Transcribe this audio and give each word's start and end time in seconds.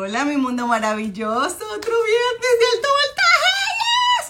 Hola, 0.00 0.24
mi 0.24 0.36
mundo 0.36 0.68
maravilloso. 0.68 1.56
Otro 1.74 1.92
viernes 2.04 2.54
de 2.60 2.66
alto 2.76 2.88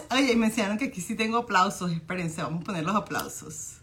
voltaje. 0.08 0.22
Oye, 0.22 0.34
me 0.34 0.46
enseñaron 0.46 0.79
que 0.79 0.87
aquí 0.87 1.02
sí 1.02 1.14
tengo 1.14 1.37
aplausos. 1.37 1.92
Espérense, 1.92 2.42
vamos 2.42 2.62
a 2.62 2.64
poner 2.64 2.84
los 2.84 2.96
aplausos. 2.96 3.74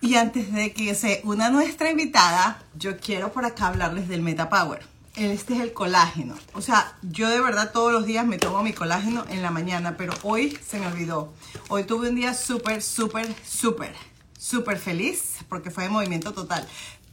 Y 0.00 0.14
antes 0.14 0.50
de 0.50 0.72
que 0.72 0.94
se 0.94 1.20
una 1.24 1.50
nuestra 1.50 1.90
invitada, 1.90 2.64
yo 2.74 2.96
quiero 2.96 3.30
por 3.30 3.44
acá 3.44 3.66
hablarles 3.66 4.08
del 4.08 4.22
MetaPower. 4.22 4.82
Este 5.14 5.56
es 5.56 5.60
el 5.60 5.74
colágeno. 5.74 6.36
O 6.54 6.62
sea, 6.62 6.96
yo 7.02 7.28
de 7.28 7.40
verdad 7.42 7.70
todos 7.70 7.92
los 7.92 8.06
días 8.06 8.24
me 8.26 8.38
tomo 8.38 8.62
mi 8.62 8.72
colágeno 8.72 9.26
en 9.28 9.42
la 9.42 9.50
mañana, 9.50 9.98
pero 9.98 10.14
hoy 10.22 10.58
se 10.66 10.78
me 10.78 10.86
olvidó. 10.86 11.34
Hoy 11.68 11.84
tuve 11.84 12.08
un 12.08 12.16
día 12.16 12.32
súper, 12.32 12.80
súper, 12.82 13.28
súper, 13.44 13.94
súper 14.38 14.78
feliz 14.78 15.36
porque 15.50 15.70
fue 15.70 15.84
de 15.84 15.90
movimiento 15.90 16.32
total. 16.32 16.66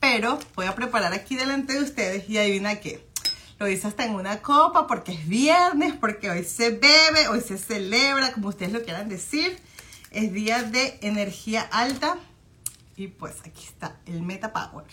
Pero 0.04 0.38
voy 0.55 0.65
a 0.65 0.75
preparar 0.75 1.13
aquí 1.13 1.38
delante 1.38 1.71
de 1.71 1.81
ustedes 1.81 2.30
y 2.30 2.38
adivina 2.38 2.75
qué. 2.81 3.07
Lo 3.57 3.70
hice 3.70 3.88
hasta 3.88 4.03
en 4.03 4.16
una 4.16 4.41
copa 4.41 4.85
porque 4.85 5.13
es 5.13 5.29
viernes, 5.29 5.93
porque 5.95 6.29
hoy 6.29 6.43
se 6.43 6.71
bebe, 6.71 7.29
hoy 7.29 7.39
se 7.39 7.57
celebra, 7.57 8.34
como 8.34 8.49
ustedes 8.49 8.73
lo 8.73 8.84
quieran 8.84 9.07
decir. 9.07 9.57
Es 10.12 10.34
día 10.34 10.62
de 10.62 10.99
energía 11.03 11.62
alta 11.62 12.17
y 12.98 13.07
pues 13.07 13.35
aquí 13.45 13.63
está 13.63 13.95
el 14.05 14.21
Meta 14.23 14.52
Power. 14.52 14.85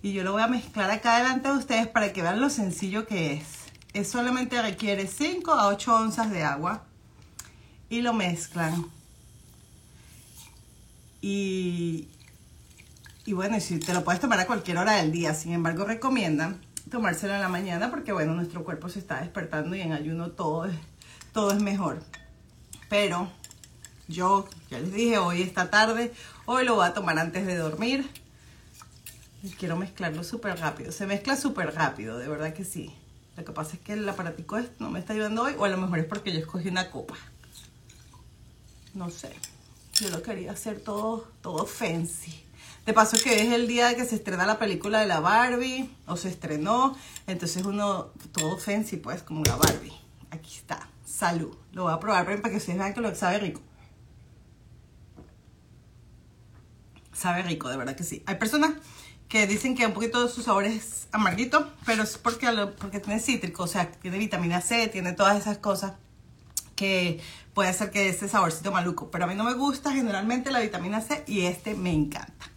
Y 0.00 0.14
yo 0.14 0.24
lo 0.24 0.32
voy 0.32 0.40
a 0.40 0.46
mezclar 0.46 0.90
acá 0.90 1.18
delante 1.18 1.50
de 1.50 1.58
ustedes 1.58 1.86
para 1.88 2.14
que 2.14 2.22
vean 2.22 2.40
lo 2.40 2.48
sencillo 2.48 3.06
que 3.06 3.34
es. 3.34 3.44
Es 3.92 4.08
solamente 4.08 4.62
requiere 4.62 5.06
5 5.06 5.52
a 5.52 5.66
8 5.66 5.96
onzas 5.96 6.30
de 6.30 6.44
agua. 6.44 6.86
Y 7.90 8.00
lo 8.00 8.14
mezclan. 8.14 8.86
Y, 11.20 12.08
y 13.30 13.32
bueno, 13.32 13.60
si 13.60 13.78
te 13.78 13.94
lo 13.94 14.02
puedes 14.02 14.20
tomar 14.20 14.40
a 14.40 14.46
cualquier 14.48 14.78
hora 14.78 14.94
del 14.94 15.12
día. 15.12 15.34
Sin 15.34 15.52
embargo, 15.52 15.84
recomiendan 15.84 16.60
tomárselo 16.90 17.32
en 17.32 17.40
la 17.40 17.48
mañana 17.48 17.88
porque 17.88 18.10
bueno, 18.10 18.34
nuestro 18.34 18.64
cuerpo 18.64 18.88
se 18.88 18.98
está 18.98 19.20
despertando 19.20 19.76
y 19.76 19.82
en 19.82 19.92
ayuno 19.92 20.32
todo 20.32 20.64
es, 20.64 20.74
todo 21.32 21.52
es 21.52 21.62
mejor. 21.62 22.02
Pero 22.88 23.30
yo, 24.08 24.48
ya 24.68 24.80
les 24.80 24.92
dije, 24.92 25.18
hoy 25.18 25.42
esta 25.42 25.70
tarde, 25.70 26.12
hoy 26.44 26.64
lo 26.64 26.74
voy 26.74 26.88
a 26.88 26.92
tomar 26.92 27.20
antes 27.20 27.46
de 27.46 27.54
dormir. 27.56 28.10
Y 29.44 29.50
quiero 29.50 29.76
mezclarlo 29.76 30.24
súper 30.24 30.58
rápido. 30.58 30.90
Se 30.90 31.06
mezcla 31.06 31.36
súper 31.36 31.72
rápido, 31.72 32.18
de 32.18 32.26
verdad 32.26 32.52
que 32.52 32.64
sí. 32.64 32.92
Lo 33.36 33.44
que 33.44 33.52
pasa 33.52 33.76
es 33.76 33.80
que 33.80 33.92
el 33.92 34.08
aparatico 34.08 34.58
no 34.80 34.90
me 34.90 34.98
está 34.98 35.12
ayudando 35.12 35.44
hoy, 35.44 35.54
o 35.56 35.64
a 35.64 35.68
lo 35.68 35.76
mejor 35.76 36.00
es 36.00 36.06
porque 36.06 36.32
yo 36.32 36.40
escogí 36.40 36.66
una 36.66 36.90
copa. 36.90 37.14
No 38.92 39.08
sé. 39.08 39.30
Yo 40.00 40.10
lo 40.10 40.20
quería 40.20 40.50
hacer 40.50 40.80
todo, 40.80 41.28
todo 41.42 41.64
fancy. 41.64 42.49
De 42.90 42.94
paso 42.94 43.16
que 43.22 43.40
es 43.40 43.52
el 43.52 43.68
día 43.68 43.94
que 43.94 44.04
se 44.04 44.16
estrena 44.16 44.46
la 44.46 44.58
película 44.58 44.98
de 44.98 45.06
la 45.06 45.20
Barbie, 45.20 45.88
o 46.08 46.16
se 46.16 46.28
estrenó, 46.28 46.96
entonces 47.28 47.64
uno, 47.64 48.10
todo 48.32 48.58
fancy 48.58 48.96
pues, 48.96 49.22
como 49.22 49.44
la 49.44 49.54
Barbie. 49.54 49.96
Aquí 50.32 50.56
está, 50.56 50.88
salud. 51.04 51.56
Lo 51.70 51.84
voy 51.84 51.92
a 51.92 52.00
probar 52.00 52.24
para 52.24 52.50
que 52.50 52.56
ustedes 52.56 52.80
vean 52.80 52.92
que 52.92 53.00
lo 53.00 53.14
sabe 53.14 53.38
rico. 53.38 53.60
sabe 57.12 57.42
rico, 57.42 57.68
de 57.68 57.76
verdad 57.76 57.94
que 57.94 58.02
sí. 58.02 58.24
Hay 58.26 58.34
personas 58.34 58.72
que 59.28 59.46
dicen 59.46 59.76
que 59.76 59.86
un 59.86 59.92
poquito 59.92 60.26
su 60.26 60.42
sabor 60.42 60.64
es 60.64 61.06
amarguito, 61.12 61.70
pero 61.86 62.02
es 62.02 62.18
porque, 62.18 62.48
porque 62.76 62.98
tiene 62.98 63.20
cítrico, 63.20 63.62
o 63.62 63.68
sea, 63.68 63.92
tiene 63.92 64.18
vitamina 64.18 64.60
C, 64.60 64.88
tiene 64.88 65.12
todas 65.12 65.38
esas 65.38 65.58
cosas 65.58 65.92
que 66.74 67.20
puede 67.54 67.68
hacer 67.68 67.92
que 67.92 68.08
ese 68.08 68.28
saborcito 68.28 68.72
maluco. 68.72 69.12
Pero 69.12 69.26
a 69.26 69.28
mí 69.28 69.36
no 69.36 69.44
me 69.44 69.54
gusta 69.54 69.92
generalmente 69.92 70.50
la 70.50 70.58
vitamina 70.58 71.00
C 71.00 71.22
y 71.28 71.42
este 71.42 71.76
me 71.76 71.92
encanta. 71.92 72.49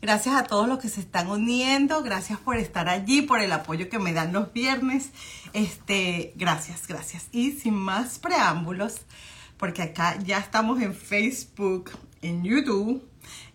Gracias 0.00 0.36
a 0.36 0.44
todos 0.44 0.68
los 0.68 0.78
que 0.78 0.88
se 0.88 1.00
están 1.00 1.28
uniendo, 1.28 2.04
gracias 2.04 2.38
por 2.38 2.56
estar 2.56 2.88
allí, 2.88 3.22
por 3.22 3.40
el 3.40 3.50
apoyo 3.50 3.88
que 3.88 3.98
me 3.98 4.12
dan 4.12 4.32
los 4.32 4.52
viernes. 4.52 5.10
Este, 5.54 6.32
gracias, 6.36 6.86
gracias. 6.86 7.26
Y 7.32 7.50
sin 7.50 7.74
más 7.74 8.20
preámbulos, 8.20 9.00
porque 9.56 9.82
acá 9.82 10.16
ya 10.20 10.38
estamos 10.38 10.80
en 10.80 10.94
Facebook, 10.94 11.90
en 12.22 12.44
YouTube, 12.44 13.02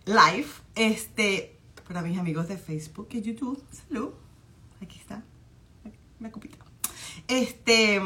live, 0.06 0.48
este, 0.76 1.58
para 1.88 2.02
mis 2.02 2.20
amigos 2.20 2.50
de 2.50 2.58
Facebook 2.58 3.08
y 3.12 3.22
YouTube, 3.22 3.64
salud, 3.88 4.10
aquí 4.82 5.00
está, 5.00 5.24
una 6.20 6.30
copita. 6.30 6.58
Este, 7.30 8.02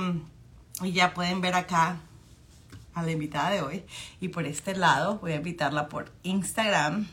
y 0.84 0.92
ya 0.92 1.16
pueden 1.16 1.42
ver 1.42 1.56
acá 1.56 2.00
a 2.94 3.02
la 3.02 3.12
invitada 3.12 3.50
de 3.50 3.62
hoy. 3.64 3.84
Y 4.22 4.28
por 4.28 4.46
este 4.46 4.76
lado 4.76 5.18
voy 5.18 5.32
a 5.32 5.38
invitarla 5.38 5.90
por 5.90 6.12
Instagram. 6.22 7.08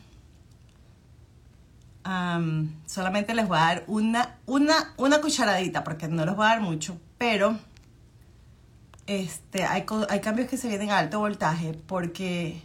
Solamente 2.87 3.35
les 3.35 3.49
voy 3.49 3.59
a 3.59 3.61
dar 3.61 3.85
una, 3.87 4.39
una, 4.47 4.95
una 4.99 5.21
cucharadita, 5.21 5.83
porque 5.85 6.09
no 6.09 6.25
les 6.25 6.37
voy 6.37 6.45
a 6.45 6.51
dar 6.51 6.61
mucho, 6.61 7.01
pero 7.19 7.59
este, 9.07 9.65
hay, 9.65 9.85
hay 10.09 10.21
cambios 10.21 10.49
que 10.49 10.57
se 10.57 10.69
vienen 10.69 10.91
a 10.91 10.99
alto 10.99 11.21
voltaje, 11.21 11.75
porque 11.87 12.63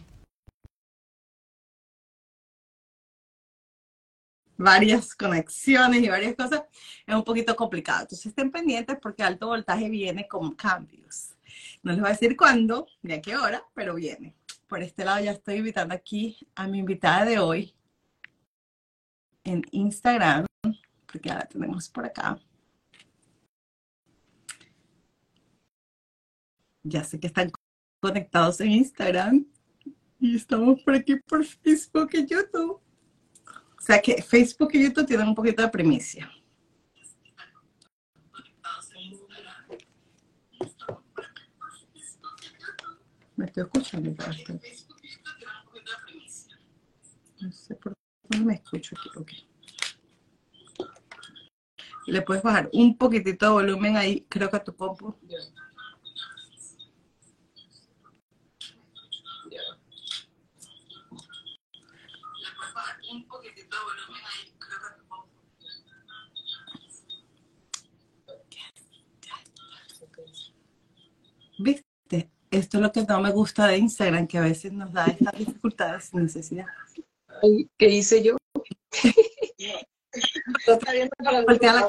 varias 4.60 5.14
conexiones 5.14 6.02
y 6.02 6.08
varias 6.08 6.36
cosas, 6.36 6.62
es 7.06 7.14
un 7.14 7.24
poquito 7.24 7.56
complicado. 7.56 8.02
Entonces 8.02 8.26
estén 8.26 8.50
pendientes 8.50 8.98
porque 9.00 9.22
alto 9.22 9.46
voltaje 9.48 9.88
viene 9.88 10.28
con 10.28 10.54
cambios. 10.54 11.30
No 11.82 11.92
les 11.92 12.00
voy 12.00 12.10
a 12.10 12.12
decir 12.12 12.36
cuándo 12.36 12.86
ni 13.02 13.14
a 13.14 13.22
qué 13.22 13.36
hora, 13.36 13.64
pero 13.74 13.94
viene. 13.94 14.34
Por 14.68 14.82
este 14.82 15.04
lado 15.04 15.24
ya 15.24 15.32
estoy 15.32 15.56
invitando 15.56 15.94
aquí 15.94 16.46
a 16.54 16.68
mi 16.68 16.78
invitada 16.78 17.24
de 17.24 17.38
hoy 17.38 17.74
en 19.44 19.62
Instagram, 19.70 20.46
porque 21.06 21.28
ya 21.28 21.36
la 21.36 21.46
tenemos 21.46 21.88
por 21.88 22.04
acá. 22.04 22.38
Ya 26.82 27.04
sé 27.04 27.20
que 27.20 27.26
están 27.26 27.50
conectados 28.00 28.60
en 28.60 28.70
Instagram 28.70 29.46
y 30.18 30.36
estamos 30.36 30.82
por 30.82 30.94
aquí 30.94 31.16
por 31.16 31.44
Facebook 31.44 32.10
y 32.12 32.26
YouTube. 32.26 32.80
O 33.78 33.82
sea 33.82 34.00
que 34.00 34.22
Facebook 34.22 34.70
y 34.74 34.84
YouTube 34.84 35.06
tienen 35.06 35.28
un 35.28 35.34
poquito 35.34 35.62
de 35.62 35.68
primicia. 35.68 36.30
Me 43.36 43.46
estoy 43.46 43.62
escuchando. 43.62 44.14
No 47.40 47.52
sé 47.52 47.74
por 47.76 47.94
qué 47.94 48.09
no 48.38 48.44
me 48.44 48.54
escucho 48.54 48.96
aquí. 48.98 49.10
Okay. 49.16 49.46
Le 52.06 52.22
puedes 52.22 52.42
bajar 52.42 52.70
un 52.72 52.96
poquitito 52.96 53.46
de 53.46 53.52
volumen 53.52 53.96
ahí, 53.96 54.26
creo 54.28 54.50
que 54.50 54.56
a 54.56 54.64
tu 54.64 54.74
compu. 54.74 55.14
¿Viste? 71.58 72.30
Esto 72.50 72.78
es 72.78 72.82
lo 72.82 72.90
que 72.90 73.04
no 73.04 73.20
me 73.20 73.30
gusta 73.30 73.66
de 73.66 73.76
Instagram, 73.76 74.26
que 74.26 74.38
a 74.38 74.40
veces 74.40 74.72
nos 74.72 74.90
da 74.92 75.04
estas 75.06 75.36
dificultades 75.36 76.04
sin 76.04 76.22
necesidad. 76.22 76.66
¿Qué 77.78 77.88
hice 77.88 78.22
yo? 78.22 78.36
Voltea 81.46 81.72
la 81.72 81.86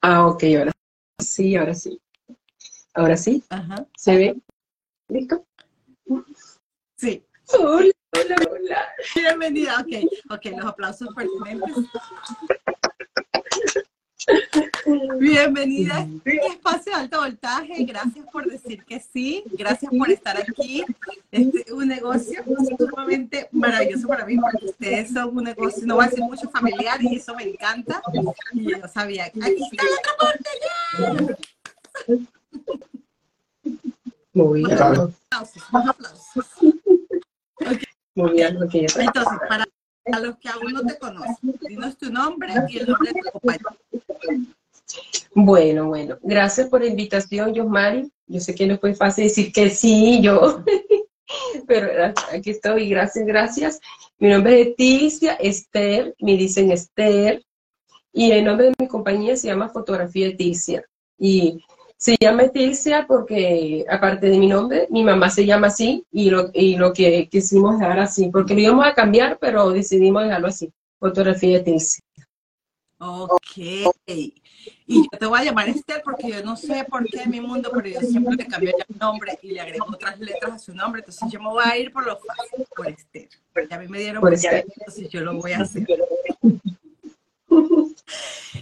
Ah, 0.00 0.26
ok, 0.26 0.42
ahora 0.58 0.72
sí, 1.20 1.56
ahora 1.56 1.74
sí. 1.74 2.00
Ahora 2.94 3.16
sí. 3.16 3.42
Ajá. 3.48 3.86
¿Se 3.96 4.16
ve? 4.16 4.40
¿Listo? 5.08 5.46
Sí. 6.96 7.24
Hola, 7.58 7.92
hola, 8.12 8.36
hola. 8.50 8.88
Bienvenida. 9.14 9.80
Ok, 9.80 10.10
ok, 10.30 10.44
los 10.56 10.66
aplausos 10.66 11.08
pertinentes. 11.14 11.70
Bienvenida 15.18 15.98
a 15.98 16.00
este 16.00 16.46
espacio 16.48 16.92
de 16.92 16.98
alto 16.98 17.20
voltaje. 17.20 17.84
Gracias 17.84 18.26
por 18.32 18.50
decir 18.50 18.84
que 18.84 19.00
sí. 19.00 19.44
Gracias 19.52 19.90
por 19.96 20.10
estar 20.10 20.36
aquí. 20.36 20.84
Este 21.30 21.60
es 21.60 21.70
un 21.72 21.88
negocio 21.88 22.44
sumamente 22.78 23.48
maravilloso 23.52 24.08
para 24.08 24.26
mí 24.26 24.36
porque 24.36 24.66
ustedes 24.66 25.12
son 25.12 25.36
un 25.36 25.44
negocio, 25.44 25.86
no 25.86 25.96
va 25.96 26.04
a 26.04 26.10
ser 26.10 26.20
mucho 26.20 26.48
familiar 26.50 27.02
y 27.02 27.16
eso 27.16 27.34
me 27.34 27.44
encanta. 27.44 28.02
Y 28.52 28.70
yo 28.70 28.88
sabía, 28.92 29.24
aquí 29.26 29.40
está 29.40 29.84
la 29.84 29.90
otra 29.98 30.12
parte. 30.18 30.50
Muy 34.34 34.64
bien. 34.64 34.72
Aplausos, 34.72 35.62
aplausos. 35.72 36.46
Muy 38.14 38.32
bien. 38.32 38.58
Entonces, 38.62 39.38
para 39.48 39.64
a 40.04 40.18
los 40.18 40.36
que 40.38 40.48
aún 40.48 40.72
no 40.72 40.82
te 40.82 40.98
conocen, 40.98 41.54
dinos 41.68 41.96
tu 41.96 42.10
nombre 42.10 42.52
y 42.68 42.78
el 42.78 42.88
nombre 42.88 43.12
de 43.12 43.20
tu 43.20 43.30
compañero. 43.30 43.70
Bueno, 45.34 45.88
bueno, 45.88 46.18
gracias 46.22 46.68
por 46.68 46.80
la 46.80 46.88
invitación, 46.88 47.54
Yosmari. 47.54 48.10
Yo 48.26 48.40
sé 48.40 48.54
que 48.54 48.66
no 48.66 48.78
fue 48.78 48.94
fácil 48.94 49.24
decir 49.24 49.52
que 49.52 49.70
sí, 49.70 50.20
yo. 50.20 50.62
Pero 51.66 52.12
aquí 52.32 52.50
estoy, 52.50 52.90
gracias, 52.90 53.24
gracias. 53.26 53.80
Mi 54.18 54.28
nombre 54.28 54.60
es 54.60 54.68
Leticia 54.68 55.34
Esther, 55.34 56.14
me 56.20 56.36
dicen 56.36 56.70
Esther, 56.70 57.42
y 58.12 58.32
el 58.32 58.44
nombre 58.44 58.66
de 58.66 58.74
mi 58.78 58.88
compañía 58.88 59.36
se 59.36 59.46
llama 59.46 59.70
Fotografía 59.70 60.28
Leticia. 60.28 60.84
Y 61.18 61.64
se 62.02 62.16
llama 62.20 62.42
Leticia 62.42 63.06
porque, 63.06 63.84
aparte 63.88 64.28
de 64.28 64.36
mi 64.36 64.48
nombre, 64.48 64.88
mi 64.90 65.04
mamá 65.04 65.30
se 65.30 65.46
llama 65.46 65.68
así, 65.68 66.04
y 66.10 66.30
lo, 66.30 66.50
y 66.52 66.74
lo 66.74 66.92
que 66.92 67.28
quisimos 67.28 67.78
dejar 67.78 68.00
así, 68.00 68.28
porque 68.28 68.54
lo 68.54 68.60
íbamos 68.60 68.86
a 68.86 68.92
cambiar, 68.92 69.38
pero 69.38 69.70
decidimos 69.70 70.24
dejarlo 70.24 70.48
así, 70.48 70.72
Fotografía 70.98 71.58
Leticia. 71.58 72.02
Ok. 72.98 73.56
Y 73.56 74.34
yo 74.88 75.16
te 75.16 75.26
voy 75.26 75.38
a 75.38 75.44
llamar 75.44 75.68
Esther 75.68 76.02
porque 76.04 76.28
yo 76.28 76.42
no 76.42 76.56
sé 76.56 76.84
por 76.90 77.06
qué 77.06 77.22
en 77.22 77.30
mi 77.30 77.40
mundo, 77.40 77.70
pero 77.72 77.86
yo 77.86 78.00
siempre 78.00 78.34
le 78.34 78.46
cambio 78.48 78.74
el 78.76 78.98
nombre 78.98 79.38
y 79.40 79.52
le 79.52 79.60
agrego 79.60 79.86
otras 79.88 80.18
letras 80.18 80.54
a 80.54 80.58
su 80.58 80.74
nombre. 80.74 81.02
Entonces 81.02 81.30
yo 81.30 81.40
me 81.40 81.50
voy 81.50 81.62
a 81.64 81.78
ir 81.78 81.92
por 81.92 82.04
lo 82.04 82.18
fácil, 82.18 82.66
por 82.74 82.88
Esther. 82.88 83.28
Ya 83.70 83.76
a 83.76 83.78
mí 83.78 83.86
me 83.86 84.00
dieron 84.00 84.20
por 84.20 84.34
Esther, 84.34 84.66
entonces 84.76 85.08
yo 85.08 85.20
lo 85.20 85.34
voy 85.34 85.52
a 85.52 85.60
hacer. 85.60 85.86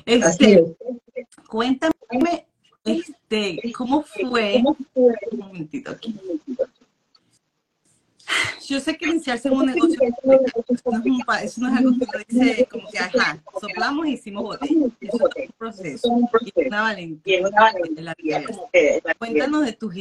Este, 0.06 0.64
cuéntame, 1.48 1.94
este, 3.30 3.72
¿cómo 3.72 4.02
fue? 4.02 4.62
Un 4.94 5.38
momentito 5.38 5.92
aquí. 5.92 6.18
Yo 8.66 8.78
sé 8.78 8.96
que 8.96 9.08
iniciarse 9.08 9.48
en 9.48 9.54
un 9.54 9.66
negocio 9.66 9.98
eso 10.00 10.20
no, 10.22 10.32
es 11.34 11.44
eso 11.44 11.60
no 11.60 11.68
es 11.68 11.76
algo 11.76 11.90
que 11.98 12.04
uno 12.04 12.24
dice 12.28 12.68
como 12.70 12.88
que, 12.88 12.98
ajá, 13.00 13.42
soplamos 13.60 14.06
y 14.06 14.12
hicimos 14.12 14.44
botella. 14.44 14.86
Eso 15.00 15.28
es 15.34 15.46
un 15.48 15.54
proceso, 15.58 16.08
y 16.44 16.66
una 16.66 16.82
valentía. 16.82 17.40
La 17.96 19.14
Cuéntanos 19.14 19.64
de 19.64 19.72
tus 19.72 19.96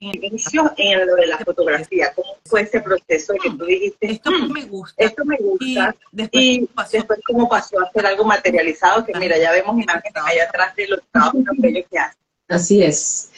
inicios 0.00 0.72
en 0.76 1.06
lo 1.06 1.14
de 1.14 1.26
la 1.28 1.38
fotografía. 1.38 2.12
¿Cómo 2.14 2.36
fue 2.44 2.62
ese 2.62 2.80
proceso 2.80 3.34
que 3.40 3.50
tú 3.50 3.64
dijiste? 3.64 4.10
Esto 4.10 4.32
me 4.32 4.64
gusta. 4.64 5.04
Esto 5.04 5.24
me 5.24 5.36
gusta. 5.36 5.94
Y 6.32 6.68
después, 6.92 7.20
cómo 7.24 7.48
pasó 7.48 7.80
a 7.80 7.92
ser 7.92 8.06
algo 8.06 8.24
materializado, 8.24 9.04
que 9.04 9.16
mira, 9.16 9.38
ya 9.38 9.52
vemos 9.52 9.80
imágenes 9.80 10.12
allá 10.16 10.44
atrás 10.48 10.74
de 10.74 10.88
los 10.88 11.00
trabajos 11.12 11.44
que 11.62 11.98
hacen. 11.98 12.27
Así 12.48 12.82
es. 12.82 13.30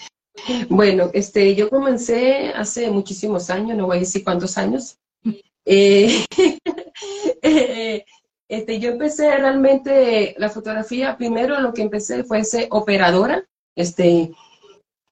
Bueno, 0.68 1.10
este, 1.12 1.54
yo 1.54 1.68
comencé 1.68 2.48
hace 2.54 2.90
muchísimos 2.90 3.50
años, 3.50 3.76
no 3.76 3.86
voy 3.86 3.98
a 3.98 4.00
decir 4.00 4.24
cuántos 4.24 4.56
años. 4.56 4.96
Eh, 5.64 6.24
eh, 7.42 8.04
este, 8.48 8.78
yo 8.78 8.90
empecé 8.90 9.36
realmente 9.36 10.34
la 10.38 10.48
fotografía, 10.48 11.16
primero 11.16 11.60
lo 11.60 11.72
que 11.72 11.82
empecé 11.82 12.24
fue 12.24 12.44
ser 12.44 12.68
operadora. 12.70 13.44
Este, 13.76 14.32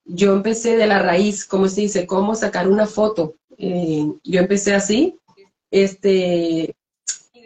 yo 0.05 0.33
empecé 0.33 0.77
de 0.77 0.87
la 0.87 0.99
raíz, 0.99 1.45
como 1.45 1.67
se 1.67 1.81
dice, 1.81 2.07
cómo 2.07 2.35
sacar 2.35 2.67
una 2.67 2.87
foto. 2.87 3.35
Eh, 3.57 4.07
yo 4.23 4.39
empecé 4.39 4.73
así. 4.73 5.17
Este, 5.71 6.73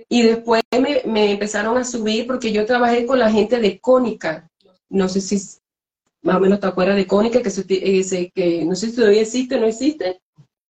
y 0.08 0.22
después 0.22 0.62
me, 0.72 1.02
me, 1.06 1.32
empezaron 1.32 1.78
a 1.78 1.84
subir 1.84 2.28
porque 2.28 2.52
yo 2.52 2.66
trabajé 2.66 3.06
con 3.06 3.20
la 3.20 3.32
gente 3.32 3.60
de 3.60 3.80
Cónica. 3.80 4.50
No 4.90 5.10
sé 5.10 5.22
si 5.22 5.40
más 6.24 6.38
o 6.38 6.40
menos 6.40 6.60
te 6.60 6.68
acuerdas 6.68 6.96
de 6.96 7.06
Cónica, 7.06 7.42
que, 7.42 7.50
se, 7.50 8.32
que 8.32 8.66
no 8.66 8.76
sé 8.76 8.90
si 8.90 8.96
todavía 8.96 9.22
existe 9.22 9.56
o 9.56 9.60
no 9.60 9.68
existe. 9.68 10.22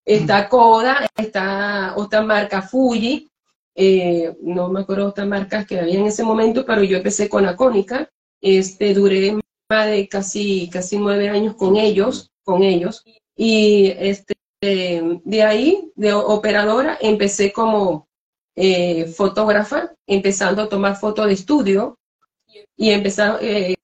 Está 0.06 0.50
Koda, 0.50 1.08
está 1.16 1.94
otra 1.96 2.22
marca 2.22 2.62
Fuji, 2.62 3.30
eh, 3.76 4.36
no 4.42 4.70
me 4.70 4.82
acuerdo 4.82 5.08
otras 5.08 5.28
marcas 5.28 5.66
que 5.66 5.80
había 5.80 6.00
en 6.00 6.08
ese 6.08 6.24
momento, 6.24 6.66
pero 6.66 6.84
yo 6.84 6.98
empecé 6.98 7.30
con 7.30 7.44
la 7.44 7.56
Cónica, 7.56 8.10
este, 8.42 8.94
duré 8.94 9.40
más 9.70 9.88
de 9.88 10.08
casi, 10.10 10.70
casi 10.70 10.98
nueve 10.98 11.30
años 11.30 11.56
con 11.56 11.78
ellos, 11.78 12.30
con 12.44 12.64
ellos, 12.64 13.04
y 13.36 13.94
este, 13.98 14.36
de 14.62 15.44
ahí, 15.44 15.92
de 15.96 16.14
operadora, 16.14 16.98
empecé 17.00 17.54
como 17.54 18.08
eh, 18.56 19.06
fotógrafa, 19.06 19.94
empezando 20.08 20.64
a 20.64 20.70
tomar 20.70 20.98
fotos 20.98 21.28
de 21.28 21.34
estudio, 21.34 21.98
y 22.76 22.90
empezaron 22.92 23.38
eh, 23.42 23.76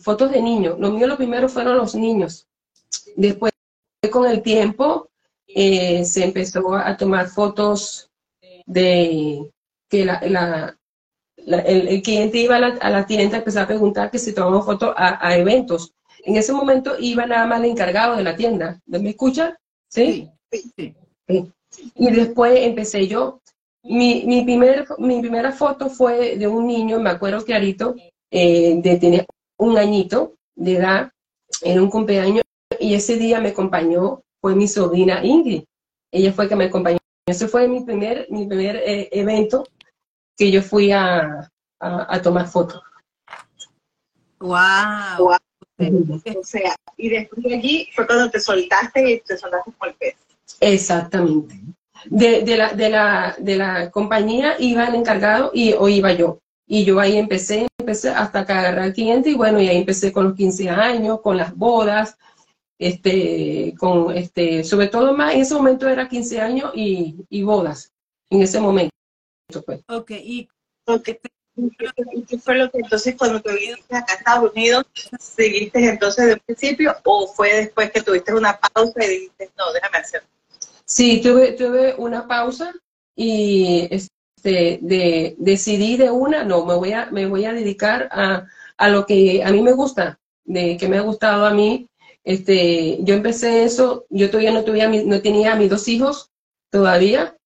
fotos 0.00 0.30
de 0.30 0.40
niños. 0.40 0.78
Lo 0.78 0.90
mío 0.90 1.06
lo 1.06 1.16
primero 1.16 1.48
fueron 1.48 1.76
los 1.76 1.94
niños. 1.94 2.46
Después, 3.16 3.52
con 4.10 4.26
el 4.26 4.42
tiempo, 4.42 5.10
eh, 5.46 6.04
se 6.04 6.24
empezó 6.24 6.74
a 6.74 6.96
tomar 6.96 7.28
fotos 7.28 8.10
de 8.66 9.50
que 9.88 10.04
la, 10.04 10.76
el, 11.46 12.02
cliente 12.02 12.38
iba 12.38 12.56
a 12.56 12.60
la, 12.60 12.66
a 12.80 12.90
la, 12.90 13.06
tienda, 13.06 13.38
empezó 13.38 13.60
a 13.60 13.66
preguntar 13.66 14.10
que 14.10 14.18
si 14.18 14.34
tomamos 14.34 14.64
fotos 14.64 14.94
a, 14.96 15.36
eventos. 15.36 15.92
En 16.24 16.36
ese 16.36 16.52
momento 16.52 16.96
iba 16.98 17.26
nada 17.26 17.46
más 17.46 17.60
el 17.60 17.70
encargado 17.70 18.16
de 18.16 18.24
la 18.24 18.36
tienda. 18.36 18.80
¿Me 18.86 19.10
escucha? 19.10 19.56
¿Sí? 19.88 20.28
Sí. 20.50 20.94
Y 21.94 22.10
después 22.10 22.58
empecé 22.60 23.06
yo. 23.06 23.40
Mi, 23.82 24.24
mi, 24.26 24.42
primer, 24.42 24.86
mi 24.98 25.20
primera 25.20 25.52
foto 25.52 25.88
fue 25.88 26.36
de 26.36 26.48
un 26.48 26.66
niño, 26.66 26.98
me 26.98 27.10
acuerdo 27.10 27.44
clarito, 27.44 27.94
eh, 28.38 28.78
de 28.82 28.98
tener 28.98 29.26
un 29.56 29.78
añito 29.78 30.34
de 30.54 30.76
edad, 30.76 31.10
en 31.62 31.80
un 31.80 31.88
cumpleaños, 31.88 32.42
y 32.78 32.92
ese 32.92 33.16
día 33.16 33.40
me 33.40 33.48
acompañó, 33.48 34.20
fue 34.42 34.54
mi 34.54 34.68
sobrina 34.68 35.24
Ingrid. 35.24 35.64
Ella 36.12 36.34
fue 36.34 36.46
que 36.46 36.54
me 36.54 36.66
acompañó. 36.66 36.98
Ese 37.26 37.48
fue 37.48 37.66
mi 37.66 37.82
primer, 37.82 38.26
mi 38.28 38.46
primer 38.46 38.76
eh, 38.76 39.08
evento 39.10 39.64
que 40.36 40.50
yo 40.50 40.60
fui 40.60 40.92
a, 40.92 41.50
a, 41.80 42.20
tomar 42.20 42.46
fotos. 42.46 42.82
Wow. 44.38 45.30
O 45.30 46.44
sea, 46.44 46.76
y 46.98 47.08
después 47.08 47.42
de 47.42 47.54
allí 47.54 47.88
fue 47.94 48.06
cuando 48.06 48.30
te 48.30 48.38
soltaste 48.38 49.12
y 49.12 49.20
te 49.20 49.38
soltaste 49.38 49.70
por 49.78 49.88
el 49.88 49.94
pez. 49.94 50.16
Exactamente. 50.60 51.58
De, 52.04 52.42
de, 52.42 52.56
la, 52.58 52.74
de, 52.74 52.90
la, 52.90 53.36
de 53.38 53.56
la 53.56 53.90
compañía 53.90 54.56
iba 54.58 54.86
el 54.86 54.94
encargado 54.94 55.52
y 55.54 55.72
o 55.72 55.88
iba 55.88 56.12
yo. 56.12 56.38
Y 56.66 56.84
yo 56.84 57.00
ahí 57.00 57.16
empecé, 57.16 57.66
empecé 57.86 58.10
hasta 58.10 58.44
que 58.44 58.52
agarré 58.52 58.82
al 58.82 58.92
cliente 58.92 59.30
y 59.30 59.34
bueno, 59.34 59.60
y 59.60 59.68
ahí 59.68 59.76
empecé 59.76 60.12
con 60.12 60.24
los 60.24 60.34
15 60.34 60.68
años, 60.68 61.20
con 61.20 61.36
las 61.36 61.54
bodas, 61.54 62.18
este, 62.78 63.74
con, 63.78 64.14
este, 64.14 64.64
sobre 64.64 64.88
todo 64.88 65.16
más, 65.16 65.34
en 65.34 65.42
ese 65.42 65.54
momento 65.54 65.88
era 65.88 66.08
15 66.08 66.40
años 66.40 66.72
y, 66.74 67.14
y 67.30 67.42
bodas, 67.42 67.92
en 68.28 68.42
ese 68.42 68.58
momento. 68.58 68.90
Pues. 69.64 69.82
Ok, 69.88 70.10
y 70.10 70.48
okay. 70.84 71.20
qué 72.26 72.38
fue 72.38 72.56
lo 72.56 72.68
que 72.70 72.78
entonces 72.78 73.14
cuando 73.16 73.40
te 73.40 73.54
viniste 73.54 73.96
acá 73.96 74.14
a 74.14 74.16
Estados 74.16 74.52
Unidos, 74.52 74.84
seguiste 75.20 75.88
entonces 75.88 76.26
de 76.26 76.36
principio 76.38 76.96
o 77.04 77.28
fue 77.28 77.54
después 77.54 77.92
que 77.92 78.02
tuviste 78.02 78.34
una 78.34 78.58
pausa 78.58 79.04
y 79.04 79.08
dijiste, 79.08 79.52
no, 79.56 79.72
déjame 79.72 79.98
hacer? 79.98 80.24
Sí, 80.84 81.20
tuve, 81.22 81.52
tuve 81.52 81.94
una 81.98 82.26
pausa 82.26 82.74
y 83.14 83.88
este, 84.36 84.78
de, 84.82 85.34
decidí 85.38 85.96
de 85.96 86.10
una, 86.10 86.44
no, 86.44 86.64
me 86.64 86.74
voy 86.74 86.92
a, 86.92 87.06
me 87.10 87.26
voy 87.26 87.44
a 87.44 87.52
dedicar 87.52 88.08
a, 88.12 88.46
a 88.76 88.88
lo 88.88 89.06
que 89.06 89.42
a 89.42 89.50
mí 89.50 89.62
me 89.62 89.72
gusta, 89.72 90.18
de 90.44 90.76
que 90.76 90.88
me 90.88 90.98
ha 90.98 91.02
gustado 91.02 91.46
a 91.46 91.52
mí. 91.52 91.88
Este, 92.24 92.98
yo 93.02 93.14
empecé 93.14 93.64
eso, 93.64 94.06
yo 94.10 94.30
todavía 94.30 94.52
no, 94.52 94.64
tuve 94.64 95.04
no 95.04 95.22
tenía 95.22 95.52
a 95.52 95.56
mis 95.56 95.70
dos 95.70 95.86
hijos 95.88 96.30
todavía, 96.70 97.36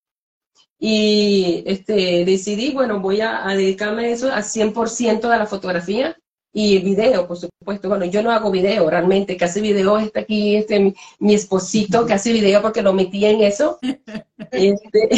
y 0.82 1.62
este, 1.66 2.24
decidí, 2.24 2.72
bueno, 2.72 3.00
voy 3.00 3.20
a, 3.20 3.46
dedicarme 3.48 4.06
a 4.06 4.08
eso 4.08 4.32
a 4.32 4.42
100% 4.42 5.28
de 5.28 5.38
la 5.38 5.46
fotografía 5.46 6.16
y 6.52 6.78
video, 6.78 7.28
por 7.28 7.36
supuesto. 7.36 7.88
Bueno, 7.88 8.06
yo 8.06 8.22
no 8.22 8.30
hago 8.30 8.50
video 8.50 8.88
realmente, 8.88 9.36
que 9.36 9.44
hace 9.44 9.60
video 9.60 9.98
está 9.98 10.20
aquí, 10.20 10.56
este, 10.56 10.80
mi, 10.80 10.94
mi 11.18 11.34
esposito 11.34 12.06
que 12.06 12.14
hace 12.14 12.32
video 12.32 12.62
porque 12.62 12.82
lo 12.82 12.94
metí 12.94 13.24
en 13.26 13.42
eso. 13.42 13.78
Este, 14.52 15.08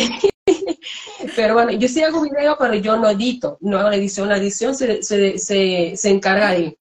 pero 1.37 1.55
bueno, 1.55 1.73
yo 1.73 1.89
sí 1.89 2.03
hago 2.03 2.23
video, 2.23 2.57
pero 2.59 2.75
yo 2.75 2.97
no 2.97 3.09
edito, 3.11 3.59
no 3.61 3.79
hago 3.79 3.91
la 3.91 3.97
edición, 3.97 4.29
la 4.29 4.37
edición 4.37 4.75
se, 4.75 5.03
se, 5.03 5.39
se, 5.39 5.93
se 5.97 6.11
encarga 6.11 6.51
de 6.51 6.79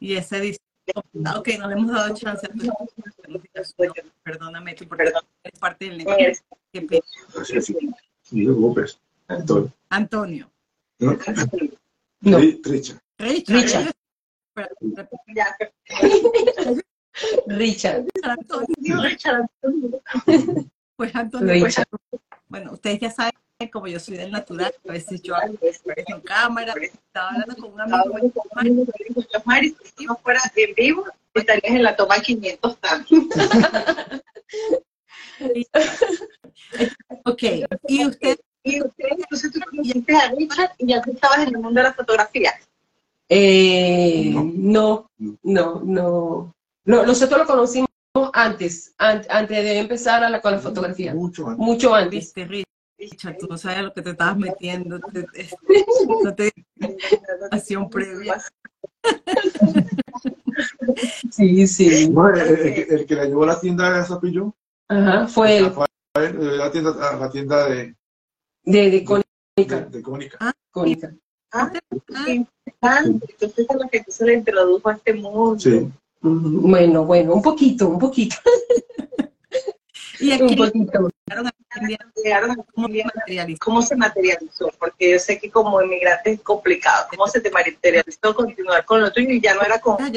Y 0.00 0.14
esa 0.14 0.38
edición, 0.38 0.62
ok, 1.36 1.48
no 1.58 1.68
le 1.68 1.74
hemos 1.74 1.92
dado 1.92 2.14
chance. 2.14 2.48
Perdóname, 4.22 4.74
tú, 4.74 4.86
porque 4.86 5.12
es 5.44 5.58
parte 5.58 5.86
del 5.86 5.98
negocio. 5.98 6.32
Antonio. 9.28 9.72
Antonio. 9.90 10.50
No. 10.98 11.16
no. 12.20 12.38
Richard. 12.38 13.00
Richard. 13.18 13.94
Richard. 17.46 18.04
Richard. 18.96 19.46
Pues 20.96 21.14
Antonio. 21.14 21.64
Richard. 21.64 21.86
Bueno, 22.48 22.72
ustedes 22.72 23.00
ya 23.00 23.10
saben, 23.10 23.32
como 23.66 23.88
yo 23.88 23.98
soy 23.98 24.16
del 24.16 24.30
natural, 24.30 24.72
a 24.88 24.92
veces 24.92 25.20
yo 25.20 25.34
en 25.42 26.20
cámara, 26.20 26.74
estaba 26.80 27.30
hablando 27.30 27.56
con 27.56 27.72
un 27.72 27.80
amigo. 27.80 28.14
Mari, 29.44 29.76
si 29.96 30.06
no 30.06 30.16
fuera 30.16 30.40
en 30.54 30.74
vivo, 30.76 31.04
estarías 31.34 31.74
en 31.74 31.82
la 31.82 31.96
toma 31.96 32.20
500 32.20 32.78
también. 32.78 33.28
ok, 37.24 37.42
y 37.88 38.06
usted... 38.06 38.38
Y 38.64 38.82
usted, 38.82 39.04
entonces 39.10 39.50
tú 39.50 39.60
conociste 39.60 40.14
a 40.14 40.30
Richard 40.32 40.72
y 40.78 40.88
ya 40.88 41.00
tú 41.00 41.12
estabas 41.12 41.38
en 41.38 41.54
el 41.54 41.58
mundo 41.58 41.80
de 41.80 41.84
la 41.84 41.94
fotografía. 41.94 42.52
Eh, 43.28 44.30
no, 44.34 45.10
no, 45.16 45.80
no. 45.84 46.54
no 46.84 47.06
nosotros 47.06 47.40
lo 47.40 47.46
conocimos 47.46 47.88
antes, 48.34 48.94
antes 48.98 49.48
de 49.48 49.78
empezar 49.78 50.22
a 50.22 50.28
la, 50.28 50.42
con 50.42 50.52
la 50.52 50.58
fotografía. 50.58 51.14
Mucho 51.14 51.46
antes. 51.46 51.64
Mucho 51.64 51.94
antes. 51.94 52.34
Richard, 52.98 53.36
tú 53.38 53.46
no 53.48 53.56
sabes 53.56 53.82
lo 53.84 53.92
que 53.94 54.02
te 54.02 54.10
estabas 54.10 54.36
metiendo. 54.38 54.98
Te, 55.00 55.22
te- 55.24 55.48
no 56.24 56.34
te 56.34 56.52
acción 57.50 57.88
previa. 57.88 58.38
Sí, 61.30 61.66
sí. 61.66 62.08
No, 62.10 62.28
el, 62.30 62.38
el 62.40 62.74
que- 62.74 62.94
el 62.94 63.06
que 63.06 63.14
la 63.14 63.24
llevó 63.26 63.44
a 63.44 63.48
la 63.48 63.60
tienda 63.60 63.98
de 63.98 64.04
Zapillo, 64.04 64.54
Ajá, 64.88 65.28
fue 65.28 65.58
él, 65.58 65.66
eh, 66.16 66.32
la 66.56 66.70
tienda, 66.72 67.10
a 67.10 67.16
la 67.16 67.30
tienda 67.30 67.68
de, 67.68 67.94
de, 68.64 68.90
de 68.90 68.90
de, 68.90 69.04
Cónica. 69.04 69.80
de 69.82 70.02
Cónica. 70.02 70.52
Cónica. 70.70 71.14
Ah, 71.52 71.70
qué 72.24 72.32
interesante. 72.32 73.26
Entonces 73.32 73.66
es 73.70 73.76
la 73.76 73.88
que 73.88 74.00
tú 74.04 74.10
se 74.12 74.24
le 74.26 74.34
introdujo 74.34 74.88
a 74.88 74.94
este 74.94 75.14
mundo. 75.14 75.58
Sí. 75.58 75.88
Bueno, 76.20 77.04
bueno, 77.04 77.34
un 77.34 77.42
poquito, 77.42 77.88
un 77.88 77.98
poquito, 77.98 78.34
Y 80.20 80.32
un 80.32 80.44
aquí 80.44 80.56
poquito. 80.56 81.08
¿cómo 82.74 82.90
se 82.92 83.06
materializó? 83.14 83.58
¿Cómo 83.60 83.82
se 83.82 83.96
materializó? 83.96 84.70
Porque 84.78 85.12
yo 85.12 85.18
sé 85.18 85.38
que 85.38 85.50
como 85.50 85.80
inmigrante 85.82 86.32
es 86.32 86.40
complicado. 86.40 87.06
¿Cómo 87.10 87.26
se 87.28 87.40
te 87.40 87.50
materializó 87.50 88.34
continuar 88.34 88.84
con 88.84 89.00
lo 89.00 89.12
tuyo? 89.12 89.30
Y 89.30 89.40
ya 89.40 89.54
no 89.54 89.62
era 89.62 89.78
con... 89.80 89.96
Ah, 90.00 90.10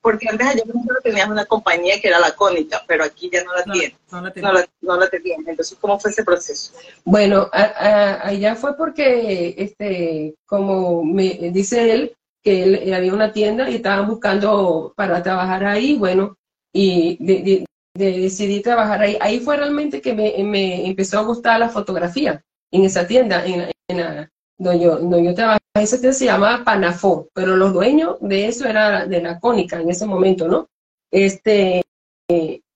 Porque 0.00 0.28
antes 0.28 0.46
allá 0.46 0.62
solo 0.64 1.00
tenías 1.02 1.28
una 1.28 1.44
compañía 1.46 2.00
que 2.00 2.08
era 2.08 2.18
la 2.18 2.32
Cónica, 2.32 2.82
pero 2.86 3.04
aquí 3.04 3.30
ya 3.32 3.44
no 3.44 3.52
la 3.54 3.64
no, 3.64 3.72
tienes. 3.72 3.96
no 4.10 4.20
la. 4.20 4.32
No 4.36 4.52
la, 4.52 4.68
no 4.82 4.96
la 4.96 5.08
tenías. 5.08 5.38
Entonces, 5.46 5.76
¿cómo 5.80 5.98
fue 5.98 6.10
ese 6.10 6.24
proceso? 6.24 6.72
Bueno, 7.04 7.48
a- 7.52 7.62
a- 7.62 8.28
allá 8.28 8.54
fue 8.56 8.76
porque, 8.76 9.54
este, 9.56 10.34
como 10.44 11.02
me 11.04 11.50
dice 11.52 11.92
él, 11.92 12.16
que 12.42 12.62
él, 12.62 12.74
eh, 12.76 12.94
había 12.94 13.12
una 13.14 13.32
tienda 13.32 13.68
y 13.70 13.76
estaban 13.76 14.06
buscando 14.06 14.92
para 14.96 15.22
trabajar 15.22 15.64
ahí, 15.64 15.96
bueno, 15.96 16.36
y 16.72 17.16
de- 17.24 17.42
de- 17.42 17.65
de- 17.96 18.20
decidí 18.20 18.60
trabajar 18.60 19.00
ahí. 19.02 19.16
Ahí 19.20 19.40
fue 19.40 19.56
realmente 19.56 20.00
que 20.00 20.14
me, 20.14 20.86
empezó 20.86 21.18
a 21.18 21.22
gustar 21.22 21.58
la 21.60 21.68
fotografía 21.68 22.42
en 22.72 22.84
esa 22.84 23.06
tienda, 23.06 23.44
en, 23.44 23.70
en 23.88 23.96
la- 23.98 24.30
donde, 24.58 24.84
yo, 24.84 24.96
donde 24.98 25.24
yo 25.24 25.34
trabajaba. 25.34 25.60
Esa 25.74 25.98
tienda 25.98 26.14
se 26.14 26.24
llamaba 26.24 26.64
Panafo, 26.64 27.28
pero 27.34 27.56
los 27.56 27.72
dueños 27.72 28.16
de 28.20 28.46
eso 28.48 28.66
era 28.66 29.06
de 29.06 29.20
la 29.20 29.38
Cónica 29.38 29.80
en 29.80 29.90
ese 29.90 30.06
momento, 30.06 30.48
¿no? 30.48 30.68
Este, 31.12 31.82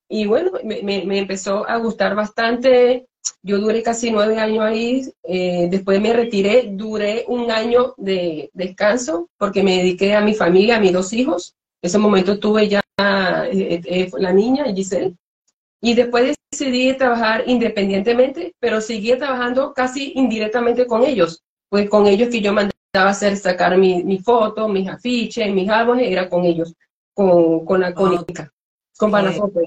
y 0.09 0.25
bueno, 0.27 0.51
me 0.63 1.17
empezó 1.17 1.67
a 1.67 1.77
gustar 1.77 2.15
bastante. 2.15 3.07
Yo 3.43 3.59
duré 3.59 3.81
casi 3.83 4.11
nueve 4.11 4.37
años 4.37 4.63
ahí, 4.63 5.11
eh, 5.23 5.67
después 5.69 5.99
me 6.01 6.13
retiré, 6.13 6.69
duré 6.71 7.25
un 7.27 7.51
año 7.51 7.93
de 7.97 8.49
descanso 8.53 9.29
porque 9.37 9.63
me 9.63 9.77
dediqué 9.77 10.15
a 10.15 10.21
mi 10.21 10.33
familia, 10.35 10.77
a 10.77 10.79
mis 10.79 10.93
dos 10.93 11.13
hijos. 11.13 11.55
Ese 11.81 11.97
momento 11.97 12.37
tuve 12.39 12.67
ya 12.69 12.81
eh, 12.99 13.81
eh, 13.85 14.11
la 14.19 14.31
niña, 14.31 14.65
Giselle, 14.73 15.15
y 15.81 15.95
después 15.95 16.35
decidí 16.51 16.95
trabajar 16.95 17.43
independientemente, 17.47 18.53
pero 18.59 18.81
seguí 18.81 19.17
trabajando 19.17 19.73
casi 19.73 20.13
indirectamente 20.15 20.85
con 20.85 21.03
ellos. 21.03 21.41
Pues 21.69 21.89
con 21.89 22.05
ellos 22.05 22.29
que 22.29 22.41
yo 22.41 22.53
mandaba 22.53 22.73
a 22.93 23.09
hacer, 23.09 23.35
sacar 23.37 23.77
mi- 23.77 24.03
mis 24.03 24.23
fotos, 24.23 24.69
mis 24.69 24.87
afiches, 24.87 25.51
mis 25.53 25.69
álbumes, 25.69 26.07
era 26.09 26.29
con 26.29 26.43
ellos, 26.45 26.73
con, 27.15 27.65
con 27.65 27.79
la 27.81 27.93
cónica, 27.93 28.51
con 28.97 29.09
Sí. 29.09 29.11
Panafoto. 29.13 29.59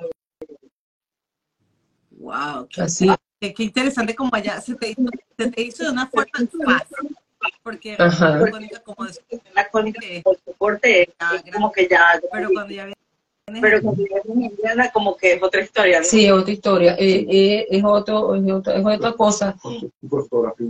Wow, 2.12 2.68
qué, 2.68 2.83
Así. 2.83 3.09
qué- 3.40 3.52
qué 3.54 3.62
interesante 3.64 4.14
como 4.14 4.30
allá 4.35 4.61
se 4.61 4.75
te, 4.76 4.90
hizo, 4.90 5.02
se 5.37 5.50
te 5.50 5.62
hizo 5.62 5.85
de 5.85 5.90
una 5.90 6.06
forma 6.06 6.26
fácil. 6.64 7.16
Porque 7.63 7.97
Ajá. 7.99 8.39
era 8.39 8.81
como 8.85 9.05
decir, 9.07 9.23
La 9.55 9.69
Cónica, 9.69 10.01
que- 10.01 10.21
por 10.23 10.37
soporte, 10.45 11.03
es 11.03 11.53
como 11.53 11.71
que 11.73 11.89
ya... 11.89 12.21
pero 12.33 12.49
cuando 12.53 12.73
ya 12.75 12.85
vienes 12.85 13.63
Pero 13.63 13.83
cuando 13.83 14.03
llegas 14.03 14.23
en 14.27 14.43
Indiana, 14.43 14.91
como 14.93 15.17
que 15.17 15.33
es 15.35 15.43
otra 15.43 15.61
historia. 15.63 15.99
¿no? 16.01 16.05
Sí, 16.05 16.27
es 16.27 16.33
otra 16.33 16.53
historia, 16.53 16.97
eh, 16.99 17.27
eh, 17.29 17.67
es, 17.71 17.85
otro, 17.85 18.35
es, 18.35 18.53
otra, 18.53 18.75
es 18.77 18.85
otra 18.87 19.13
cosa. 19.13 19.57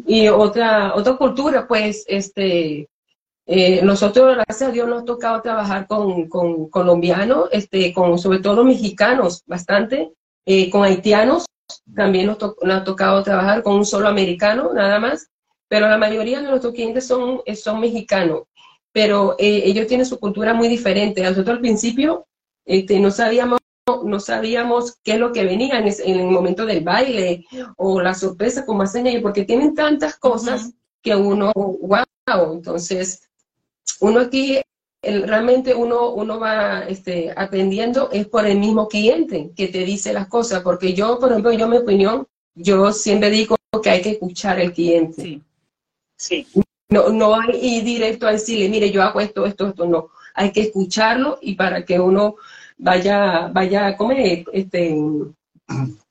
Y 0.07 0.29
otra, 0.29 0.95
otra 0.95 1.17
cultura, 1.17 1.67
pues, 1.67 2.05
este, 2.09 2.89
eh, 3.47 3.81
nosotros, 3.83 4.37
gracias 4.37 4.69
a 4.71 4.73
Dios, 4.73 4.89
nos 4.89 5.03
ha 5.03 5.05
tocado 5.05 5.43
trabajar 5.43 5.87
con, 5.87 6.29
con 6.29 6.69
colombianos, 6.69 7.49
este, 7.53 7.93
con 7.93 8.19
sobre 8.19 8.39
todo 8.41 8.65
mexicanos, 8.65 9.43
bastante, 9.47 10.11
eh, 10.47 10.71
con 10.71 10.83
haitianos, 10.85 11.47
también 11.95 12.27
nos, 12.27 12.39
to- 12.39 12.57
nos 12.63 12.81
ha 12.81 12.85
tocado 12.85 13.23
trabajar 13.23 13.63
con 13.63 13.75
un 13.77 13.87
solo 13.87 14.09
americano, 14.09 14.73
nada 14.75 14.99
más, 14.99 15.29
pero 15.75 15.89
la 15.89 15.99
mayoría 15.99 16.41
de 16.41 16.47
nuestros 16.49 16.73
clientes 16.73 17.05
son, 17.05 17.41
eh, 17.47 17.57
son 17.57 17.81
mexicanos, 17.81 18.43
pero 18.93 19.35
eh, 19.41 19.63
ellos 19.65 19.89
tienen 19.89 20.07
su 20.07 20.21
cultura 20.21 20.55
muy 20.55 20.69
diferente. 20.69 21.21
Nosotros 21.21 21.49
al 21.57 21.61
principio 21.61 22.29
este, 22.65 23.01
no 23.01 23.11
sabíamos 23.11 23.59
no 24.05 24.21
sabíamos 24.21 24.99
qué 25.03 25.15
es 25.15 25.19
lo 25.19 25.33
que 25.33 25.45
venía 25.45 25.81
en, 25.81 25.89
ese- 25.89 26.09
en 26.09 26.21
el 26.21 26.29
momento 26.29 26.65
del 26.65 26.85
baile 26.85 27.45
o 27.77 28.01
la 28.01 28.15
sorpresa 28.15 28.65
como 28.65 28.83
hacen 28.83 29.09
ellos, 29.09 29.21
porque 29.21 29.45
tienen 29.45 29.75
tantas 29.75 30.17
cosas 30.17 30.71
que 31.03 31.17
uno, 31.17 31.51
wow, 31.57 32.53
entonces 32.53 33.29
uno 34.01 34.21
aquí 34.21 34.61
el- 35.03 35.25
realmente 35.27 35.75
uno, 35.75 36.11
uno 36.11 36.39
va 36.39 36.85
este, 36.89 37.33
aprendiendo 37.37 38.11
es 38.13 38.29
por 38.29 38.47
el 38.47 38.59
mismo 38.61 38.87
cliente 38.87 39.51
que 39.57 39.67
te 39.67 39.79
dice 39.85 40.13
las 40.13 40.29
cosas, 40.29 40.63
porque 40.63 40.95
yo, 40.95 41.19
por 41.19 41.31
ejemplo, 41.33 41.51
yo 41.53 41.67
mi 41.67 41.79
opinión, 41.79 42.29
yo 42.55 42.93
siempre 42.93 43.29
digo 43.29 43.57
que 43.83 43.91
hay 43.91 44.03
que 44.03 44.11
escuchar 44.13 44.61
al 44.61 44.73
cliente. 44.73 45.21
Sí, 45.23 45.43
Sí. 46.25 46.47
No, 46.89 47.11
no 47.11 47.35
hay 47.35 47.59
ir 47.61 47.85
directo 47.85 48.27
a 48.27 48.33
decirle, 48.33 48.69
mire, 48.69 48.91
yo 48.91 49.03
hago 49.03 49.21
esto, 49.21 49.45
esto, 49.45 49.69
esto, 49.69 49.87
no. 49.87 50.09
Hay 50.35 50.53
que 50.53 50.63
escucharlo 50.63 51.39
y 51.43 51.55
para 51.55 51.85
que 51.85 52.01
uno 52.01 52.37
vaya, 52.79 53.49
vaya, 53.49 53.97
¿cómo 53.97 54.13
es? 54.13 54.45
Este, 54.53 54.97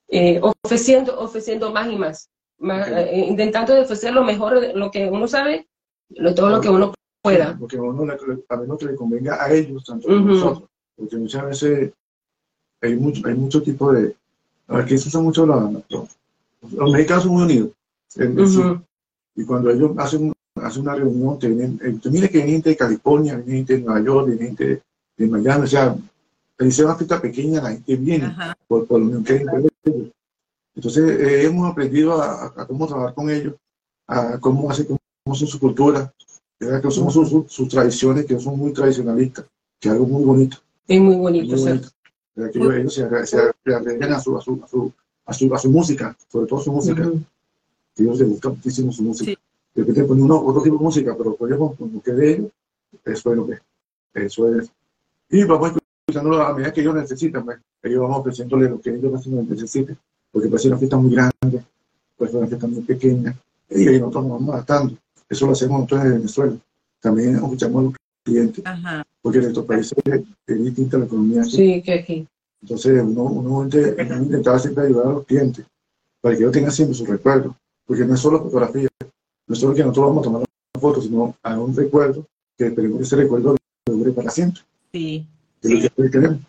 eh, 0.10 0.40
ofreciendo, 0.42 1.20
ofreciendo 1.20 1.72
más 1.72 1.92
y 1.92 1.96
más. 1.96 2.30
Más, 2.60 2.88
eh, 2.90 3.26
intentando 3.28 3.80
ofrecer 3.82 4.14
lo 4.14 4.24
mejor, 4.24 4.60
de 4.60 4.74
lo 4.74 4.92
que 4.92 5.10
uno 5.10 5.28
sabe, 5.28 5.68
lo, 6.10 6.36
todo 6.36 6.50
lo 6.50 6.62
que 6.62 6.70
uno 6.70 6.94
pueda. 7.22 7.58
Porque 7.60 7.78
a 7.78 7.82
uno 7.82 8.06
le, 8.06 8.14
a 8.50 8.58
menos 8.58 8.78
que 8.78 8.86
le 8.86 8.96
convenga 8.96 9.44
a 9.44 9.52
ellos, 9.52 9.84
tanto 9.84 10.10
a 10.10 10.14
Ujú. 10.14 10.26
nosotros. 10.26 10.70
Porque 10.96 11.18
muchas 11.18 11.46
veces 11.46 11.92
hay 12.82 12.96
mucho, 12.96 13.28
hay 13.28 13.34
mucho 13.34 13.64
tipo 13.64 13.92
de. 13.92 14.16
Aquí 14.68 14.98
se 14.98 15.10
usa 15.10 15.22
mucho 15.22 15.46
la. 15.48 15.72
Los, 15.90 16.92
mexicanos 16.92 17.24
son 17.24 17.34
muy 17.34 17.44
unidos. 17.44 17.72
Y 19.36 19.46
cuando 19.46 19.70
ellos 19.72 19.92
hacen, 19.98 20.32
hacen 20.56 20.82
una 20.84 20.96
reunión, 20.96 21.40
que 21.40 21.48
vienen, 21.48 21.80
eh, 21.84 22.10
mire 22.12 22.30
que 22.30 22.38
viene 22.38 22.52
gente 22.54 22.70
de 22.70 22.78
California, 22.78 23.36
viene 23.38 23.58
gente 23.60 23.78
de 23.78 23.82
Nueva 23.82 24.02
York, 24.02 24.28
viene 24.28 24.46
gente 24.46 24.82
de 25.18 25.28
Miami, 25.28 25.64
o 25.64 25.68
sea, 25.68 25.96
dice 26.60 26.86
una 26.86 26.96
fiesta 26.96 27.22
pequeña, 27.22 27.62
la 27.62 27.72
gente 27.72 27.96
viene 27.96 28.26
ajá. 28.26 28.58
por, 28.68 28.86
por 28.88 29.02
unión 29.02 29.24
que 29.24 29.36
ellos. 29.36 30.12
Entonces, 30.76 31.20
eh, 31.20 31.46
hemos 31.46 31.72
aprendido 31.72 32.22
a, 32.22 32.66
cómo 32.68 32.88
trabajar 32.88 33.14
con 33.14 33.30
ellos, 33.30 33.54
a 34.08 34.40
cómo 34.40 34.70
hacen, 34.72 34.86
cómo 34.88 35.36
son 35.36 35.48
su 35.48 35.60
cultura, 35.60 36.12
¿verdad? 36.60 36.82
que 36.82 36.92
son 36.92 37.12
sus, 37.12 37.30
sus- 37.30 37.52
sus 37.52 37.68
tradiciones, 37.68 38.26
que 38.26 38.40
son 38.40 38.58
muy 38.58 38.74
tradicionalistas, 38.74 39.46
que 39.80 39.90
es 39.90 39.94
algo 39.94 40.06
muy 40.06 40.24
bonito. 40.24 40.58
Es 40.88 41.00
muy 41.00 41.16
muy 41.16 41.24
bonito. 41.24 41.56
¿verdad? 42.36 42.52
Que 42.52 42.60
ellos, 42.60 42.74
ellos 42.76 42.94
se, 42.94 43.26
se 43.28 43.74
arreglan 43.74 44.14
a 44.14 44.20
su, 44.20 44.38
a, 44.38 44.42
su, 44.42 44.60
a, 44.64 45.34
su, 45.34 45.54
a, 45.54 45.58
su, 45.60 45.70
música, 45.70 46.18
sobre 46.28 46.48
todo 46.48 46.60
su 46.60 46.72
música, 46.72 47.10
ellos 47.96 48.20
les 48.20 48.30
gusta 48.30 48.50
muchísimo 48.50 48.92
su 48.92 49.04
música. 49.04 49.32
Sí. 49.32 49.38
De 49.76 49.82
repente 49.82 50.04
ponen 50.04 50.24
uno, 50.26 50.40
otro 50.40 50.62
tipo 50.62 50.78
de 50.78 50.84
música, 50.84 51.16
pero 51.18 51.36
con 51.36 51.50
lo 51.50 52.02
que 52.02 52.12
de 52.12 52.32
ellos, 52.34 52.52
eso 53.06 53.32
es 53.32 53.38
lo 53.38 53.48
que 53.48 53.60
eso 54.14 54.56
es. 54.56 54.72
Y 55.30 55.44
vamos 55.44 55.74
escuchando 56.08 56.42
a 56.42 56.54
medida 56.54 56.72
que 56.72 56.82
ellos 56.82 56.96
necesitan, 56.96 57.44
pues, 57.44 57.58
ellos 57.82 58.02
vamos 58.02 58.20
ofreciéndole 58.20 58.70
lo 58.70 58.80
que 58.80 58.92
ellos 58.92 59.12
más 59.12 59.26
necesiten, 59.26 59.98
porque 60.32 60.48
puede 60.48 60.62
ser 60.62 60.72
una 60.72 60.80
fiesta 60.80 60.98
muy 60.98 61.12
grande, 61.12 61.64
puede 62.16 62.32
ser 62.32 62.40
una 62.40 62.48
fiesta 62.48 62.68
muy 62.68 62.82
pequeña, 62.82 63.36
y 63.70 63.88
ahí 63.88 64.00
nosotros 64.00 64.24
nos 64.26 64.34
vamos 64.34 64.56
adaptando. 64.56 64.98
Eso 65.28 65.48
lo 65.48 65.54
hacemos 65.54 65.82
nosotros 65.82 66.06
en 66.06 66.14
Venezuela. 66.14 66.58
También 67.00 67.36
escuchamos 67.36 67.80
a 67.80 67.84
los 67.86 67.94
clientes, 68.24 68.66
Ajá. 68.66 69.04
porque 69.22 69.40
en 69.40 69.46
estos 69.46 69.66
países 69.66 69.98
es, 70.06 70.64
distinta 70.64 70.98
la 70.98 71.06
economía. 71.06 71.42
aquí. 71.42 71.52
Sí, 71.52 71.82
que 71.82 71.94
aquí. 71.94 72.28
Entonces, 72.62 73.02
uno, 73.02 73.24
uno 73.24 73.64
intentaba 73.64 74.60
siempre 74.60 74.86
ayudar 74.86 75.08
a 75.08 75.14
los 75.14 75.26
clientes 75.26 75.66
para 76.22 76.36
que 76.36 76.44
ellos 76.44 76.54
tengan 76.54 76.72
siempre 76.72 76.96
su 76.96 77.06
recuerdo, 77.06 77.56
porque 77.86 78.06
no 78.06 78.14
es 78.16 78.20
solo 78.20 78.42
fotografía, 78.44 78.90
no 79.02 79.54
es 79.54 79.60
solo 79.60 79.74
que 79.76 79.82
nosotros 79.82 80.06
vamos 80.08 80.22
a 80.22 80.24
tomar 80.24 80.40
una 80.42 80.82
foto, 80.82 81.02
sino 81.02 81.36
a 81.44 81.60
un 81.60 81.76
recuerdo 81.76 82.26
que 82.58 82.68
esperemos 82.68 82.98
que 82.98 83.04
ese 83.04 83.16
recuerdo 83.16 83.56
dure 83.86 84.12
para 84.12 84.30
siempre, 84.30 84.62
Sí, 84.92 85.28
que 85.62 85.74
es 85.74 85.84
lo 85.84 86.04
que 86.06 86.12
queremos. 86.12 86.40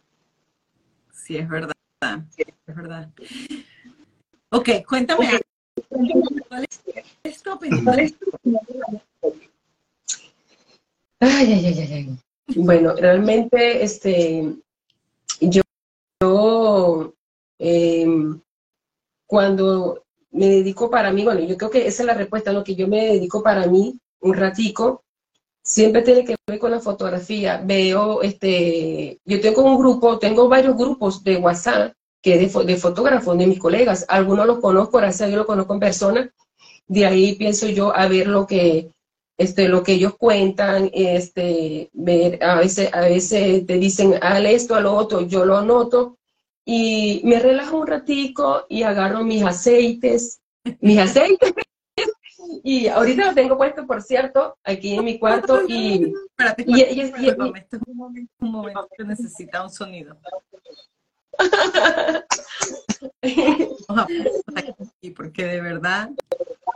sí, 1.12 1.36
es 1.36 1.48
verdad. 1.48 1.72
Es 2.66 2.76
verdad. 2.76 3.10
Ok, 4.50 4.68
cuéntame. 4.88 5.40
¿Cuál 5.88 6.66
es 7.24 7.42
tu 7.42 7.52
opinión? 7.52 7.88
Ay, 11.20 11.52
ay, 11.52 11.66
ay, 11.66 11.78
ay, 11.78 11.92
ay. 11.92 12.18
Bueno, 12.56 12.94
realmente, 12.94 13.82
este, 13.82 14.54
yo, 15.40 15.62
yo, 16.22 17.14
em, 17.58 18.38
cuando 19.26 20.03
me 20.34 20.48
dedico 20.48 20.90
para 20.90 21.12
mí, 21.12 21.24
bueno, 21.24 21.40
yo 21.40 21.56
creo 21.56 21.70
que 21.70 21.86
esa 21.86 22.02
es 22.02 22.06
la 22.06 22.14
respuesta, 22.14 22.52
lo 22.52 22.64
que 22.64 22.74
yo 22.74 22.88
me 22.88 23.06
dedico 23.06 23.42
para 23.42 23.66
mí 23.66 23.98
un 24.20 24.34
ratico, 24.34 25.04
siempre 25.62 26.02
tiene 26.02 26.24
que 26.24 26.34
ver 26.46 26.58
con 26.58 26.72
la 26.72 26.80
fotografía. 26.80 27.62
Veo, 27.64 28.20
este, 28.22 29.18
yo 29.24 29.40
tengo 29.40 29.62
un 29.62 29.78
grupo, 29.78 30.18
tengo 30.18 30.48
varios 30.48 30.76
grupos 30.76 31.22
de 31.22 31.36
WhatsApp 31.36 31.92
que 32.20 32.38
de, 32.38 32.76
fotógrafos, 32.76 33.38
de 33.38 33.46
mis 33.46 33.58
colegas. 33.58 34.04
Algunos 34.08 34.46
los 34.46 34.58
conozco, 34.58 34.98
gracias 34.98 35.22
a 35.22 35.26
Dios 35.26 35.38
los 35.38 35.46
conozco 35.46 35.74
en 35.74 35.80
persona. 35.80 36.30
De 36.86 37.06
ahí 37.06 37.34
pienso 37.36 37.68
yo 37.68 37.94
a 37.94 38.08
ver 38.08 38.26
lo 38.26 38.46
que, 38.46 38.90
este, 39.38 39.68
lo 39.68 39.82
que 39.82 39.92
ellos 39.92 40.14
cuentan, 40.18 40.90
este, 40.92 41.90
ver, 41.92 42.42
a 42.42 42.56
veces, 42.56 42.90
a 42.92 43.02
veces 43.02 43.66
te 43.66 43.78
dicen, 43.78 44.14
al 44.20 44.46
esto, 44.46 44.74
al 44.74 44.86
otro, 44.86 45.20
yo 45.22 45.44
lo 45.44 45.58
anoto 45.58 46.18
y 46.64 47.20
me 47.24 47.38
relajo 47.40 47.78
un 47.78 47.86
ratico 47.86 48.66
y 48.68 48.82
agarro 48.82 49.22
mis 49.22 49.42
aceites, 49.42 50.40
mis 50.80 50.98
aceites. 50.98 51.52
y 52.64 52.88
ahorita 52.88 53.26
lo 53.26 53.34
tengo 53.34 53.56
puesto, 53.56 53.86
por 53.86 54.02
cierto, 54.02 54.56
aquí 54.64 54.94
en 54.94 55.04
mi 55.04 55.18
cuarto 55.18 55.62
y... 55.68 56.12
Espérate, 56.30 56.64
y- 56.66 56.82
y- 56.82 57.00
y- 57.00 57.52
este 57.56 57.76
es 57.76 57.82
un 57.86 57.96
momento, 57.96 58.32
un 58.40 58.50
momento 58.50 58.88
que 58.96 59.04
necesita 59.04 59.62
un 59.62 59.70
sonido. 59.70 60.16
Vamos 63.88 64.06
a 64.54 64.60
aquí, 64.60 65.10
porque 65.10 65.44
de 65.44 65.60
verdad 65.60 66.10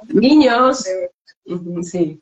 Niños. 0.09 0.85
Sí. 1.83 2.21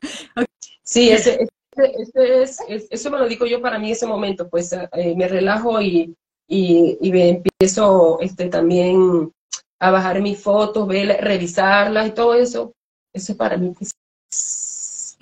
Sí, 0.83 1.09
ese, 1.09 1.33
ese- 1.75 1.91
ese 2.01 2.41
es, 2.41 2.59
es- 2.67 2.87
eso 2.89 3.11
me 3.11 3.17
lo 3.19 3.27
digo 3.27 3.45
yo 3.45 3.61
para 3.61 3.77
mí 3.77 3.91
ese 3.91 4.05
momento, 4.07 4.49
pues 4.49 4.71
eh, 4.73 5.15
me 5.15 5.27
relajo 5.27 5.81
y, 5.81 6.15
y, 6.47 6.97
y 7.01 7.11
me 7.11 7.29
empiezo 7.29 8.19
este, 8.21 8.49
también 8.49 9.31
a 9.79 9.91
bajar 9.91 10.21
mis 10.21 10.41
fotos, 10.41 10.87
ver, 10.87 11.17
revisarlas 11.23 12.07
y 12.07 12.11
todo 12.11 12.33
eso. 12.33 12.73
Eso 13.13 13.31
es 13.33 13.37
para 13.37 13.57
mí. 13.57 13.73
pues, 13.77 13.91
es- 14.29 15.17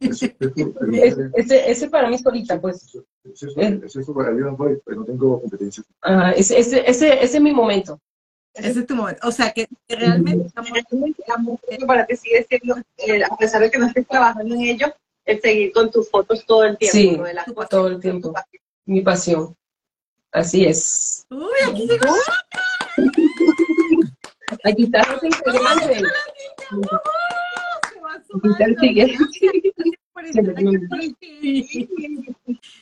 ese, 1.34 1.70
ese 1.70 1.84
es 1.84 1.90
para 1.90 2.08
mí 2.08 2.18
solita, 2.18 2.60
pues. 2.60 2.82
eso, 2.84 3.04
eso, 3.60 4.00
eso, 4.00 4.14
para 4.14 4.30
yo 4.30 4.38
no 4.46 4.56
voy, 4.56 4.80
pero 4.84 5.00
no 5.00 5.04
tengo 5.06 5.40
competencia. 5.40 5.84
Ajá, 6.00 6.32
ese, 6.32 6.58
ese, 6.58 6.88
ese, 6.88 7.22
ese 7.22 7.36
es 7.36 7.42
mi 7.42 7.52
momento. 7.52 7.98
ese 8.54 8.80
es 8.80 8.86
tu 8.86 8.94
momento. 8.96 9.26
O 9.28 9.30
sea, 9.32 9.52
que 9.52 9.66
que 9.86 9.96
realmente 9.96 10.50
la 11.26 11.36
música 11.38 11.86
para 11.86 12.06
ti 12.06 12.16
sigue 12.16 12.46
siendo, 12.48 12.76
eh, 12.98 13.22
a 13.24 13.36
pesar 13.36 13.60
de 13.60 13.70
que 13.70 13.78
no 13.78 13.86
estés 13.86 14.06
trabajando 14.06 14.54
en 14.54 14.62
ello, 14.62 14.86
el 15.26 15.40
seguir 15.40 15.72
con 15.72 15.90
tus 15.90 16.08
fotos 16.10 16.44
todo 16.46 16.64
el 16.64 16.78
tiempo. 16.78 16.96
Sí, 16.96 17.16
¿no? 17.16 17.24
De 17.24 17.34
las 17.34 17.44
cosas 17.46 17.68
todo 17.68 17.88
el 17.88 18.00
tiempo. 18.00 18.32
Mi 18.86 19.02
pasión. 19.02 19.54
Así 20.32 20.64
es. 20.64 21.26
Uy, 21.30 21.40
aquí 21.68 21.86
llegó 21.88 22.06
Aquí 24.64 24.84
está 24.84 25.12
los 25.12 25.22
integrantes. 25.22 25.86
se 25.86 26.02
va 28.42 28.52
Aquí 28.78 29.00
aquí. 29.00 29.16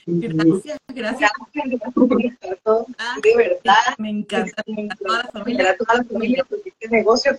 Gracias, 0.07 0.79
gracias. 0.89 1.31
Gracias 1.55 1.93
por 1.95 2.25
estar 2.25 2.59
todo. 2.65 2.87
De 3.23 3.37
verdad. 3.37 3.75
Me 3.99 4.11
encanta 4.11 4.63
a 4.63 4.97
toda 4.97 5.19
la 5.23 5.29
familia. 5.31 5.77
Toda 5.77 5.95
la 5.97 6.05
familia, 6.05 6.45
porque 6.49 6.71
este 6.71 6.89
negocio 6.89 7.33
es 7.33 7.39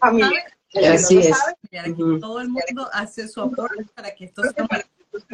Así 0.85 1.17
es. 1.17 1.35
todo 2.21 2.41
el 2.41 2.49
mundo 2.49 2.87
hace 2.93 3.27
su 3.27 3.41
aporte 3.41 3.85
para 3.95 4.13
que 4.13 4.25
esto 4.25 4.43
sea 4.43 4.65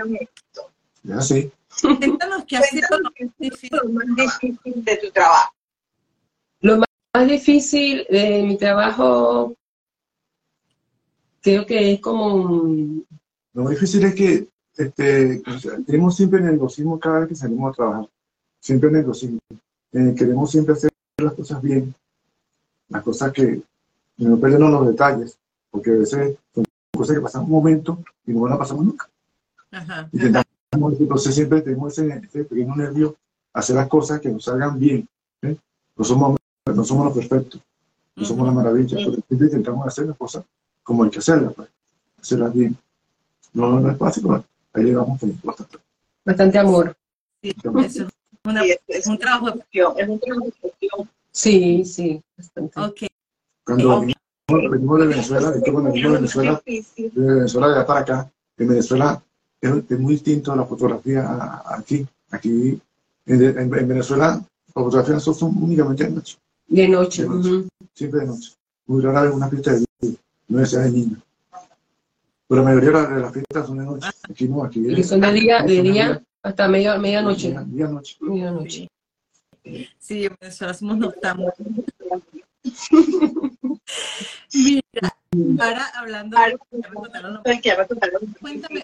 un 0.06 0.16
éxito. 0.16 0.72
Ya 1.04 1.22
sí. 1.22 1.52
Cuéntanos 1.82 2.46
qué 2.48 2.58
ha 2.58 2.62
sido 2.62 2.88
Cuéntanos 3.16 3.84
lo 3.84 3.90
más 3.90 4.06
difícil. 4.16 4.84
de 4.84 4.98
tu 4.98 5.12
trabajo. 5.12 5.52
Lo 6.62 6.78
más, 6.78 7.28
difícil 7.28 8.06
de 8.10 8.44
mi 8.44 8.58
trabajo, 8.58 9.56
creo 11.42 11.66
que 11.66 11.94
es 11.94 12.02
como, 12.02 12.64
Lo 13.54 13.64
más 13.64 13.72
difícil 13.72 14.04
es 14.04 14.16
que 14.16 14.48
este, 14.78 15.42
tenemos 15.86 16.16
siempre 16.16 16.42
nerviosismo 16.42 17.00
cada 17.00 17.20
vez 17.20 17.30
que 17.30 17.36
salimos 17.36 17.72
a 17.72 17.76
trabajar. 17.76 18.10
Siempre 18.60 18.92
nerviosismo. 18.92 19.40
Eh, 19.94 20.14
queremos 20.18 20.52
siempre 20.52 20.74
hacer 20.74 20.92
las 21.18 21.34
cosas 21.34 21.62
bien. 21.62 21.94
Las 22.90 23.04
cosas 23.04 23.32
que 23.32 23.62
no 24.18 24.38
perdernos 24.38 24.72
los 24.72 24.88
detalles. 24.88 25.38
Porque 25.72 25.92
a 25.92 25.94
veces 25.94 26.36
son 26.54 26.66
cosas 26.92 27.16
que 27.16 27.22
pasan 27.22 27.44
un 27.44 27.52
momento 27.52 28.04
y 28.26 28.34
no 28.34 28.48
las 28.48 28.58
pasamos 28.58 28.86
nunca. 28.86 29.10
Ajá. 29.72 30.10
Intentamos, 30.12 30.55
entonces 31.00 31.34
siempre 31.36 31.62
tenemos 31.62 31.98
ese, 31.98 32.22
ese 32.24 32.44
pequeño 32.44 32.76
nervio, 32.76 33.16
hacer 33.54 33.76
las 33.76 33.88
cosas 33.88 34.20
que 34.20 34.30
nos 34.30 34.44
salgan 34.44 34.78
bien. 34.80 35.08
¿eh? 35.42 35.56
No, 35.96 36.04
somos, 36.06 36.38
no 36.74 36.84
somos 36.84 37.06
los 37.06 37.14
perfectos, 37.18 37.62
no 38.16 38.26
somos 38.26 38.46
la 38.48 38.54
maravilla, 38.54 38.98
pero 38.98 39.12
siempre 39.28 39.48
intentamos 39.48 39.88
hacer 39.88 40.06
las 40.08 40.18
cosas 40.18 40.44
como 40.84 41.04
hay 41.04 41.10
que 41.10 41.20
hacerlas, 41.20 41.54
pues, 41.54 41.70
hacerlas 42.22 42.54
bien. 42.54 42.78
No, 43.54 43.80
no 43.80 43.90
es 43.90 43.98
fácil, 43.98 44.24
pero 44.24 44.44
ahí 44.74 44.84
llegamos 44.84 45.22
importante. 45.24 45.78
bastante 46.26 46.58
amor. 46.60 46.96
Sí, 47.42 47.54
eso 47.84 48.04
es 48.04 48.08
una- 48.44 48.66
Y 48.66 48.72
es, 48.72 48.80
es 48.88 49.08
un 49.08 49.18
trabajo 49.18 49.48
de 49.48 49.54
gestión, 49.54 49.94
es 49.98 50.10
un 50.10 50.20
trabajo 50.20 50.46
de 50.46 50.52
gestión. 50.52 51.10
Sí, 51.32 51.86
sí, 51.86 52.24
bastante. 52.38 52.80
Ok, 52.80 52.98
Cuando 53.66 53.96
Ok. 53.98 54.00
venimos, 54.02 54.72
venimos 54.72 55.00
de 55.00 55.08
Venezuela, 55.08 55.52
de 55.52 55.60
hecho, 55.60 55.72
cuando 55.74 55.90
venimos 55.92 56.12
de 56.12 56.18
Venezuela, 56.18 56.62
de 56.66 57.12
Venezuela 57.16 57.68
de 57.80 57.86
para 57.86 58.00
acá, 58.02 58.32
en 58.58 58.68
Venezuela 58.68 59.24
es, 59.62 59.72
es 59.90 60.00
muy 60.00 60.14
distinto 60.14 60.52
a 60.52 60.56
la 60.56 60.66
fotografía 60.66 61.62
aquí. 61.66 62.06
Aquí, 62.32 62.80
en, 63.26 63.44
en- 63.44 63.58
en 63.60 63.88
Venezuela, 63.88 64.28
las 64.36 64.74
fotografías 64.74 65.24
son, 65.24 65.36
son 65.36 65.64
únicamente 65.64 66.04
de 66.04 66.10
noche. 66.12 66.38
De 66.68 66.88
noche. 66.88 67.24
De 67.24 67.30
noche. 67.30 67.68
siempre 67.94 68.20
de 68.22 68.26
noche. 68.28 68.52
Muy 68.88 69.02
rara 69.02 69.24
vez 69.24 69.34
una 69.34 69.48
fiesta 69.50 69.74
de 69.74 69.86
día, 70.02 70.16
no 70.48 70.66
sea 70.66 70.82
de 70.82 70.92
niños. 70.92 71.20
Pero 72.48 72.62
la 72.62 72.68
mayoría 72.70 72.90
de 72.90 72.94
las- 72.96 73.10
de 73.16 73.22
las 73.22 73.34
fiestas 73.34 73.68
son 73.68 73.78
de 73.80 73.86
noche. 73.86 74.08
Aquí 74.30 74.48
no, 74.48 74.64
aquí 74.64 74.80
Y 74.88 75.04
son 75.04 75.22
de 75.22 75.32
día, 75.34 75.64
de 75.64 75.76
son 75.78 75.84
día 75.94 76.24
hasta 76.44 76.68
media, 76.68 76.98
medianoche. 76.98 77.50
Día, 77.50 77.64
día, 77.66 77.88
noche. 77.88 78.18
Medianoche. 78.22 78.88
sí. 79.64 79.88
Sí, 79.98 80.26
en 80.26 80.36
Venezuela 80.40 80.74
somos 80.76 80.98
noctámbulos. 80.98 81.54
Mira, 84.52 85.18
ahora 85.60 85.86
hablando 85.96 86.38
de. 86.38 86.58
Cuéntame. 88.40 88.84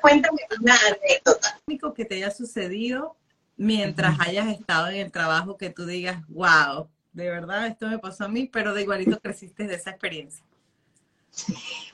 Cuéntame 0.00 0.38
una 0.60 0.74
anécdota. 0.74 1.58
que 1.94 2.04
te 2.04 2.16
haya 2.16 2.30
sucedido 2.30 3.16
mientras 3.56 4.18
hayas 4.20 4.48
estado 4.48 4.88
en 4.88 4.96
el 4.96 5.12
trabajo 5.12 5.56
que 5.56 5.70
tú 5.70 5.86
digas, 5.86 6.22
wow, 6.28 6.88
de 7.12 7.30
verdad 7.30 7.66
esto 7.66 7.88
me 7.88 7.98
pasó 7.98 8.24
a 8.24 8.28
mí, 8.28 8.48
pero 8.52 8.74
de 8.74 8.82
igualito 8.82 9.18
creciste 9.20 9.66
de 9.66 9.74
esa 9.74 9.90
experiencia. 9.90 10.44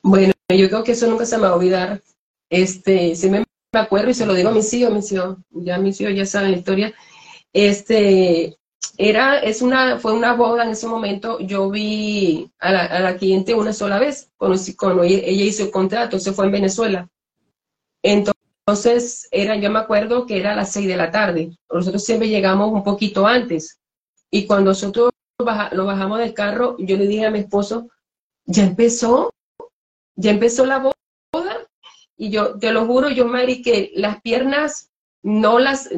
Bueno, 0.02 0.32
yo 0.48 0.68
creo 0.68 0.84
que 0.84 0.92
eso 0.92 1.06
nunca 1.06 1.26
se 1.26 1.36
me 1.36 1.42
va 1.44 1.50
a 1.50 1.56
olvidar. 1.56 2.02
Este, 2.50 3.14
sí 3.14 3.28
me, 3.28 3.44
me 3.72 3.80
acuerdo 3.80 4.10
y 4.10 4.14
se 4.14 4.26
lo 4.26 4.34
digo 4.34 4.48
a 4.48 4.52
mis 4.52 4.72
hijos, 4.72 4.92
mis 4.92 5.12
hijos, 5.12 5.38
ya 5.50 5.78
mis 5.78 6.00
hijos 6.00 6.14
ya 6.14 6.26
saben 6.26 6.52
la 6.52 6.58
historia. 6.58 6.94
Este, 7.52 8.57
era, 8.96 9.38
es 9.38 9.62
una, 9.62 9.98
fue 9.98 10.12
una 10.12 10.34
boda 10.34 10.64
en 10.64 10.70
ese 10.70 10.86
momento. 10.86 11.38
Yo 11.40 11.70
vi 11.70 12.50
a 12.58 12.72
la, 12.72 12.84
a 12.84 13.00
la 13.00 13.16
cliente 13.16 13.54
una 13.54 13.72
sola 13.72 13.98
vez, 13.98 14.30
conocí, 14.36 14.76
ella, 14.80 15.02
ella 15.24 15.44
hizo 15.44 15.64
el 15.64 15.70
contrato, 15.70 16.18
se 16.18 16.32
fue 16.32 16.46
en 16.46 16.52
Venezuela. 16.52 17.08
Entonces, 18.02 19.28
era, 19.30 19.56
yo 19.56 19.70
me 19.70 19.78
acuerdo 19.78 20.26
que 20.26 20.38
era 20.38 20.52
a 20.52 20.56
las 20.56 20.72
seis 20.72 20.86
de 20.86 20.96
la 20.96 21.10
tarde. 21.10 21.56
Nosotros 21.70 22.04
siempre 22.04 22.28
llegamos 22.28 22.72
un 22.72 22.84
poquito 22.84 23.26
antes. 23.26 23.80
Y 24.30 24.46
cuando 24.46 24.70
nosotros 24.70 25.10
baja- 25.38 25.70
lo 25.72 25.84
bajamos 25.86 26.18
del 26.18 26.34
carro, 26.34 26.76
yo 26.78 26.96
le 26.96 27.06
dije 27.06 27.26
a 27.26 27.30
mi 27.30 27.40
esposo, 27.40 27.88
ya 28.44 28.64
empezó, 28.64 29.32
ya 30.16 30.30
empezó 30.30 30.66
la 30.66 30.78
boda. 30.78 31.66
Y 32.16 32.30
yo 32.30 32.58
te 32.58 32.72
lo 32.72 32.84
juro, 32.86 33.08
yo, 33.10 33.26
Mari, 33.26 33.62
que 33.62 33.92
las 33.94 34.20
piernas 34.22 34.90
no 35.22 35.58
las, 35.58 35.88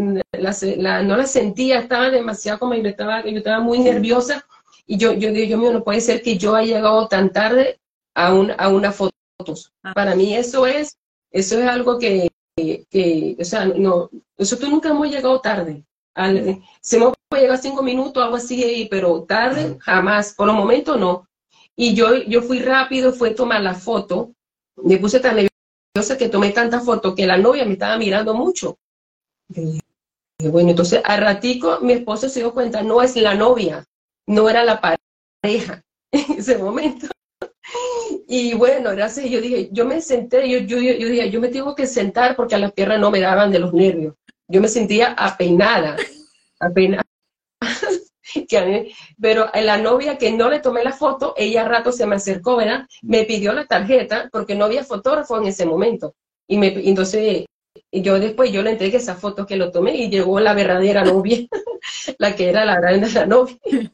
las- 0.41 0.63
la- 0.63 1.03
no 1.03 1.17
las 1.17 1.31
sentía, 1.31 1.81
estaba 1.81 2.11
demasiado 2.11 2.59
como 2.59 2.75
yo 2.75 2.89
estaba, 2.89 3.25
yo 3.25 3.39
estaba 3.39 3.61
muy 3.61 3.79
nerviosa. 3.79 4.45
Y 4.87 4.97
yo, 4.97 5.13
yo 5.13 5.31
digo, 5.31 5.47
Dios 5.47 5.61
mío, 5.61 5.73
no 5.73 5.85
puede 5.85 6.01
ser 6.01 6.21
que 6.23 6.37
yo 6.37 6.55
haya 6.57 6.77
llegado 6.79 7.07
tan 7.07 7.31
tarde 7.33 7.79
a, 8.15 8.35
un, 8.35 8.53
a 8.59 8.69
una 8.69 8.91
fotos. 8.91 9.73
Para 9.95 10.15
mí 10.17 10.35
eso 10.35 10.67
es, 10.67 10.97
eso 11.31 11.59
es 11.61 11.67
algo 11.69 11.99
que, 11.99 12.29
que, 12.57 12.85
que, 12.91 13.37
o 13.39 13.45
sea, 13.45 13.67
no, 13.67 14.11
nosotros 14.37 14.69
nunca 14.69 14.89
hemos 14.89 15.09
llegado 15.09 15.41
tarde. 15.41 15.85
Al, 16.15 16.61
se 16.81 16.97
hemos 16.97 17.15
llegado 17.33 17.63
cinco 17.63 17.83
minutos, 17.83 18.23
algo 18.23 18.37
así, 18.37 18.89
pero 18.91 19.23
tarde, 19.23 19.77
jamás. 19.81 20.35
Por 20.35 20.49
el 20.49 20.57
momento 20.57 20.97
no. 20.97 21.29
Y 21.77 21.95
yo, 21.95 22.17
yo 22.25 22.43
fui 22.43 22.59
rápido, 22.59 23.13
fui 23.13 23.31
a 23.31 23.35
tomar 23.35 23.61
la 23.63 23.75
foto. 23.75 24.33
Me 24.77 24.97
puse 24.99 25.21
tan 25.21 25.37
nerviosa 25.37 26.19
que 26.19 26.29
tomé 26.29 26.51
tanta 26.51 26.81
foto 26.81 27.15
que 27.15 27.27
la 27.27 27.39
novia 27.39 27.65
me 27.65 27.75
estaba 27.75 27.97
mirando 27.97 28.35
mucho. 28.35 28.77
Y 29.55 29.81
Bueno, 30.49 30.71
entonces 30.71 31.01
al 31.05 31.21
ratico 31.21 31.79
mi 31.83 31.93
esposo 31.93 32.29
se 32.29 32.41
dio 32.41 32.53
cuenta, 32.55 32.83
no 32.83 33.03
es 33.03 33.17
la 33.17 33.35
novia, 33.35 33.85
no 34.27 34.49
era 34.49 34.65
la 34.65 34.81
pareja 34.81 35.83
en 36.13 36.39
ese 36.39 36.57
momento. 36.59 37.07
Y 38.29 38.55
bueno, 38.55 38.91
gracias, 38.91 39.29
yo 39.29 39.41
dije, 39.41 39.69
yo 39.73 39.85
me 39.85 40.01
senté, 40.01 40.49
yo, 40.49 40.59
yo, 40.59 40.79
yo 40.79 41.09
dije, 41.09 41.31
yo 41.31 41.41
me 41.41 41.49
tengo 41.49 41.75
que 41.75 41.87
sentar 41.87 42.37
porque 42.37 42.55
a 42.55 42.59
las 42.59 42.73
piernas 42.73 43.01
no 43.01 43.11
me 43.11 43.21
daban 43.21 43.51
de 43.51 43.59
los 43.59 43.73
nervios. 43.73 44.15
Yo 44.49 44.61
me 44.61 44.69
sentía 44.69 45.13
apeinada, 45.13 45.97
apeinada. 46.61 47.05
Que 48.49 48.59
a 48.59 48.65
mí- 48.65 48.93
pero 49.21 49.47
a 49.53 49.61
la 49.61 49.77
novia 49.79 50.17
que 50.17 50.31
no 50.33 50.51
le 50.51 50.61
tomé 50.61 50.85
la 50.85 50.93
foto, 50.93 51.35
ella 51.37 51.63
a 51.63 51.69
rato 51.69 51.91
se 51.93 52.07
me 52.07 52.17
acercó, 52.17 52.57
¿verdad? 52.57 52.87
Me 53.03 53.25
pidió 53.25 53.53
la 53.53 53.67
tarjeta 53.67 54.29
porque 54.31 54.55
no 54.55 54.67
había 54.67 54.85
fotógrafo 54.85 55.37
en 55.39 55.47
ese 55.49 55.67
momento. 55.67 56.15
Y 56.49 56.59
me, 56.59 56.69
entonces 56.89 57.45
yo 57.93 58.19
después 58.19 58.53
yo 58.53 58.63
le 58.63 58.71
entregué 58.71 58.99
esa 58.99 59.15
foto 59.15 59.47
que 59.47 59.57
lo 59.57 59.71
tomé 59.71 59.97
y 59.97 60.11
llegó 60.11 60.41
la 60.41 60.55
verdadera 60.55 61.05
novia, 61.05 61.47
la 62.19 62.35
que 62.35 62.49
era 62.49 62.65
la 62.65 62.81
grande 62.81 63.11
la 63.11 63.27
novia. 63.27 63.57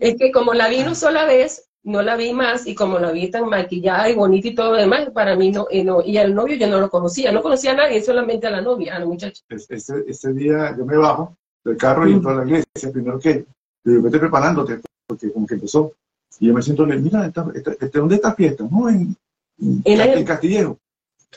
Es 0.00 0.16
que 0.18 0.30
como 0.32 0.54
la 0.54 0.68
vi 0.68 0.80
una 0.80 0.94
sola 0.94 1.24
vez, 1.24 1.68
no 1.84 2.02
la 2.02 2.16
vi 2.16 2.32
más 2.32 2.66
y 2.66 2.74
como 2.74 2.98
la 2.98 3.12
vi 3.12 3.30
tan 3.30 3.48
maquillada 3.48 4.08
y 4.08 4.14
bonita 4.14 4.48
y 4.48 4.54
todo 4.54 4.72
lo 4.72 4.78
demás, 4.78 5.10
para 5.10 5.36
mí 5.36 5.50
no, 5.50 5.66
y, 5.70 5.84
no, 5.84 6.02
y 6.02 6.16
al 6.16 6.34
novio 6.34 6.56
yo 6.56 6.66
no 6.66 6.80
lo 6.80 6.90
conocía, 6.90 7.30
no 7.30 7.42
conocía 7.42 7.72
a 7.72 7.76
nadie, 7.76 8.02
solamente 8.02 8.46
a 8.46 8.50
la 8.50 8.60
novia, 8.60 8.96
a 8.96 8.98
la 8.98 9.06
muchacha. 9.06 9.42
Ese, 9.48 10.04
ese 10.06 10.32
día 10.32 10.74
yo 10.76 10.84
me 10.84 10.96
bajo 10.96 11.36
del 11.64 11.76
carro 11.76 12.08
y 12.08 12.12
entro 12.12 12.30
a 12.30 12.36
la 12.36 12.44
iglesia, 12.44 12.90
primero 12.92 13.18
que, 13.18 13.46
le 13.84 13.92
digo, 13.92 14.02
vete 14.02 14.18
preparándote, 14.18 14.80
porque 15.06 15.30
como 15.32 15.46
que 15.46 15.54
empezó. 15.54 15.92
Y 16.40 16.48
yo 16.48 16.54
me 16.54 16.62
siento, 16.62 16.84
mira, 16.86 17.26
esta, 17.26 17.46
esta, 17.54 17.72
este, 17.72 17.98
¿dónde 17.98 18.16
está 18.16 18.34
fiesta? 18.34 18.66
No, 18.70 18.88
en, 18.88 19.14
en, 19.58 19.82
en 19.84 20.24
Castillejo. 20.24 20.78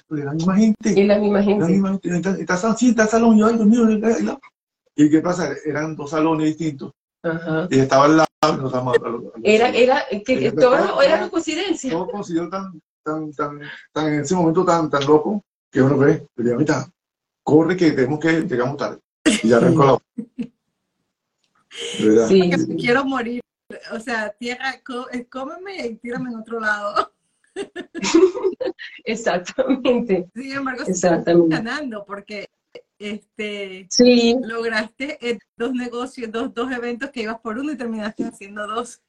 De 0.10 0.24
la 0.24 0.34
misma 0.34 0.56
gente. 0.58 0.90
Es 1.02 1.08
la 1.08 1.18
misma 1.20 1.40
la 1.40 1.44
gente. 1.44 1.66
misma 1.68 1.90
gente. 2.02 2.18
Está, 2.18 2.56
está, 2.56 2.76
sí, 2.76 2.90
está 2.90 3.04
el 3.04 3.10
salón, 3.10 3.38
yo, 3.38 3.48
ay, 3.48 3.56
Dios 3.56 3.68
mío, 3.68 3.90
y 3.90 4.00
la- 4.00 4.40
¿Y 4.96 5.10
qué 5.12 5.22
pasa? 5.22 5.54
Eran 5.66 5.96
dos 5.96 6.10
salones 6.10 6.48
distintos. 6.48 6.92
Ajá. 7.24 7.68
Y 7.70 7.80
estaba 7.80 8.06
al 8.06 8.18
lado, 8.18 8.28
y 8.44 8.62
nos 8.62 8.72
damos 8.72 8.98
a- 8.98 9.06
a- 9.08 9.10
a- 9.10 9.20
Era, 9.44 9.70
era, 9.70 10.04
que, 10.26 10.52
todo 10.54 11.02
era 11.02 11.18
una 11.18 11.30
coincidencia. 11.30 11.92
todo 11.92 12.08
considero 12.10 12.50
tan, 12.50 12.82
tan, 13.04 13.32
tan, 13.32 13.60
tan, 13.92 14.14
en 14.14 14.22
ese 14.22 14.36
momento 14.36 14.66
tan, 14.66 14.90
tan 14.90 15.06
loco, 15.06 15.44
que 15.72 15.82
uno 15.82 15.98
ve, 15.98 16.26
le 16.36 16.44
digo, 16.44 16.56
ahorita, 16.56 16.90
corre 17.44 17.78
que 17.78 17.92
tenemos 17.92 18.20
que, 18.20 18.42
llegamos 18.42 18.78
tarde. 18.78 19.00
Y 19.44 19.48
ya 19.50 19.58
arrancó 19.58 19.86
la 19.86 19.98
verdad. 22.00 22.28
Sí, 22.28 22.50
quiero 22.80 23.06
morir. 23.06 23.42
O 23.92 24.00
sea, 24.00 24.30
tierra, 24.40 24.80
có- 24.84 25.10
eh, 25.12 25.26
cómeme 25.30 25.86
y 25.86 25.96
tírame 25.98 26.30
en 26.32 26.38
otro 26.38 26.60
lado. 26.60 27.12
exactamente, 29.06 30.28
Sin 30.36 30.52
embargo, 30.52 30.84
exactamente. 30.88 31.56
ganando 31.56 32.06
porque 32.06 32.50
este 33.00 33.86
Sí, 33.90 34.36
lograste 34.42 35.18
eh, 35.28 35.38
dos 35.56 35.74
negocios, 35.74 36.32
dos, 36.32 36.54
dos 36.54 36.72
eventos 36.72 37.10
que 37.12 37.22
ibas 37.24 37.40
por 37.40 37.58
uno 37.58 37.72
y 37.72 37.78
terminaste 37.78 38.26
haciendo 38.26 38.66
dos. 38.68 39.02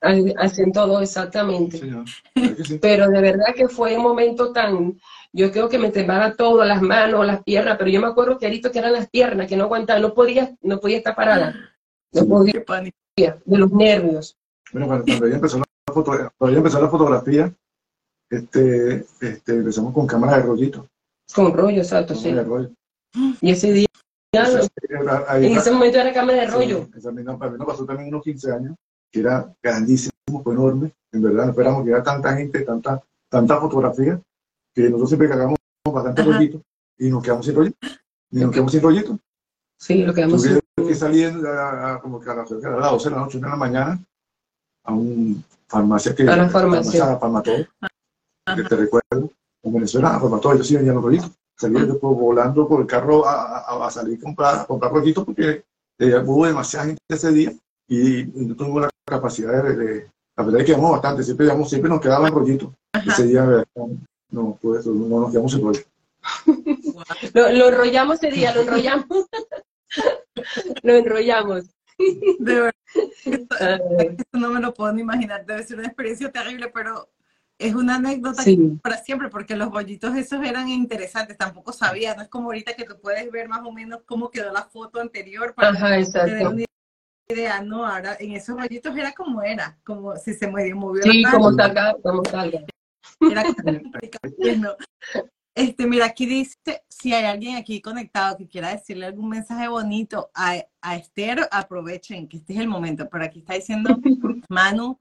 ha- 0.00 0.14
hacen 0.44 0.72
todo 0.72 1.00
exactamente. 1.00 1.78
Señor. 1.78 2.04
¿Verdad 2.34 2.56
que 2.56 2.64
sí? 2.64 2.78
Pero 2.80 3.08
de 3.08 3.20
verdad 3.20 3.54
que 3.54 3.68
fue 3.68 3.96
un 3.96 4.02
momento 4.02 4.52
tan, 4.52 4.98
yo 5.32 5.50
creo 5.52 5.68
que 5.68 5.78
me 5.78 5.90
temblaba 5.90 6.34
todo, 6.34 6.64
las 6.64 6.82
manos, 6.82 7.24
las 7.26 7.42
piernas, 7.44 7.76
pero 7.78 7.90
yo 7.90 8.00
me 8.00 8.08
acuerdo 8.08 8.36
clarito 8.38 8.70
que 8.72 8.78
eran 8.80 8.92
las 8.92 9.08
piernas, 9.08 9.46
que 9.48 9.56
no 9.56 9.64
aguantaba, 9.64 10.00
no 10.00 10.12
podía, 10.12 10.56
no 10.62 10.80
podía 10.80 10.98
estar 10.98 11.14
parada, 11.14 11.54
no 12.12 12.26
podía, 12.26 12.64
de 13.16 13.58
los 13.58 13.70
nervios. 13.70 14.36
Bueno, 14.72 14.88
cuando, 14.88 15.04
cuando 15.06 15.26
ella 15.26 15.36
empezó 15.36 15.58
la, 15.58 15.64
foto, 15.92 16.32
cuando 16.36 16.58
empezó 16.58 16.80
la 16.80 16.88
fotografía, 16.88 17.54
este, 18.30 19.06
este, 19.20 19.52
empezamos 19.54 19.92
con 19.92 20.06
cámara 20.06 20.36
de 20.38 20.42
rollito. 20.44 20.86
Con 21.34 21.52
rollo, 21.52 21.78
exacto, 21.82 22.14
sí. 22.14 22.24
cámara 22.30 22.42
de 22.42 22.48
rollo. 22.48 22.70
Y 23.40 23.50
ese 23.50 23.72
día, 23.72 23.86
Entonces, 24.32 24.68
era- 24.88 25.24
ahí- 25.28 25.46
en 25.46 25.56
ese 25.58 25.70
momento 25.70 25.98
era 25.98 26.12
cama 26.12 26.32
de 26.32 26.46
rollo. 26.46 26.88
Esa 26.96 27.12
misma- 27.12 27.36
mí 27.36 27.56
nos 27.58 27.66
pasó 27.66 27.84
también 27.84 28.08
unos 28.08 28.22
15 28.24 28.52
años, 28.52 28.74
que 29.12 29.20
era 29.20 29.52
grandísimo, 29.62 30.10
fue 30.42 30.52
enorme. 30.54 30.92
En 31.12 31.22
verdad, 31.22 31.44
no 31.44 31.50
esperamos 31.50 31.84
que 31.84 31.90
era 31.90 32.02
tanta 32.02 32.36
gente, 32.36 32.60
tanta, 32.62 33.00
tanta 33.28 33.60
fotografía, 33.60 34.20
que 34.74 34.82
nosotros 34.84 35.10
siempre 35.10 35.28
cagamos 35.28 35.56
bastante 35.88 36.22
Ajá. 36.22 36.32
rollito 36.32 36.60
y 36.98 37.08
nos 37.10 37.22
quedamos 37.22 37.46
sin 37.46 37.54
rollito. 37.54 37.76
Y 38.32 38.40
nos 38.40 38.50
quedamos 38.50 38.72
sin 38.72 38.82
rollito. 38.82 39.18
Sí, 39.78 40.02
lo 40.02 40.12
que 40.12 40.22
vamos 40.22 40.42
Tuve 40.42 40.88
que 40.88 40.94
salir 40.96 41.32
a, 41.46 41.94
a- 41.94 42.00
como 42.00 42.18
que 42.20 42.28
a 42.30 42.34
las, 42.34 42.50
a 42.50 42.54
las 42.56 42.90
12 42.90 43.08
de 43.08 43.14
la 43.14 43.20
noche, 43.22 43.38
una 43.38 43.46
de 43.46 43.50
la 43.52 43.56
mañana, 43.56 44.04
a 44.84 44.92
un 44.92 45.44
farmacia 45.68 46.12
que... 46.14 46.24
A 46.24 46.36
la 46.36 46.48
farmacia. 46.48 47.16
Farmatodo, 47.18 47.64
que 48.44 48.62
te 48.62 48.76
recuerdo, 48.76 49.30
en 49.62 49.72
Venezuela, 49.72 50.16
a 50.16 50.20
Farmatodo, 50.20 50.56
yo 50.58 50.64
sí 50.64 50.74
vendía 50.76 50.92
los 50.92 51.02
rollitos. 51.02 51.30
Salía 51.56 51.80
yo 51.86 51.98
pues, 51.98 52.16
volando 52.16 52.68
por 52.68 52.80
el 52.80 52.86
carro 52.86 53.26
a, 53.26 53.58
a- 53.60 53.86
a 53.86 53.90
salir 53.90 54.18
a 54.18 54.22
comprar, 54.22 54.58
a 54.60 54.66
comprar 54.66 54.92
rollitos 54.92 55.24
porque 55.24 55.64
eh, 55.98 56.16
hubo 56.26 56.46
demasiada 56.46 56.86
gente 56.86 57.00
ese 57.08 57.30
día 57.32 57.52
y, 57.88 58.20
y 58.20 58.46
no 58.46 58.54
tuvimos 58.56 58.82
la 58.82 58.90
capacidad 59.06 59.62
de, 59.62 59.76
de- 59.76 60.10
La 60.36 60.44
verdad 60.44 60.60
es 60.60 60.66
que 60.66 60.72
llevamos 60.72 60.92
bastante, 60.92 61.22
siempre, 61.22 61.46
llevamos- 61.46 61.68
siempre 61.70 61.88
nos 61.88 62.00
quedaban 62.00 62.32
rollitos. 62.32 62.70
Ese 63.06 63.24
día, 63.24 63.42
de 63.42 63.48
verdad, 63.48 63.66
no, 64.30 64.58
pues, 64.60 64.84
no 64.86 65.20
nos 65.20 65.30
quedamos 65.30 65.52
sin 65.52 65.62
rollo. 65.62 65.80
Lo, 67.34 67.52
lo 67.52 67.68
enrollamos 67.68 68.16
ese 68.16 68.30
día, 68.34 68.54
lo 68.54 68.62
enrollamos. 68.62 69.06
lo 70.82 70.92
enrollamos. 70.92 71.64
De 72.38 72.54
verdad, 72.54 72.70
Ah, 73.60 73.78
esto 73.98 74.38
no 74.38 74.50
me 74.50 74.60
lo 74.60 74.72
puedo 74.74 74.92
ni 74.92 75.00
imaginar. 75.02 75.44
Debe 75.46 75.62
ser 75.64 75.78
una 75.78 75.86
experiencia 75.88 76.30
terrible, 76.30 76.70
pero 76.72 77.08
es 77.58 77.74
una 77.74 77.96
anécdota 77.96 78.42
sí, 78.42 78.56
para 78.82 78.98
siempre, 78.98 79.28
porque 79.28 79.56
los 79.56 79.70
bollitos 79.70 80.16
esos 80.16 80.44
eran 80.44 80.68
interesantes, 80.68 81.36
tampoco 81.38 81.72
sabía, 81.72 82.14
no 82.14 82.22
es 82.22 82.28
como 82.28 82.46
ahorita 82.46 82.74
que 82.74 82.84
tú 82.84 82.98
puedes 83.00 83.30
ver 83.30 83.48
más 83.48 83.60
o 83.64 83.72
menos 83.72 84.00
cómo 84.06 84.30
quedó 84.30 84.52
la 84.52 84.64
foto 84.64 85.00
anterior 85.00 85.54
para 85.54 85.68
ajá, 85.68 85.98
exacto. 85.98 86.50
una 86.50 86.64
idea, 87.28 87.62
no, 87.62 87.86
ahora 87.86 88.16
en 88.18 88.32
esos 88.32 88.56
bollitos 88.56 88.96
era 88.96 89.12
como 89.12 89.42
era, 89.42 89.78
como 89.84 90.16
si 90.16 90.34
se 90.34 90.50
medio 90.50 90.76
movió 90.76 91.02
Sí, 91.04 91.22
la 91.22 91.30
como 91.30 91.52
salga, 91.52 91.96
como 92.02 92.24
salga. 92.24 92.64
era. 93.20 93.44
Este, 95.56 95.86
mira, 95.86 96.06
aquí 96.06 96.26
dice, 96.26 96.56
si 96.88 97.14
hay 97.14 97.26
alguien 97.26 97.56
aquí 97.56 97.80
conectado 97.80 98.36
que 98.36 98.48
quiera 98.48 98.70
decirle 98.70 99.06
algún 99.06 99.28
mensaje 99.28 99.68
bonito 99.68 100.28
a, 100.34 100.56
a 100.80 100.96
Esther, 100.96 101.48
aprovechen 101.48 102.26
que 102.26 102.38
este 102.38 102.54
es 102.54 102.58
el 102.58 102.66
momento, 102.66 103.08
pero 103.08 103.24
aquí 103.24 103.38
está 103.38 103.54
diciendo 103.54 103.96
Manu, 104.48 104.98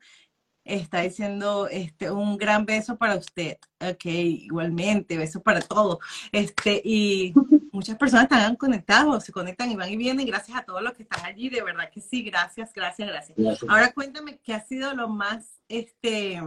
está 0.66 1.02
diciendo 1.02 1.68
este, 1.70 2.10
un 2.12 2.38
gran 2.38 2.66
beso 2.66 2.96
para 2.98 3.16
usted. 3.16 3.58
Ok, 3.80 4.06
igualmente, 4.06 5.18
beso 5.18 5.42
para 5.42 5.62
todos. 5.62 6.00
Este, 6.32 6.82
y 6.84 7.34
muchas 7.72 7.98
personas 7.98 8.24
están 8.24 8.56
conectados, 8.56 9.26
se 9.26 9.32
conectan 9.32 9.72
y 9.72 9.76
van 9.76 9.90
y 9.90 9.98
vienen. 9.98 10.26
Gracias 10.26 10.58
a 10.58 10.64
todos 10.64 10.82
los 10.82 10.94
que 10.94 11.04
están 11.04 11.26
allí, 11.26 11.50
de 11.50 11.62
verdad 11.62 11.90
que 11.92 12.02
sí, 12.02 12.24
gracias, 12.24 12.72
gracias, 12.74 13.08
gracias. 13.10 13.64
Ahora 13.68 13.92
cuéntame 13.92 14.40
qué 14.44 14.54
ha 14.54 14.66
sido 14.66 14.94
lo 14.94 15.10
más, 15.10 15.62
este, 15.68 16.42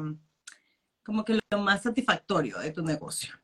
como 1.05 1.24
que 1.24 1.38
lo 1.50 1.59
más 1.59 1.83
satisfactorio 1.83 2.59
de 2.59 2.72
tu 2.72 2.83
negocio. 2.83 3.35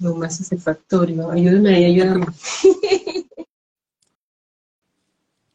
Lo 0.00 0.14
más 0.14 0.36
satisfactorio. 0.36 1.30
Ayúdame 1.30 1.86
ayúdame. 1.86 2.26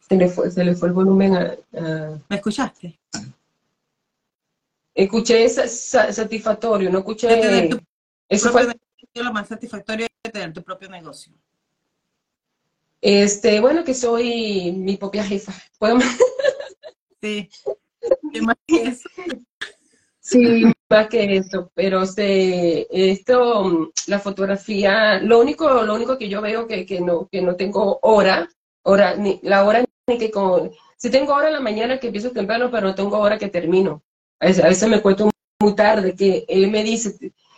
se, 0.07 0.15
le 0.15 0.27
fue, 0.29 0.51
se 0.51 0.63
le 0.63 0.75
fue 0.75 0.89
el 0.89 0.93
volumen 0.93 1.35
a... 1.35 1.55
a- 1.77 2.19
¿Me 2.29 2.35
escuchaste? 2.35 2.99
Escuché 4.95 5.49
sa- 5.49 5.67
sa- 5.67 6.13
satisfactorio, 6.13 6.89
no 6.91 6.99
escuché... 6.99 7.27
De 7.27 7.37
tener 7.37 7.69
tu 7.69 7.79
Eso 8.29 8.49
fue... 8.51 8.61
negocio, 8.61 8.79
lo 9.15 9.33
más 9.33 9.47
satisfactorio 9.47 10.07
de 10.23 10.31
tener 10.31 10.53
tu 10.53 10.61
propio 10.63 10.89
negocio. 10.89 11.33
Este, 13.01 13.59
bueno, 13.59 13.83
que 13.83 13.93
soy 13.93 14.71
mi 14.71 14.95
propia 14.97 15.23
jefa. 15.23 15.53
¿Puedo 15.77 15.97
Sí. 17.21 17.49
¿Qué 18.31 18.41
más 18.41 18.55
que 18.67 18.83
eso? 18.83 19.09
Sí, 20.19 20.63
más 20.89 21.07
que 21.09 21.35
eso, 21.35 21.69
pero 21.73 22.03
este, 22.03 23.11
esto, 23.11 23.91
la 24.07 24.19
fotografía, 24.19 25.19
lo 25.19 25.39
único, 25.39 25.83
lo 25.83 25.95
único 25.95 26.17
que 26.17 26.29
yo 26.29 26.41
veo 26.41 26.65
que, 26.65 26.85
que 26.85 27.01
no, 27.01 27.27
que 27.29 27.41
no 27.41 27.57
tengo 27.57 27.99
hora, 28.03 28.47
hora, 28.83 29.15
ni, 29.15 29.39
la 29.43 29.65
hora 29.65 29.83
que 30.05 30.31
con, 30.31 30.71
si 30.97 31.09
tengo 31.09 31.33
hora 31.33 31.47
en 31.47 31.53
la 31.53 31.59
mañana 31.59 31.97
que 31.97 32.07
empiezo 32.07 32.31
temprano, 32.31 32.69
pero 32.71 32.87
no 32.87 32.95
tengo 32.95 33.17
hora 33.17 33.37
que 33.37 33.47
termino. 33.47 34.03
A 34.39 34.47
veces, 34.47 34.63
a 34.63 34.67
veces 34.67 34.89
me 34.89 35.01
cuento 35.01 35.29
muy 35.61 35.75
tarde, 35.75 36.15
que 36.15 36.45
él 36.47 36.69
me 36.69 36.83
dice, 36.83 37.15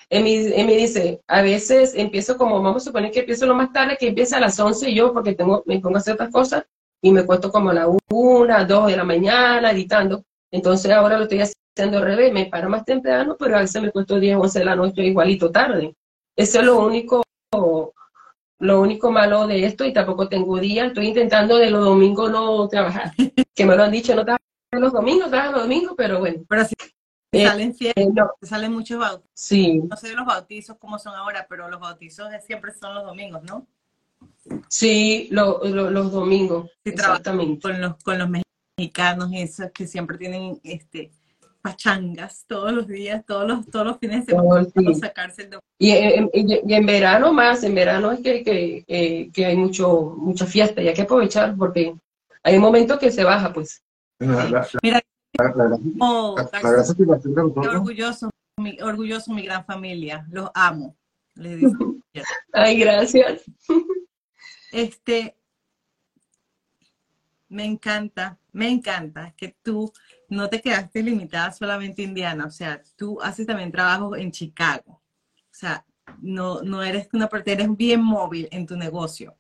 él 0.10 0.23
me, 0.23 0.36
él 0.36 0.67
me 0.67 0.75
dice, 0.75 1.21
a 1.27 1.41
veces 1.41 1.93
empiezo 1.95 2.38
como, 2.38 2.62
vamos 2.62 2.84
a 2.84 2.86
suponer 2.86 3.12
que 3.12 3.21
empiezo 3.21 3.45
lo 3.47 3.55
más 3.55 3.73
tarde, 3.73 3.97
que 3.99 4.08
empieza 4.08 4.38
a 4.38 4.41
las 4.41 4.60
11 4.60 4.91
y 4.91 4.95
yo, 4.95 5.12
porque 5.13 5.34
tengo, 5.34 5.63
me 5.65 5.79
pongo 5.79 5.95
a 5.95 5.99
hacer 5.99 6.13
otras 6.13 6.31
cosas, 6.31 6.65
y 7.01 7.12
me 7.12 7.25
cuesto 7.25 7.51
como 7.51 7.71
a 7.71 7.73
la 7.73 7.88
una, 8.12 8.65
dos 8.65 8.88
de 8.88 8.97
la 8.97 9.03
mañana 9.03 9.71
editando. 9.71 10.23
Entonces 10.51 10.91
ahora 10.91 11.17
lo 11.17 11.23
estoy 11.23 11.41
haciendo 11.41 11.97
al 11.97 12.03
revés, 12.03 12.31
me 12.31 12.45
paro 12.45 12.69
más 12.69 12.86
temprano, 12.86 13.36
pero 13.38 13.58
a 13.58 13.62
veces 13.62 13.81
me 13.81 13.91
cuesto 13.91 14.19
10, 14.19 14.38
11 14.38 14.60
de 14.60 14.65
la 14.65 14.75
noche 14.75 15.03
igualito 15.03 15.51
tarde. 15.51 15.95
Eso 16.36 16.60
es 16.60 16.65
lo 16.65 16.79
único, 16.86 17.23
lo 18.60 18.82
único 18.82 19.12
malo 19.12 19.48
de 19.48 19.65
esto 19.65 19.86
y 19.86 19.94
tampoco 19.94 20.30
tengo 20.30 20.60
día. 20.60 20.86
Estoy 20.88 21.08
intentando 21.08 21.58
de 21.58 21.70
los 21.72 21.84
domingos 21.84 22.32
no 22.32 22.68
trabajar, 22.68 23.12
que 23.56 23.65
me 23.65 23.76
lo 23.76 23.84
han 23.84 23.91
dicho, 23.91 24.15
no 24.15 24.24
trabajar 24.24 24.41
los 24.72 24.94
domingos, 24.94 25.30
trabajar 25.30 25.52
los 25.54 25.62
domingos, 25.63 25.94
pero 25.98 26.20
bueno. 26.20 26.44
Pero 26.48 26.65
te 26.65 26.76
Eh, 27.41 27.46
salen 27.48 27.74
fiestas, 27.76 28.04
eh, 28.06 28.10
no, 28.13 28.30
salen 28.41 28.72
muchos 28.72 28.98
bautizos. 29.00 29.30
sí, 29.34 29.82
No 29.89 29.98
sé 29.98 30.10
de 30.10 30.15
los 30.15 30.26
bautizos 30.26 30.78
cómo 30.78 30.98
son 31.00 31.15
ahora, 31.15 31.46
pero 31.50 31.70
los 31.70 31.80
bautizos 31.80 32.28
siempre 32.46 32.74
son 32.74 32.96
los 32.96 33.06
domingos, 33.06 33.44
¿no? 33.44 33.68
sí, 34.70 35.28
lo- 35.32 35.62
lo- 35.63 35.89
los 35.89 36.12
domingos, 36.12 36.70
Sí, 36.86 36.94
trabajo. 36.94 37.20
exactamente. 37.20 37.62
Con 37.62 37.82
los, 37.82 37.96
con 38.04 38.20
los 38.20 38.30
mexicanos, 38.78 39.30
esos 39.34 39.72
que 39.72 39.88
siempre 39.88 40.18
tienen 40.18 40.60
este 40.63 41.12
pachangas 41.69 42.45
todos 42.47 42.71
los 42.71 42.86
días, 42.88 43.25
todos 43.25 43.47
los, 43.47 43.65
todos 43.71 43.88
los 43.88 43.97
fines 43.97 44.25
de 44.28 44.34
semana, 44.36 44.67
sacarse 44.99 45.41
el 45.43 45.49
domingo. 45.49 45.63
Y 45.80 45.89
en, 45.91 46.30
y- 46.32 46.62
y 46.63 46.73
en 46.75 46.86
verano 46.86 47.34
más, 47.34 47.63
en 47.63 47.73
verano 47.73 48.12
es 48.12 48.19
que, 48.21 48.43
que, 48.43 48.86
eh, 48.88 49.32
que 49.34 49.45
hay 49.47 49.58
mucho, 49.58 50.13
mucha 50.15 50.45
fiesta 50.45 50.82
y 50.84 50.88
hay 50.89 50.93
que 50.93 51.01
aprovechar 51.01 51.56
porque 51.58 51.95
hay 52.43 52.60
momentos 52.60 52.99
que 52.99 53.12
se 53.12 53.23
baja, 53.23 53.51
pues. 53.51 53.82
La, 54.19 54.28
la, 54.45 54.49
la, 54.49 54.67
Mira, 54.84 55.01
la, 55.39 55.69
la- 55.69 55.80
oh, 55.99 56.36
orgulloso, 57.56 58.30
mi, 58.58 58.80
orgulloso 58.80 59.34
mi 59.34 59.41
gran 59.43 59.65
familia, 59.65 60.25
los 60.30 60.49
amo. 60.54 60.95
Le 61.34 61.56
dice. 61.56 61.75
Ay, 62.54 62.80
gracias. 62.80 63.41
Este, 64.71 65.36
me 67.49 67.65
encanta, 67.65 68.38
me 68.51 68.69
encanta 68.69 69.34
que 69.36 69.56
tú 69.63 69.91
no 70.36 70.50
te 70.50 70.62
quedaste 70.62 71.02
limitada 71.02 71.52
solamente 71.52 72.02
a 72.02 72.06
Indiana, 72.06 72.45
o 72.45 72.52
sea, 72.52 72.82
tú 72.95 73.19
haces 73.21 73.48
también 73.48 73.71
trabajo 73.71 74.15
en 74.15 74.32
Chicago, 74.32 74.84
o 74.88 75.54
sea, 75.54 75.86
no, 76.21 76.62
no 76.62 76.84
eres 76.84 77.08
una 77.13 77.28
parte, 77.28 77.54
eres 77.54 77.76
bien 77.76 78.02
móvil 78.02 78.48
en 78.52 78.65
tu 78.65 78.76
negocio. 78.76 79.36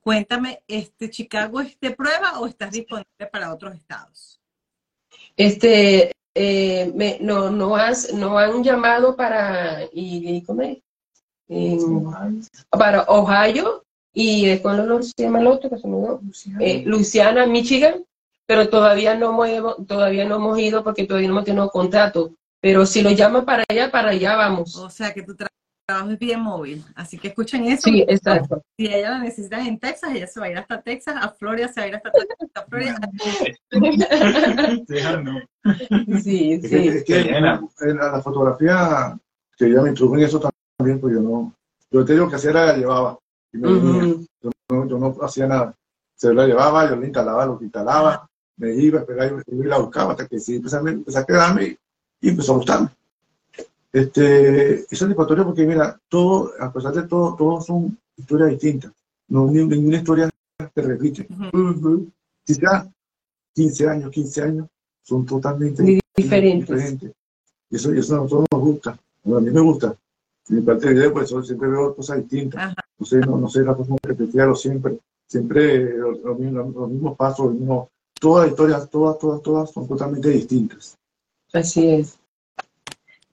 Cuéntame, 0.00 0.62
¿este 0.66 1.10
Chicago 1.10 1.60
es 1.60 1.78
de 1.80 1.90
prueba 1.90 2.40
o 2.40 2.46
estás 2.46 2.72
disponible 2.72 3.26
para 3.30 3.52
otros 3.52 3.74
estados? 3.74 4.40
Este, 5.36 6.12
eh, 6.34 6.92
me, 6.94 7.18
no, 7.20 7.50
no, 7.50 7.76
has, 7.76 8.12
no 8.14 8.38
han 8.38 8.64
llamado 8.64 9.14
para, 9.16 9.84
y, 9.92 10.36
y 10.36 10.42
¿cómo 10.42 10.62
es? 10.62 10.78
Para 12.70 13.02
Ohio 13.02 13.84
y 14.12 14.46
después 14.46 14.76
no 14.76 15.02
se 15.02 15.12
llama 15.16 15.40
el 15.40 15.46
otro 15.46 15.70
que 15.70 15.78
se 15.78 15.88
me 15.88 15.94
olvidó. 15.96 16.20
Eh, 16.60 16.82
Luisiana, 16.84 17.46
Michigan, 17.46 18.04
pero 18.48 18.68
todavía 18.70 19.14
no 19.14 19.44
hemos, 19.44 19.86
todavía 19.86 20.24
no 20.26 20.36
hemos 20.36 20.58
ido 20.58 20.82
porque 20.82 21.04
todavía 21.04 21.28
no 21.28 21.34
hemos 21.34 21.44
tenido 21.44 21.68
contrato. 21.68 22.34
Pero 22.62 22.86
si 22.86 23.02
lo 23.02 23.10
llaman 23.10 23.44
para 23.44 23.62
allá, 23.68 23.90
para 23.90 24.08
allá 24.10 24.34
vamos. 24.34 24.74
O 24.76 24.88
sea, 24.90 25.12
que 25.12 25.22
tu 25.22 25.34
tra- 25.34 25.46
trabajo 25.86 26.10
es 26.10 26.18
bien 26.18 26.40
móvil, 26.40 26.84
así 26.96 27.18
que 27.18 27.28
escuchen 27.28 27.64
eso. 27.66 27.82
Sí, 27.88 28.04
exacto. 28.08 28.62
Si 28.78 28.86
ella 28.86 29.10
la 29.10 29.18
necesitan 29.20 29.66
en 29.66 29.78
Texas, 29.78 30.10
ella 30.14 30.26
se 30.26 30.40
va 30.40 30.46
a 30.46 30.50
ir 30.50 30.58
hasta 30.58 30.80
Texas, 30.82 31.14
a 31.20 31.28
Florida 31.30 31.68
se 31.68 31.80
va 31.80 31.84
a 31.84 31.88
ir 31.88 31.94
hasta 31.96 32.10
Texas, 32.10 32.36
hasta 32.40 32.66
Florida. 32.66 32.96
Sí, 36.22 36.52
Es 36.54 36.62
que, 36.62 36.68
sí. 36.68 36.88
es 36.88 37.04
que 37.04 37.20
en 37.20 37.44
la, 37.44 37.60
en 37.80 37.96
la- 37.96 38.12
la 38.12 38.22
fotografía, 38.22 39.16
que 39.56 39.66
ella 39.66 39.82
me 39.82 39.90
introdujo 39.90 40.16
en 40.16 40.22
eso 40.24 40.40
también, 40.78 41.00
pues 41.00 41.14
yo 41.14 41.20
no, 41.20 41.54
yo 41.90 42.04
te 42.04 42.12
digo 42.14 42.28
que 42.28 42.36
hacía 42.36 42.50
era 42.50 42.66
la 42.66 42.76
llevaba. 42.76 43.18
Y 43.52 43.58
me 43.58 43.68
yo, 44.42 44.50
no, 44.70 44.86
yo 44.88 44.98
no 44.98 45.16
hacía 45.22 45.46
nada. 45.46 45.74
Se 46.16 46.32
la 46.34 46.46
llevaba, 46.46 46.88
yo 46.88 46.96
la 46.96 47.06
instalaba, 47.06 47.46
lo 47.46 47.58
que 47.58 47.64
instalaba, 47.66 48.26
me 48.58 48.74
iba, 48.74 49.00
esperaba 49.00 49.42
y 49.46 49.54
la 49.64 49.78
buscaba 49.78 50.12
hasta 50.12 50.26
que 50.26 50.38
sí 50.38 50.56
empecé, 50.56 50.76
a- 50.76 50.80
empecé 50.80 51.18
a 51.18 51.24
quedarme 51.24 51.78
y, 52.20 52.28
empezó 52.28 52.52
a 52.54 52.56
gustarme. 52.56 52.88
Este, 53.92 54.80
es 54.92 54.98
satisfactorio 54.98 55.44
porque, 55.46 55.66
mira, 55.66 55.98
todo, 56.08 56.52
a 56.60 56.72
pesar 56.72 56.92
de 56.92 57.04
todo, 57.04 57.34
todos 57.36 57.66
son 57.66 57.96
historias 58.16 58.50
distintas. 58.50 58.92
No, 59.28 59.46
ni- 59.50 59.64
ninguna 59.64 59.96
historia 59.98 60.28
se 60.74 60.82
repite. 60.82 61.26
Ujú. 61.52 62.08
Quizás 62.44 62.86
15 63.54 63.88
años, 63.88 64.10
15 64.10 64.42
años, 64.42 64.66
son 65.02 65.24
totalmente 65.24 65.82
Di- 65.82 66.00
diferentes. 66.16 66.68
diferentes. 66.68 67.12
Y 67.70 67.76
eso, 67.76 67.94
y 67.94 67.98
eso 67.98 68.14
a 68.14 68.18
nosotros 68.18 68.46
nos 68.52 68.60
gusta. 68.60 68.98
Bueno, 69.24 69.38
a 69.38 69.40
mí 69.42 69.50
me 69.50 69.60
gusta. 69.60 69.94
En 70.50 70.64
parte 70.64 70.88
de 70.88 70.94
video, 70.94 71.12
pues 71.12 71.30
yo 71.30 71.42
siempre 71.42 71.68
veo 71.68 71.94
cosas 71.94 72.18
distintas. 72.18 72.60
Ajá. 72.62 72.74
No 72.98 73.06
sé, 73.06 73.18
no, 73.20 73.36
no 73.38 73.48
sé 73.48 73.60
la 73.62 73.74
cosa 73.74 73.94
repetida 74.02 74.54
siempre. 74.54 74.98
Siempre 75.26 75.96
los, 75.98 76.18
los 76.20 76.38
los 76.74 76.90
mismos 76.90 77.16
pasos, 77.16 77.46
los 77.46 77.54
mismos- 77.54 77.88
todas 78.18 78.44
las 78.44 78.52
historias, 78.52 78.90
todas, 78.90 79.18
todas, 79.18 79.42
todas 79.42 79.70
son 79.70 79.88
totalmente 79.88 80.28
distintas. 80.28 80.96
Así 81.52 81.88
es. 81.88 82.18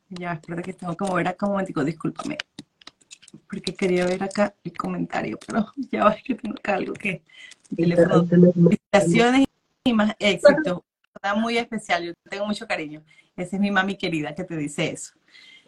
Ya, 0.10 0.34
espera 0.34 0.62
que 0.62 0.74
tengo 0.74 0.95
que 0.95 1.06
mover 1.06 1.28
acá 1.28 1.45
un 1.45 1.54
momentico, 1.54 1.84
discúlpame. 1.84 2.38
Porque 3.50 3.74
quería 3.74 4.06
ver 4.06 4.24
acá 4.24 4.56
el 4.63 4.78
comentario, 4.78 5.38
pero 5.45 5.67
ya 5.91 6.06
va, 6.06 6.15
que 6.15 6.36
tengo 6.36 6.56
acá 6.58 6.76
algo 6.76 6.93
que... 6.93 7.21
Felicitaciones 7.76 9.48
y 9.84 9.93
más 9.93 10.15
éxito. 10.19 10.84
Está 11.15 11.34
muy 11.34 11.58
especial, 11.58 12.04
yo 12.04 12.13
tengo 12.30 12.45
mucho 12.45 12.67
cariño. 12.67 13.04
Esa 13.36 13.56
es 13.56 13.62
mi 13.62 13.71
mami 13.71 13.98
querida 13.98 14.36
que 14.36 14.43
te 14.43 14.56
dice 14.56 14.91
eso. 14.91 15.13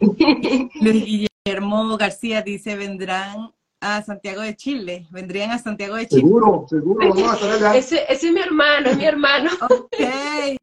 Luis 0.00 1.28
Guillermo 1.44 1.96
García 1.96 2.42
dice, 2.42 2.76
vendrán 2.76 3.52
a 3.80 4.02
Santiago 4.02 4.42
de 4.42 4.56
Chile, 4.56 5.06
vendrían 5.10 5.50
a 5.50 5.58
Santiago 5.58 5.94
de 5.96 6.08
Chile. 6.08 6.22
Seguro, 6.22 6.66
seguro, 6.68 7.08
vamos 7.08 7.30
a 7.30 7.34
estar 7.34 7.50
allá. 7.50 7.76
Ese, 7.76 8.04
ese 8.12 8.26
es 8.28 8.32
mi 8.32 8.40
hermano, 8.40 8.90
es 8.90 8.96
mi 8.96 9.04
hermano. 9.04 9.50
Ok, 9.70 9.94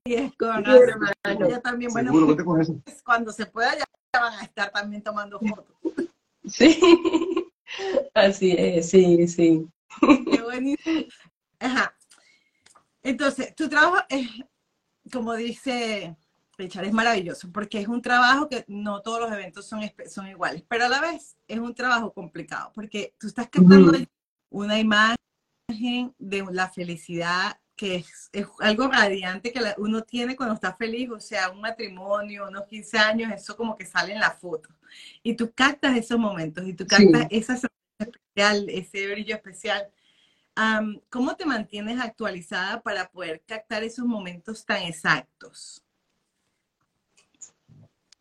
es 0.06 0.32
con 0.38 0.62
Mi 0.64 0.76
hermano. 0.76 1.46
Ella 1.48 1.62
también, 1.62 1.92
bueno, 1.92 2.12
Seguro, 2.12 2.28
vete 2.28 2.44
con 2.44 2.62
eso. 2.62 2.76
pues, 2.84 3.02
cuando 3.04 3.32
se 3.32 3.46
pueda 3.46 3.76
ya 3.78 3.86
van 4.20 4.34
a 4.34 4.44
estar 4.44 4.72
también 4.72 5.02
tomando 5.02 5.40
fotos. 5.40 5.76
Sí. 6.46 6.80
Así 8.14 8.56
es, 8.58 8.90
sí, 8.90 9.28
sí. 9.28 9.68
Qué 10.32 10.42
buenísimo. 10.42 11.06
Ajá. 11.60 11.96
Entonces, 13.02 13.56
tu 13.56 13.70
trabajo 13.70 13.98
es, 14.10 14.28
como 15.12 15.34
dice 15.36 16.16
Richard, 16.58 16.86
es 16.86 16.94
maravilloso, 16.94 17.52
porque 17.52 17.80
es 17.80 17.88
un 17.88 18.02
trabajo 18.02 18.48
que 18.48 18.64
no 18.68 19.02
todos 19.02 19.20
los 19.22 19.32
eventos 19.32 19.66
son, 19.66 19.82
son 20.10 20.28
iguales, 20.28 20.64
pero 20.68 20.86
a 20.86 20.90
la 20.90 21.02
vez 21.02 21.36
es 21.48 21.60
un 21.60 21.74
trabajo 21.76 22.14
complicado, 22.14 22.72
porque 22.74 23.14
tú 23.20 23.28
estás 23.28 23.50
captando 23.50 23.92
una 24.50 24.80
imagen 24.80 25.18
de 26.18 26.46
la 26.52 26.70
felicidad 26.70 27.60
que 27.76 27.96
es, 27.96 28.30
es 28.32 28.48
algo 28.60 28.88
radiante 28.88 29.52
que 29.52 29.60
la- 29.60 29.76
uno 29.78 30.02
tiene 30.04 30.38
cuando 30.38 30.56
está 30.56 30.74
feliz, 30.76 31.10
o 31.10 31.20
sea, 31.20 31.50
un 31.50 31.60
matrimonio, 31.60 32.48
unos 32.48 32.68
15 32.68 32.98
años, 32.98 33.30
eso 33.34 33.58
como 33.58 33.76
que 33.76 33.86
sale 33.86 34.14
en 34.14 34.22
la 34.22 34.32
foto. 34.32 34.70
Y 35.24 35.36
tú 35.36 35.52
captas 35.54 35.98
esos 35.98 36.18
momentos 36.18 36.66
y 36.66 36.74
tú 36.74 36.86
Sí. 36.86 36.90
captas 36.90 37.28
esa 37.32 37.56
sonrisa 37.58 37.70
especial, 38.00 38.70
ese 38.70 39.12
brillo 39.12 39.36
especial. 39.36 39.90
Am, 40.56 41.02
¿Cómo 41.10 41.36
te 41.36 41.46
mantienes 41.46 42.00
actualizada 42.00 42.82
para 42.82 43.10
poder 43.10 43.44
captar 43.46 43.84
esos 43.84 44.06
momentos 44.06 44.66
tan 44.66 44.84
exactos? 44.84 45.84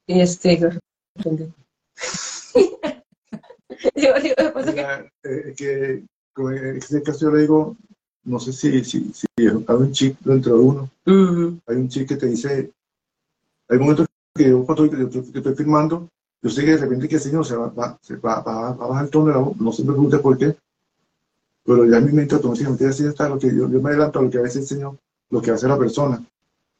Este. 0.06 0.78
Digo, 3.94 4.14
digo, 4.22 4.34
eh, 5.24 5.54
que 5.56 6.04
en 6.36 6.76
este 6.76 7.02
caso 7.02 7.20
yo 7.26 7.30
le 7.32 7.42
digo, 7.42 7.76
no 8.24 8.38
sé 8.38 8.52
si, 8.52 8.84
si, 8.84 9.12
si 9.12 9.26
hay 9.38 9.46
un 9.48 9.92
chip 9.92 10.18
dentro 10.20 10.56
de 10.56 10.60
uno, 10.62 10.90
hay 11.66 11.76
un 11.76 11.88
chip 11.88 12.08
que 12.08 12.16
te 12.16 12.26
dice, 12.26 12.70
hay 13.68 13.78
momentos 13.78 14.06
que 14.34 14.48
yo 14.50 14.64
cuando 14.64 14.84
estoy, 14.84 14.98
que 14.98 15.04
estoy- 15.04 15.32
que 15.32 15.38
estoy 15.38 15.54
filmando, 15.54 16.08
yo 16.42 16.50
sé 16.50 16.64
que 16.64 16.72
de 16.72 16.76
repente 16.78 17.08
que 17.08 17.14
el 17.16 17.20
señor 17.20 17.46
se 17.46 17.56
va, 17.56 17.68
va, 17.68 17.98
se 18.02 18.16
va, 18.16 18.40
va- 18.42 18.72
va 18.72 18.84
a 18.84 18.88
bajar 18.88 19.04
el 19.04 19.10
tono 19.10 19.26
de 19.26 19.32
la 19.32 19.38
voz, 19.38 19.56
no 19.58 19.72
se 19.72 19.82
me 19.84 19.92
pregunte 19.92 20.18
por 20.18 20.36
qué, 20.36 20.56
pero 21.64 21.84
ya 21.86 21.98
en 21.98 22.06
mi 22.06 22.12
mente 22.12 22.34
automáticamente 22.34 22.86
así 22.86 23.06
está 23.06 23.28
lo 23.28 23.38
que 23.38 23.48
yo, 23.48 23.68
yo 23.70 23.80
me 23.80 23.90
adelanto 23.90 24.18
a 24.18 24.22
lo 24.22 24.30
que 24.30 24.38
a 24.38 24.42
veces 24.42 24.62
el 24.62 24.66
señor, 24.66 24.96
lo 25.30 25.40
que 25.40 25.50
hace 25.50 25.66
la 25.68 25.78
persona. 25.78 26.22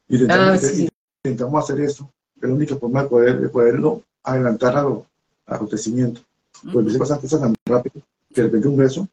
Y 0.07 0.15
intentamos, 0.15 0.47
Ah, 0.53 0.57
sí. 0.57 0.89
intentamos 1.23 1.63
hacer 1.63 1.81
eso, 1.81 2.11
es 2.45 2.49
la 2.49 2.55
única 2.55 2.75
forma 2.77 3.03
de, 3.03 3.09
poder, 3.09 3.39
de 3.41 3.49
poderlo 3.49 4.01
adelantar 4.23 4.77
a 4.77 4.83
los 4.83 4.99
acontecimientos. 5.45 6.23
Pues 6.63 6.75
a 6.75 6.79
veces 6.81 6.99
pasan 6.99 7.19
cosas 7.19 7.41
tan 7.41 7.55
rápido 7.65 7.95
que 8.33 8.41
de 8.41 8.47
repente 8.47 8.67
un 8.67 8.77
beso 8.77 9.07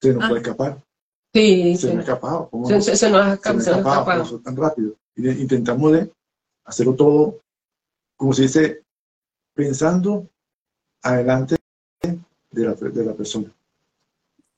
se 0.00 0.12
nos 0.12 0.24
Ah. 0.24 0.28
puede 0.28 0.40
escapar, 0.40 0.78
Sí, 1.34 1.76
se 1.76 1.86
me 1.88 1.92
ha 1.92 1.96
sí. 1.96 2.00
escapado. 2.00 2.48
¿cómo 2.50 2.66
Se, 2.66 2.74
no? 2.74 2.80
se- 2.80 2.96
se 2.96 3.10
nos 3.10 3.20
ha 3.26 3.34
escapado. 3.34 3.60
se 3.60 3.70
nos 3.70 3.76
ha 3.86 3.90
escapado. 3.90 4.22
eso 4.22 4.38
tan 4.40 4.56
rápido. 4.56 4.94
Intentamos 5.16 5.92
de 5.92 6.10
hacerlo 6.64 6.94
todo, 6.94 7.40
como 8.16 8.32
se 8.32 8.42
dice, 8.42 8.82
pensando 9.54 10.26
adelante 11.02 11.56
de 12.02 12.64
la, 12.64 12.74
de 12.74 13.04
la 13.04 13.12
persona. 13.14 13.52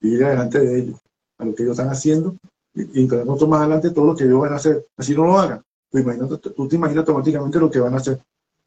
Y 0.00 0.14
ir 0.14 0.24
adelante 0.24 0.58
de 0.60 0.78
ellos, 0.78 1.00
a 1.38 1.44
lo 1.44 1.54
que 1.54 1.62
ellos 1.62 1.78
están 1.78 1.92
haciendo, 1.92 2.36
y, 2.74 3.02
y 3.02 3.06
más 3.06 3.60
adelante 3.60 3.90
todo 3.90 4.06
lo 4.06 4.16
que 4.16 4.24
ellos 4.24 4.40
van 4.40 4.52
a 4.52 4.56
hacer. 4.56 4.86
Así 4.96 5.14
no 5.14 5.24
lo 5.24 5.38
hagan. 5.38 5.62
Pues 5.90 6.04
imagínate, 6.04 6.50
tú 6.50 6.68
te 6.68 6.76
imaginas 6.76 7.00
automáticamente 7.00 7.58
lo 7.58 7.70
que 7.70 7.80
van 7.80 7.94
a 7.94 7.96
hacer. 7.96 8.18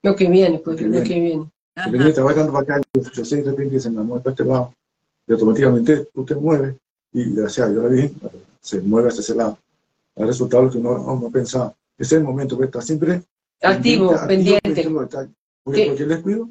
Lo 0.02 0.16
que 0.16 0.30
viene, 0.30 0.60
pues, 0.60 0.82
Lo 0.82 0.92
que 0.92 1.00
lo 1.00 1.04
que 1.04 1.20
viene. 1.20 1.52
Ajá. 1.76 1.90
Vas 2.24 2.36
dando 2.36 2.54
para 2.54 2.78
acá, 2.78 2.82
yo 2.94 3.26
sé, 3.26 3.42
de 3.42 3.50
repente 3.50 3.80
se 3.80 3.90
me 3.90 4.04
mueve 4.04 4.24
para 4.24 4.34
este 4.34 4.46
lado, 4.46 4.74
y 5.26 5.32
automáticamente 5.34 6.08
tú 6.14 6.24
te 6.24 6.36
mueves, 6.36 6.76
y 7.14 7.34
gracias 7.36 7.68
a 7.68 7.72
Dios 7.72 7.84
la 7.84 7.90
Virgen 7.90 8.14
se 8.60 8.82
mueve 8.82 9.10
hacia 9.10 9.22
ese 9.22 9.36
lado. 9.36 9.58
Ha 10.16 10.26
resultado 10.26 10.64
lo 10.64 10.72
que 10.72 10.78
uno 10.78 11.20
no, 11.20 11.32
pensaba. 11.32 11.74
Ese 11.98 12.16
es 12.16 12.20
el 12.20 12.24
momento 12.24 12.58
que 12.58 12.66
está 12.66 12.82
siempre 12.82 13.24
Activo, 13.62 14.14
pendiente. 14.28 14.62
pendiente. 14.62 15.30
Porque 15.64 15.80
¿Qué? 15.80 15.86
cualquier 15.88 16.10
descuido, 16.10 16.50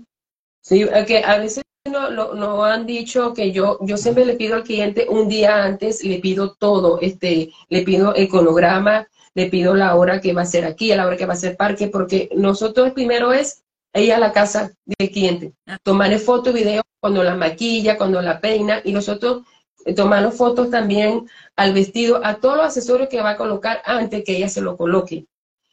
Sí, 0.60 0.86
que 1.06 1.18
a 1.18 1.38
veces 1.38 1.64
no, 1.90 2.10
no, 2.10 2.34
no 2.34 2.64
han 2.64 2.86
dicho 2.86 3.34
que 3.34 3.50
yo, 3.52 3.78
yo 3.82 3.96
siempre 3.96 4.24
le 4.24 4.34
pido 4.34 4.54
al 4.54 4.62
cliente 4.62 5.06
un 5.08 5.28
día 5.28 5.64
antes, 5.64 6.04
le 6.04 6.20
pido 6.20 6.54
todo, 6.54 7.00
este, 7.00 7.50
le 7.68 7.82
pido 7.82 8.14
el 8.14 8.28
cronograma, 8.28 9.06
le 9.34 9.46
pido 9.46 9.74
la 9.74 9.94
hora 9.96 10.20
que 10.20 10.32
va 10.32 10.42
a 10.42 10.46
ser 10.46 10.64
aquí, 10.64 10.92
a 10.92 10.96
la 10.96 11.06
hora 11.06 11.16
que 11.16 11.26
va 11.26 11.34
a 11.34 11.36
ser 11.36 11.56
parque, 11.56 11.88
porque 11.88 12.28
nosotros 12.36 12.92
primero 12.92 13.32
es 13.32 13.62
ir 13.94 14.12
a 14.12 14.18
la 14.18 14.32
casa 14.32 14.72
del 14.86 15.10
cliente, 15.10 15.52
Ah. 15.66 15.78
tomarle 15.82 16.18
fotos, 16.18 16.54
videos 16.54 16.82
cuando 17.00 17.22
la 17.22 17.34
maquilla, 17.34 17.96
cuando 17.98 18.22
la 18.22 18.40
peina, 18.40 18.80
y 18.84 18.92
nosotros 18.92 19.42
eh, 19.84 19.94
tomarnos 19.94 20.36
fotos 20.36 20.70
también 20.70 21.26
al 21.56 21.72
vestido, 21.72 22.24
a 22.24 22.36
todos 22.36 22.56
los 22.56 22.66
accesorios 22.66 23.08
que 23.08 23.20
va 23.20 23.30
a 23.30 23.36
colocar 23.36 23.82
antes 23.84 24.24
que 24.24 24.36
ella 24.36 24.48
se 24.48 24.60
lo 24.60 24.76
coloque. 24.76 25.26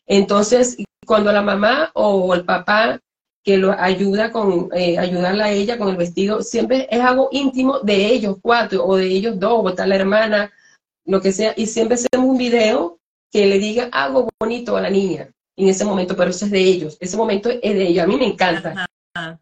Entonces, 0.08 0.78
cuando 1.06 1.32
la 1.32 1.42
mamá 1.42 1.92
o 1.94 2.34
el 2.34 2.44
papá 2.44 3.00
que 3.44 3.58
lo 3.58 3.72
ayuda 3.72 4.32
con 4.32 4.70
eh, 4.74 4.98
ayudarla 4.98 5.46
a 5.46 5.52
ella 5.52 5.78
con 5.78 5.90
el 5.90 5.98
vestido, 5.98 6.42
siempre 6.42 6.88
es 6.92 7.00
algo 7.00 7.30
íntimo 7.32 7.80
de 7.80 8.08
ellos 8.08 8.38
cuatro 8.42 8.86
o 8.86 8.98
de 8.98 9.08
ellos 9.08 9.40
dos, 9.40 9.62
o 9.64 9.70
está 9.70 9.88
la 9.88 9.96
hermana, 9.96 10.52
lo 11.06 11.22
que 11.22 11.32
sea, 11.32 11.54
y 11.56 11.68
siempre 11.68 11.96
hacemos 11.96 12.30
un 12.30 12.38
video 12.38 12.99
que 13.32 13.46
le 13.46 13.60
diga 13.60 13.90
algo 13.92 14.30
bonito 14.40 14.76
a 14.78 14.82
la 14.82 14.90
niña 14.90 15.30
en 15.58 15.68
ese 15.68 15.86
momento, 15.86 16.16
pero 16.16 16.30
eso 16.32 16.46
es 16.46 16.52
de 16.52 16.60
ellos, 16.62 16.98
ese 17.00 17.18
momento 17.18 17.50
es 17.50 17.62
de 17.76 17.88
ellos, 17.88 18.04
a 18.04 18.08
mí 18.08 18.18
me 18.18 18.28
encanta. 18.28 18.88
Ajá. 19.16 19.40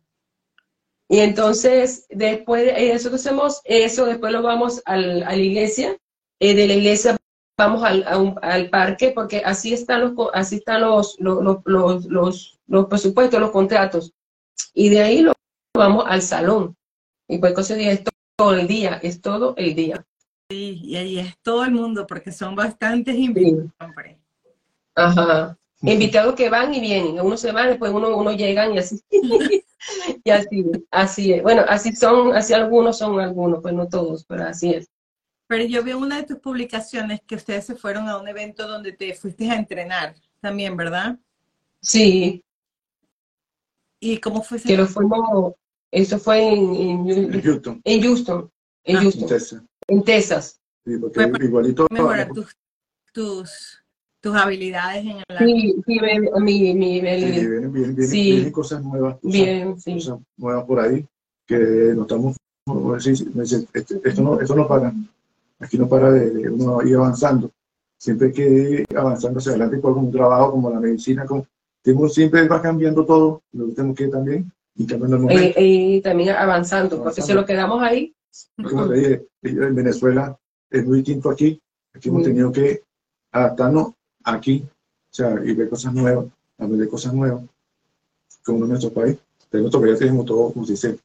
Y 1.09 1.19
entonces, 1.19 2.05
después 2.09 2.65
de 2.65 2.91
eso 2.91 3.09
que 3.09 3.15
hacemos, 3.15 3.61
eso 3.63 4.05
después 4.05 4.31
lo 4.33 4.41
vamos 4.41 4.81
al, 4.85 5.23
a 5.23 5.29
la 5.31 5.35
iglesia. 5.37 5.97
eh, 6.39 6.53
de 6.53 6.67
la 6.67 6.73
iglesia 6.75 7.17
vamos 7.57 7.81
al, 7.83 8.05
un- 8.19 8.37
al 8.43 8.69
parque, 8.69 9.11
porque 9.11 9.41
así 9.43 9.73
están 9.73 10.01
los, 10.01 10.29
así 10.33 10.57
están 10.57 10.81
los, 10.81 11.15
los, 11.19 11.41
los, 11.43 11.65
los, 11.65 12.05
los- 12.05 12.59
presupuestos, 12.89 13.39
los 13.39 13.51
contratos. 13.51 14.11
Y 14.73 14.89
de 14.89 15.01
ahí 15.01 15.21
lo 15.21 15.33
vamos 15.75 16.03
al 16.07 16.21
salón. 16.21 16.75
Y 17.27 17.37
pues 17.39 17.53
día 17.75 17.91
es 17.93 18.03
to- 18.03 18.11
todo 18.37 18.53
el 18.53 18.67
día, 18.67 18.99
es 19.01 19.21
todo 19.21 19.55
el 19.57 19.73
día. 19.75 20.05
Sí, 20.49 20.79
y 20.83 20.95
ahí 20.95 21.19
es 21.19 21.37
todo 21.41 21.65
el 21.65 21.71
mundo, 21.71 22.07
porque 22.07 22.31
son 22.31 22.55
bastantes 22.55 23.15
invitados. 23.15 23.69
hombre. 23.79 24.17
Ajá. 24.95 25.57
Invitados 25.81 26.35
que 26.35 26.49
van 26.49 26.73
y 26.73 26.79
vienen, 26.79 27.19
unos 27.19 27.39
se 27.41 27.51
van, 27.51 27.69
después 27.69 27.91
uno, 27.91 28.15
uno 28.17 28.31
llegan 28.31 28.73
y 28.73 28.79
así. 28.79 28.99
y 30.23 30.29
así, 30.29 30.65
así 30.89 31.33
es. 31.33 31.43
Bueno, 31.43 31.63
así 31.67 31.95
son, 31.95 32.35
así 32.35 32.53
algunos 32.53 32.97
son 32.97 33.19
algunos, 33.19 33.61
pues 33.61 33.73
no 33.73 33.87
todos, 33.87 34.25
pero 34.25 34.45
así 34.45 34.73
es. 34.73 34.89
Pero 35.47 35.65
yo 35.65 35.83
vi 35.83 35.91
en 35.91 35.97
una 35.97 36.17
de 36.17 36.23
tus 36.23 36.39
publicaciones 36.39 37.21
que 37.27 37.35
ustedes 37.35 37.65
se 37.65 37.75
fueron 37.75 38.07
a 38.09 38.17
un 38.17 38.27
evento 38.27 38.67
donde 38.67 38.91
te 38.93 39.13
fuiste 39.13 39.49
a 39.51 39.55
entrenar 39.55 40.15
también, 40.41 40.75
¿verdad? 40.75 41.19
Sí, 41.81 42.43
¿Y 43.99 44.17
cómo 44.19 44.43
fue 44.43 44.57
ese 44.57 44.67
que 44.67 44.77
lo 44.77 44.85
fuimos, 44.87 45.53
eso 45.91 46.19
fue 46.19 46.53
en, 46.53 46.75
en, 46.75 47.09
En 47.33 47.41
Houston, 47.41 47.81
en 47.83 48.01
Houston, 48.01 48.51
en 48.83 48.97
Ah. 48.97 49.01
Houston. 49.01 49.66
En 49.87 50.03
Texas. 50.03 50.59
Sí, 50.85 50.97
porque 50.97 51.27
para 51.27 51.43
igualito. 51.45 51.87
mejorar 51.91 52.29
tus, 52.33 52.55
tus, 53.13 53.83
tus 54.21 54.35
habilidades 54.35 55.05
en 55.05 55.17
el 55.17 55.23
Sí, 55.39 55.75
sí, 55.85 55.99
me- 55.99 56.19
mi, 56.41 56.73
mi, 56.73 56.73
Sí, 56.73 56.73
mi- 56.75 57.01
vienen, 57.01 57.41
vienen, 57.41 57.73
vienen, 57.73 58.07
Sí. 58.07 58.31
vienen 58.31 58.51
cosas 58.51 58.83
nuevas, 58.83 59.15
cosas, 59.15 59.31
bien, 59.31 59.79
sí. 59.79 59.93
cosas 59.95 60.19
nuevas 60.37 60.65
por 60.65 60.79
ahí 60.79 61.05
que 61.45 61.57
no 61.95 62.01
estamos. 62.03 62.35
dice, 63.05 63.65
"Esto- 63.73 64.21
no, 64.21 64.41
esto 64.41 64.53
no 64.55 64.67
para. 64.67 64.93
Aquí 65.59 65.77
no 65.77 65.87
para 65.87 66.11
de, 66.11 66.29
de 66.31 66.49
uno 66.49 66.81
ir 66.83 66.95
avanzando. 66.97 67.49
Siempre 67.97 68.27
hay 68.27 68.33
que 68.33 68.49
ir 68.49 68.85
avanzando 68.97 69.39
hacia 69.39 69.51
adelante 69.53 69.79
con 69.81 69.97
un 69.97 70.11
trabajo 70.11 70.51
como 70.51 70.69
la 70.69 70.79
medicina. 70.79 71.25
Como, 71.25 71.47
tenemos- 71.81 72.13
siempre 72.13 72.45
va 72.47 72.61
cambiando 72.61 73.05
todo. 73.05 73.41
Lo 73.53 73.69
tenemos 73.69 73.95
que 73.95 74.03
ir 74.03 74.11
también 74.11 74.51
y 74.75 74.85
cambiando 74.85 75.15
el 75.15 75.21
momento. 75.23 75.59
Eh, 75.59 75.65
y 75.65 76.01
también 76.01 76.29
avanzando, 76.35 76.97
porque 77.01 77.13
si 77.13 77.31
Avanzando. 77.31 77.41
lo 77.41 77.47
quedamos 77.47 77.81
ahí, 77.81 78.13
Como 78.55 78.87
te 78.89 78.93
dije, 78.95 79.27
en 79.43 79.75
Venezuela 79.75 80.37
es 80.69 80.85
muy 80.85 80.97
distinto 80.97 81.29
aquí. 81.29 81.61
Aquí 81.93 82.09
hemos 82.09 82.21
Mm. 82.21 82.25
tenido 82.25 82.51
que 82.51 82.83
adaptarnos 83.31 83.91
aquí, 84.23 84.63
o 84.65 85.13
sea, 85.13 85.35
y 85.43 85.53
ver 85.53 85.69
cosas 85.69 85.93
nuevas, 85.93 86.25
aprender 86.57 86.89
cosas 86.89 87.13
nuevas, 87.13 87.43
como 88.45 88.63
en 88.65 88.69
nuestro 88.69 88.91
país. 88.91 89.17
En 89.51 89.61
nuestro 89.61 89.81
país 89.81 89.97
tenemos 89.99 90.25
todo, 90.25 90.51
como 90.51 90.65
se 90.65 90.73
dice, 90.73 90.99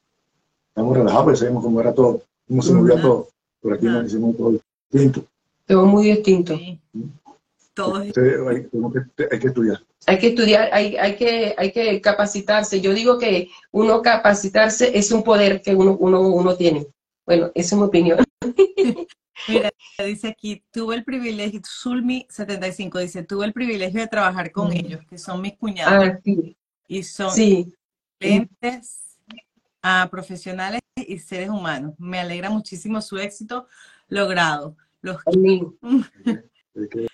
estamos 0.69 0.97
relajados, 0.97 1.25
pero 1.27 1.37
sabemos 1.37 1.63
cómo 1.65 1.81
era 1.81 1.95
todo, 1.95 2.23
cómo 2.49 2.63
se 2.63 2.73
movía 2.73 3.01
todo. 3.01 3.29
Por 3.61 3.75
aquí 3.75 3.87
nos 3.87 4.07
hicimos 4.07 4.37
todo 4.37 4.59
distinto. 4.91 5.25
todo 5.67 5.87
muy 5.87 6.05
distinto. 6.07 6.57
Sí. 6.57 6.81
Todo 7.75 8.03
Entonces, 8.03 8.39
hay, 8.47 8.69
hay 9.31 9.39
que 9.39 9.47
estudiar. 9.47 9.81
Hay 10.07 10.19
que 10.19 10.27
estudiar, 10.27 10.69
hay, 10.73 10.97
hay, 10.97 11.17
que, 11.17 11.55
hay 11.57 11.73
que 11.73 12.01
capacitarse. 12.03 12.81
Yo 12.81 12.93
digo 12.93 13.19
que 13.19 13.49
uno 13.71 14.03
capacitarse 14.03 14.99
es 14.99 15.11
un 15.13 15.23
poder 15.23 15.63
que 15.63 15.75
uno, 15.75 15.97
uno, 15.99 16.21
uno 16.21 16.57
tiene. 16.57 16.87
Bueno, 17.27 17.51
esa 17.55 17.75
es 17.77 17.79
mi 17.81 17.87
opinión. 17.87 18.19
Mira, 19.49 19.71
dice 20.07 20.29
aquí, 20.29 20.65
tuve 20.71 20.97
el 20.97 21.05
privilegio, 21.05 21.61
Zulmi75 21.61 23.01
dice, 23.01 23.23
tuve 23.23 23.47
el 23.47 23.53
privilegio 23.53 24.01
de 24.01 24.09
trabajar 24.09 24.51
con 24.53 24.69
Mm. 24.69 24.73
ellos, 24.73 25.01
que 25.09 25.19
son 25.19 25.41
mis 25.41 25.57
cuñados, 25.57 26.09
Ah, 26.09 26.19
sí. 26.25 26.57
y 26.89 27.03
son 27.03 27.31
Sí, 27.31 27.73
excelentes 28.21 29.19
a 29.83 30.09
profesionales 30.11 30.81
y 30.97 31.19
seres 31.19 31.49
humanos. 31.49 31.95
Me 31.99 32.21
alegra 32.21 32.51
muchísimo 32.51 33.01
su 33.01 33.19
éxito 33.19 33.67
logrado. 34.09 34.77
Los 35.01 35.19
que- 36.91 37.07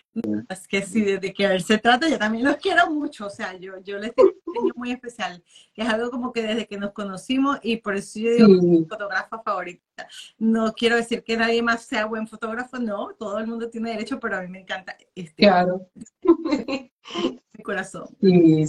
es 0.48 0.66
que 0.66 0.82
si 0.82 1.02
de 1.02 1.32
querer 1.32 1.62
se 1.62 1.78
trata, 1.78 2.08
yo 2.08 2.18
también 2.18 2.44
los 2.44 2.56
quiero 2.62 2.90
mucho. 2.90 3.26
O 3.26 3.30
sea, 3.30 3.56
yo, 3.56 3.74
yo 3.84 3.98
les 3.98 4.14
tengo 4.14 4.30
un 4.44 4.52
cariño 4.54 4.72
muy 4.76 4.90
especial, 4.90 5.42
que 5.72 5.82
es 5.82 5.88
algo 5.88 6.10
como 6.10 6.32
que 6.32 6.42
desde 6.42 6.66
que 6.66 6.76
nos 6.76 6.90
conocimos 6.92 7.58
y 7.62 7.76
por 7.76 7.94
eso 7.96 8.18
yo 8.18 8.30
digo 8.32 8.46
Sí. 8.60 8.66
mi 8.66 8.84
fotógrafa 8.84 9.40
favorita. 9.42 10.08
No 10.38 10.72
quiero 10.72 10.96
decir 10.96 11.22
que 11.22 11.36
nadie 11.36 11.62
más 11.62 11.84
sea 11.84 12.06
buen 12.06 12.26
fotógrafo, 12.26 12.78
no, 12.78 13.10
todo 13.18 13.38
el 13.38 13.46
mundo 13.46 13.68
tiene 13.70 13.90
derecho, 13.90 14.18
pero 14.18 14.38
a 14.38 14.42
mí 14.42 14.48
me 14.48 14.60
encanta 14.60 14.96
este 15.14 15.42
Claro. 15.42 15.88
mi 16.22 17.62
corazón. 17.62 18.06
Sí, 18.20 18.64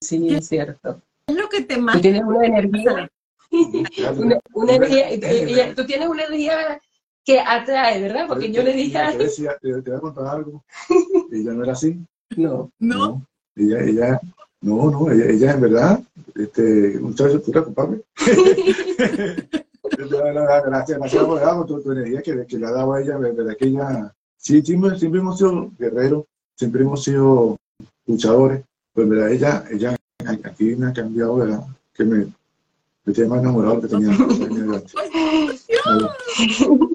sí, 0.00 0.34
es 0.34 0.48
cierto. 0.48 1.02
¿Qué 1.26 1.34
es 1.34 1.38
lo 1.40 1.48
que 1.48 1.62
te 1.62 1.76
Tú 1.76 1.82
más 1.82 2.00
tienes 2.00 2.22
una 2.24 2.46
energía, 2.46 3.10
una, 4.16 4.38
una 4.54 4.72
energía, 4.74 5.14
y- 5.14 5.70
y- 5.70 5.74
tú 5.74 5.84
tienes 5.86 6.08
una 6.08 6.24
energía 6.24 6.80
que 7.24 7.40
atrae, 7.40 8.00
¿verdad? 8.00 8.26
Porque 8.28 8.52
yo 8.52 8.62
le 8.62 8.72
dije, 8.72 8.92
Te 8.92 8.98
"Ay, 8.98 9.18
decía, 9.18 9.56
te, 9.60 9.82
te 9.82 9.90
voy 9.90 9.98
a 9.98 10.00
contar 10.00 10.26
algo. 10.26 10.64
Ella 11.32 11.52
no 11.52 11.64
era 11.64 11.72
así. 11.72 11.98
no, 12.36 12.70
no? 12.78 13.26
Ella, 13.56 13.80
ella, 13.82 14.20
no, 14.62 14.90
no, 14.90 15.10
ella, 15.10 15.26
ella 15.26 15.52
en 15.52 15.60
verdad, 15.60 16.00
este, 16.34 16.98
muchacho, 17.00 17.40
tú 17.42 17.50
eres 17.50 17.64
culpable. 17.64 18.02
Gracias, 19.98 20.98
gracias 20.98 21.24
por 21.24 21.40
dar 21.40 21.66
tu, 21.66 21.82
tu 21.82 21.92
energía 21.92 22.22
que, 22.22 22.46
que 22.46 22.58
le 22.58 22.66
ha 22.66 22.70
dado 22.70 22.94
a 22.94 23.02
ella, 23.02 23.18
verdad 23.18 23.56
que 23.58 23.66
ella, 23.66 24.14
sí, 24.36 24.62
siempre, 24.62 24.98
siempre 24.98 25.20
hemos 25.20 25.38
sido 25.38 25.70
guerreros, 25.78 26.24
siempre 26.56 26.82
hemos 26.82 27.02
sido 27.02 27.56
luchadores, 28.06 28.62
pero 28.94 29.04
en 29.04 29.10
verdad 29.10 29.32
ella, 29.32 29.64
ella 29.70 29.96
aquí 30.44 30.76
me 30.76 30.86
ha 30.86 30.92
cambiado, 30.92 31.36
¿verdad? 31.36 31.64
Que 31.92 32.04
me, 32.04 32.26
me 33.04 33.12
tiene 33.12 33.30
más 33.30 33.40
enamorado 33.40 33.80
que 33.80 33.88
tenía 33.88 34.16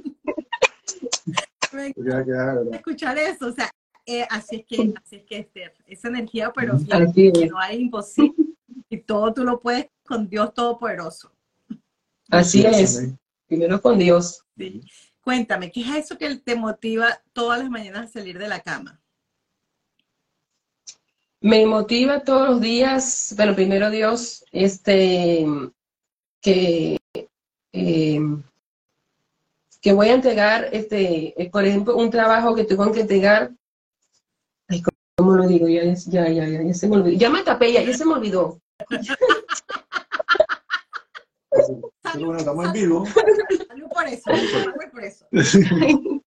escuchar 1.79 3.17
eso, 3.17 3.47
o 3.47 3.51
sea, 3.51 3.69
eh, 4.05 4.25
así 4.29 4.57
es 4.57 4.65
que, 4.65 4.93
así 4.95 5.15
es 5.17 5.23
que 5.23 5.37
Esther, 5.39 5.73
esa 5.87 6.07
energía, 6.09 6.51
pero 6.53 6.77
que 7.13 7.47
no 7.49 7.59
hay 7.59 7.81
imposible 7.81 8.45
y 8.89 8.97
todo 8.97 9.33
tú 9.33 9.43
lo 9.43 9.59
puedes 9.59 9.87
con 10.05 10.29
Dios 10.29 10.53
Todopoderoso. 10.53 11.31
así 12.29 12.61
Sí, 12.61 12.67
es. 12.67 13.13
Primero 13.47 13.81
con 13.81 13.97
Dios. 13.97 14.43
¿sí? 14.57 14.81
Cuéntame, 15.21 15.71
¿qué 15.71 15.81
es 15.81 15.95
eso 15.95 16.17
que 16.17 16.35
te 16.35 16.55
motiva 16.55 17.19
todas 17.33 17.59
las 17.59 17.69
mañanas 17.69 18.09
a 18.09 18.19
salir 18.19 18.37
de 18.37 18.47
la 18.47 18.59
cama? 18.59 19.01
Me 21.41 21.65
motiva 21.65 22.23
todos 22.23 22.49
los 22.49 22.61
días, 22.61 23.33
bueno, 23.35 23.55
primero 23.55 23.89
Dios, 23.89 24.45
este, 24.51 25.45
que, 26.41 26.97
eh, 27.73 28.19
que 29.85 29.93
voy 29.93 30.07
a 30.07 30.15
entregar, 30.15 30.69
este, 30.71 31.39
eh, 31.39 31.51
por 31.51 31.63
ejemplo, 31.63 31.95
un 31.95 32.09
trabajo 32.09 32.55
que 32.55 32.63
tengo 32.63 32.91
que 32.91 33.01
entregar. 33.01 33.51
Ay, 34.67 34.81
¿cómo 35.15 35.35
lo 35.35 35.47
digo? 35.47 35.67
Ya, 35.67 35.83
ya, 35.83 36.27
ya, 36.27 36.47
ya, 36.47 36.63
ya 36.63 36.73
se 36.73 36.87
me 36.87 36.95
olvidó. 36.95 37.15
Ya 37.19 37.29
me 37.29 37.43
tapé, 37.43 37.71
ya, 37.71 37.83
ya 37.83 37.95
se 37.95 38.03
me 38.03 38.13
olvidó. 38.13 38.59
Bueno, 42.15 42.37
estamos 42.37 42.65
en 42.65 42.71
vivo. 42.73 43.05
Salud 43.05 43.87
por 43.93 44.07
eso, 44.07 44.23
salud 44.25 44.73
por 44.91 45.03
eso. 45.03 45.27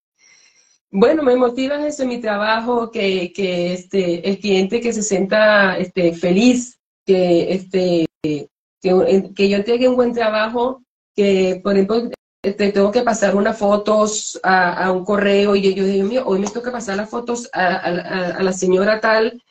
Bueno, 0.90 1.22
me 1.22 1.36
motiva 1.36 1.86
eso 1.86 2.04
en 2.04 2.08
mi 2.08 2.20
trabajo, 2.20 2.90
que, 2.90 3.32
que 3.34 3.74
este, 3.74 4.26
el 4.26 4.38
cliente 4.38 4.80
que 4.80 4.92
se 4.92 5.02
sienta 5.02 5.76
este, 5.76 6.14
feliz, 6.14 6.78
que, 7.04 7.52
este, 7.52 8.06
que, 8.22 8.48
que 8.80 9.48
yo 9.50 9.56
entregue 9.56 9.88
un 9.88 9.96
buen 9.96 10.14
trabajo, 10.14 10.82
que 11.14 11.60
por 11.62 11.74
ejemplo 11.74 12.08
este, 12.48 12.72
tengo 12.72 12.90
que 12.90 13.02
pasar 13.02 13.34
unas 13.36 13.58
fotos 13.58 14.38
a, 14.42 14.84
a 14.86 14.92
un 14.92 15.04
correo 15.04 15.54
y 15.56 15.74
yo 15.74 15.84
digo, 15.84 16.06
mío, 16.06 16.22
hoy 16.26 16.38
me 16.38 16.48
toca 16.50 16.70
pasar 16.72 16.96
las 16.96 17.08
fotos 17.10 17.48
a, 17.52 17.66
a- 17.66 17.88
a- 17.90 18.36
a 18.38 18.42
la 18.42 18.52
señora 18.52 19.00
tal. 19.00 19.42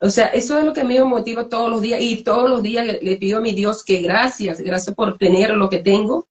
O 0.00 0.10
sea, 0.10 0.26
eso 0.28 0.58
es 0.58 0.64
lo 0.64 0.72
que 0.72 0.82
a 0.82 0.84
mí 0.84 0.94
me 0.98 1.04
motiva 1.04 1.48
todos 1.48 1.68
los 1.70 1.80
días 1.82 2.00
y 2.00 2.22
todos 2.22 2.48
los 2.48 2.62
días 2.62 2.86
le, 2.86 3.00
le 3.02 3.16
pido 3.16 3.38
a 3.38 3.40
mi 3.40 3.52
Dios 3.52 3.84
que 3.84 4.00
gracias, 4.00 4.60
gracias 4.60 4.94
por 4.94 5.18
tener 5.18 5.50
lo 5.54 5.68
que 5.68 5.78
tengo. 5.78 6.26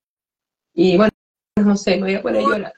Y 0.73 0.95
bueno, 0.95 1.11
no 1.57 1.75
sé, 1.75 1.95
me 1.97 2.03
voy 2.03 2.15
a 2.15 2.21
poner 2.21 2.41
a 2.41 2.43
llorar. 2.43 2.73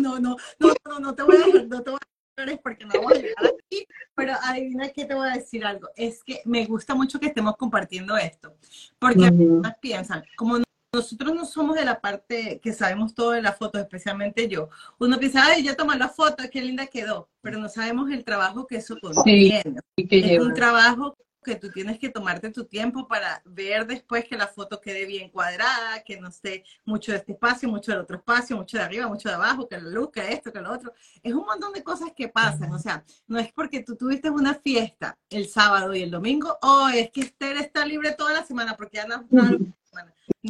No, 0.00 0.18
no, 0.18 0.36
no, 0.58 0.72
no, 0.86 0.98
no 0.98 1.14
te 1.14 1.22
voy 1.22 1.36
a 1.36 1.46
dejar, 1.46 1.66
no 1.68 1.82
te 1.82 1.90
voy 1.90 1.98
a 2.38 2.42
dejar 2.46 2.60
porque 2.62 2.84
no 2.86 2.94
vamos 2.94 3.12
a 3.12 3.16
llegar 3.16 3.36
aquí, 3.66 3.86
pero 4.14 4.32
adivina 4.42 4.88
que 4.88 5.04
te 5.04 5.14
voy 5.14 5.28
a 5.28 5.32
decir 5.34 5.64
algo. 5.64 5.88
Es 5.94 6.22
que 6.24 6.40
me 6.46 6.64
gusta 6.66 6.94
mucho 6.94 7.20
que 7.20 7.26
estemos 7.26 7.56
compartiendo 7.56 8.16
esto, 8.16 8.54
porque 8.98 9.20
Ujú. 9.28 9.36
personas 9.36 9.76
piensan, 9.80 10.24
como 10.36 10.56
nosotros 10.94 11.34
no 11.34 11.44
somos 11.44 11.76
de 11.76 11.84
la 11.84 12.00
parte 12.00 12.60
que 12.62 12.72
sabemos 12.72 13.14
todo 13.14 13.32
de 13.32 13.42
la 13.42 13.52
foto, 13.52 13.78
especialmente 13.78 14.48
yo, 14.48 14.68
uno 14.98 15.18
piensa, 15.18 15.44
ay, 15.44 15.62
ya 15.62 15.74
tomé 15.74 15.96
la 15.96 16.08
foto, 16.08 16.44
qué 16.50 16.60
linda 16.60 16.86
quedó, 16.86 17.28
pero 17.40 17.58
no 17.58 17.68
sabemos 17.68 18.10
el 18.10 18.24
trabajo 18.24 18.66
que 18.66 18.76
eso 18.76 18.96
contiene. 19.00 19.62
Que 19.96 20.34
Es 20.36 20.40
un 20.40 20.54
trabajo 20.54 21.16
que 21.44 21.54
tú 21.54 21.70
tienes 21.70 22.00
que 22.00 22.08
tomarte 22.08 22.50
tu 22.50 22.64
tiempo 22.64 23.06
para 23.06 23.40
ver 23.44 23.86
después 23.86 24.24
que 24.24 24.36
la 24.36 24.48
foto 24.48 24.80
quede 24.80 25.06
bien 25.06 25.28
cuadrada, 25.28 26.02
que 26.04 26.18
no 26.18 26.28
esté 26.28 26.64
mucho 26.84 27.12
de 27.12 27.18
este 27.18 27.32
espacio, 27.32 27.68
mucho 27.68 27.92
del 27.92 28.00
otro 28.00 28.16
espacio, 28.16 28.56
mucho 28.56 28.76
de 28.76 28.82
arriba, 28.82 29.06
mucho 29.06 29.28
de 29.28 29.36
abajo, 29.36 29.68
que 29.68 29.78
la 29.78 29.90
luz, 29.90 30.10
que 30.10 30.32
esto, 30.32 30.52
que 30.52 30.60
lo 30.60 30.72
otro. 30.72 30.92
Es 31.22 31.32
un 31.32 31.44
montón 31.44 31.72
de 31.72 31.84
cosas 31.84 32.10
que 32.16 32.28
pasan. 32.28 32.72
O 32.72 32.78
sea, 32.80 33.04
no 33.28 33.38
es 33.38 33.52
porque 33.52 33.84
tú 33.84 33.94
tuviste 33.94 34.28
una 34.28 34.54
fiesta 34.54 35.16
el 35.30 35.46
sábado 35.46 35.94
y 35.94 36.02
el 36.02 36.10
domingo, 36.10 36.58
o 36.62 36.88
es 36.88 37.10
que 37.10 37.20
Esther 37.20 37.58
está 37.58 37.86
libre 37.86 38.12
toda 38.12 38.32
la 38.32 38.44
semana 38.44 38.76
porque 38.76 38.96
ya 38.96 39.06
no, 39.06 39.24
no 39.30 39.74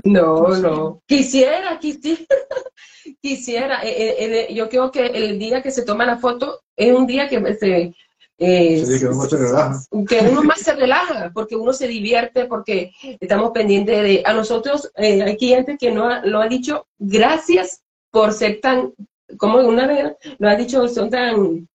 no, 0.04 0.48
no. 0.56 1.02
Quisiera, 1.06 1.78
quisiera, 1.78 2.24
quisiera. 3.22 3.82
Eh, 3.82 3.90
eh, 3.90 4.46
eh, 4.50 4.54
yo 4.54 4.68
creo 4.68 4.90
que 4.90 5.06
el 5.06 5.38
día 5.38 5.62
que 5.62 5.70
se 5.70 5.84
toma 5.84 6.06
la 6.06 6.18
foto 6.18 6.62
es 6.76 6.94
un 6.94 7.06
día 7.06 7.28
que 7.28 7.54
se, 7.54 7.94
que, 8.36 9.06
uno 9.10 9.24
se 9.26 9.36
relaja. 9.36 9.80
que 10.08 10.20
uno 10.20 10.42
más 10.42 10.60
se 10.60 10.74
relaja, 10.74 11.30
porque 11.32 11.56
uno 11.56 11.72
se 11.72 11.86
divierte, 11.86 12.46
porque 12.46 12.92
estamos 13.20 13.50
pendientes 13.52 14.02
de... 14.02 14.22
A 14.24 14.32
nosotros, 14.32 14.90
hay 14.96 15.36
clientes 15.36 15.76
que 15.78 15.92
no 15.92 16.20
lo 16.24 16.40
ha 16.40 16.48
dicho, 16.48 16.86
gracias 16.98 17.82
por 18.10 18.32
ser 18.32 18.60
tan, 18.60 18.92
como 19.36 19.58
una 19.60 19.86
vez 19.86 20.14
lo 20.38 20.48
ha 20.48 20.56
dicho, 20.56 20.86
son 20.88 21.10
tan, 21.10 21.68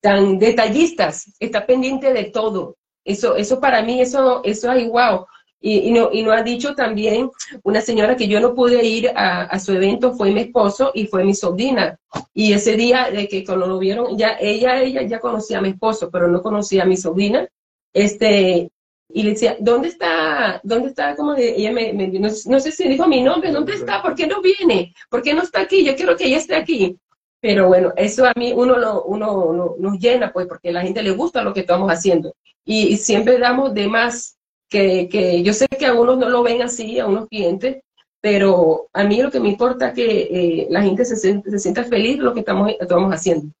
tan 0.00 0.38
detallistas, 0.38 1.32
está 1.38 1.66
pendiente 1.66 2.12
de 2.12 2.24
todo. 2.24 2.76
Eso, 3.04 3.36
eso 3.36 3.60
para 3.60 3.82
mí, 3.82 4.00
eso, 4.00 4.42
eso 4.44 4.72
es 4.72 4.88
wow. 4.88 5.26
Y, 5.68 5.90
no, 5.90 6.10
y 6.12 6.22
nos 6.22 6.38
ha 6.38 6.44
dicho 6.44 6.76
también 6.76 7.28
una 7.64 7.80
señora 7.80 8.16
que 8.16 8.28
yo 8.28 8.38
no 8.38 8.54
pude 8.54 8.84
ir 8.84 9.10
a, 9.16 9.58
su 9.58 9.72
evento, 9.72 10.14
fue 10.14 10.30
mi 10.30 10.42
esposo 10.42 10.92
y 10.94 11.08
fue 11.08 11.24
mi 11.24 11.34
sobrina. 11.34 11.98
Y 12.32 12.52
ese 12.52 12.76
día 12.76 13.10
de 13.10 13.26
que 13.26 13.44
cuando 13.44 13.66
lo 13.66 13.76
vieron, 13.80 14.16
ya 14.16 14.36
ella, 14.40 14.80
ella 14.80 15.02
ya 15.02 15.18
conocía 15.18 15.58
a 15.58 15.62
mi 15.62 15.70
esposo, 15.70 16.08
pero 16.08 16.28
no 16.28 16.40
conocía 16.40 16.84
a 16.84 16.86
mi 16.86 16.96
sobrina. 16.96 17.48
Este, 17.92 18.70
y 19.08 19.22
le 19.24 19.30
decía, 19.30 19.56
¿dónde 19.58 19.88
está? 19.88 20.60
¿Dónde 20.62 20.90
está? 20.90 21.16
Como 21.16 21.34
ella 21.34 21.72
me, 21.72 21.92
no, 21.92 22.60
sé 22.60 22.70
si 22.70 22.88
dijo 22.88 23.08
mi 23.08 23.24
nombre, 23.24 23.50
¿dónde 23.50 23.74
está? 23.74 24.00
¿Por 24.00 24.14
qué 24.14 24.28
no 24.28 24.40
viene? 24.40 24.94
¿Por 25.10 25.20
qué 25.20 25.34
no 25.34 25.42
está 25.42 25.62
aquí? 25.62 25.84
Yo 25.84 25.96
quiero 25.96 26.16
que 26.16 26.26
ella 26.26 26.36
esté 26.36 26.54
aquí. 26.54 26.96
Pero 27.40 27.66
bueno, 27.66 27.92
eso 27.96 28.24
a 28.24 28.32
mí 28.36 28.52
uno, 28.54 28.78
lo, 28.78 29.02
uno, 29.02 29.74
nos 29.80 29.98
llena, 29.98 30.32
pues, 30.32 30.46
porque 30.46 30.68
a 30.68 30.74
la 30.74 30.82
gente 30.82 31.02
le 31.02 31.10
gusta 31.10 31.42
lo 31.42 31.52
que 31.52 31.60
estamos 31.60 31.90
haciendo. 31.90 32.32
y 32.64 32.96
siempre 32.98 33.38
damos 33.38 33.74
de 33.74 33.88
más 33.88 34.35
que, 34.68 35.08
que 35.08 35.42
yo 35.42 35.52
sé 35.52 35.66
que 35.68 35.86
a 35.86 35.94
unos 35.94 36.18
no 36.18 36.28
lo 36.28 36.42
ven 36.42 36.62
así, 36.62 36.98
a 36.98 37.06
unos 37.06 37.28
clientes, 37.28 37.82
pero 38.20 38.88
a 38.92 39.04
mí 39.04 39.22
lo 39.22 39.30
que 39.30 39.40
me 39.40 39.50
importa 39.50 39.88
es 39.88 39.94
que 39.94 40.20
eh, 40.22 40.66
la 40.70 40.82
gente 40.82 41.04
se, 41.04 41.16
se, 41.16 41.58
sienta 41.58 41.84
feliz 41.84 42.18
de 42.18 42.24
lo 42.24 42.34
que 42.34 42.40
estamos, 42.40 42.72
estamos 42.78 43.12
haciendo, 43.12 43.52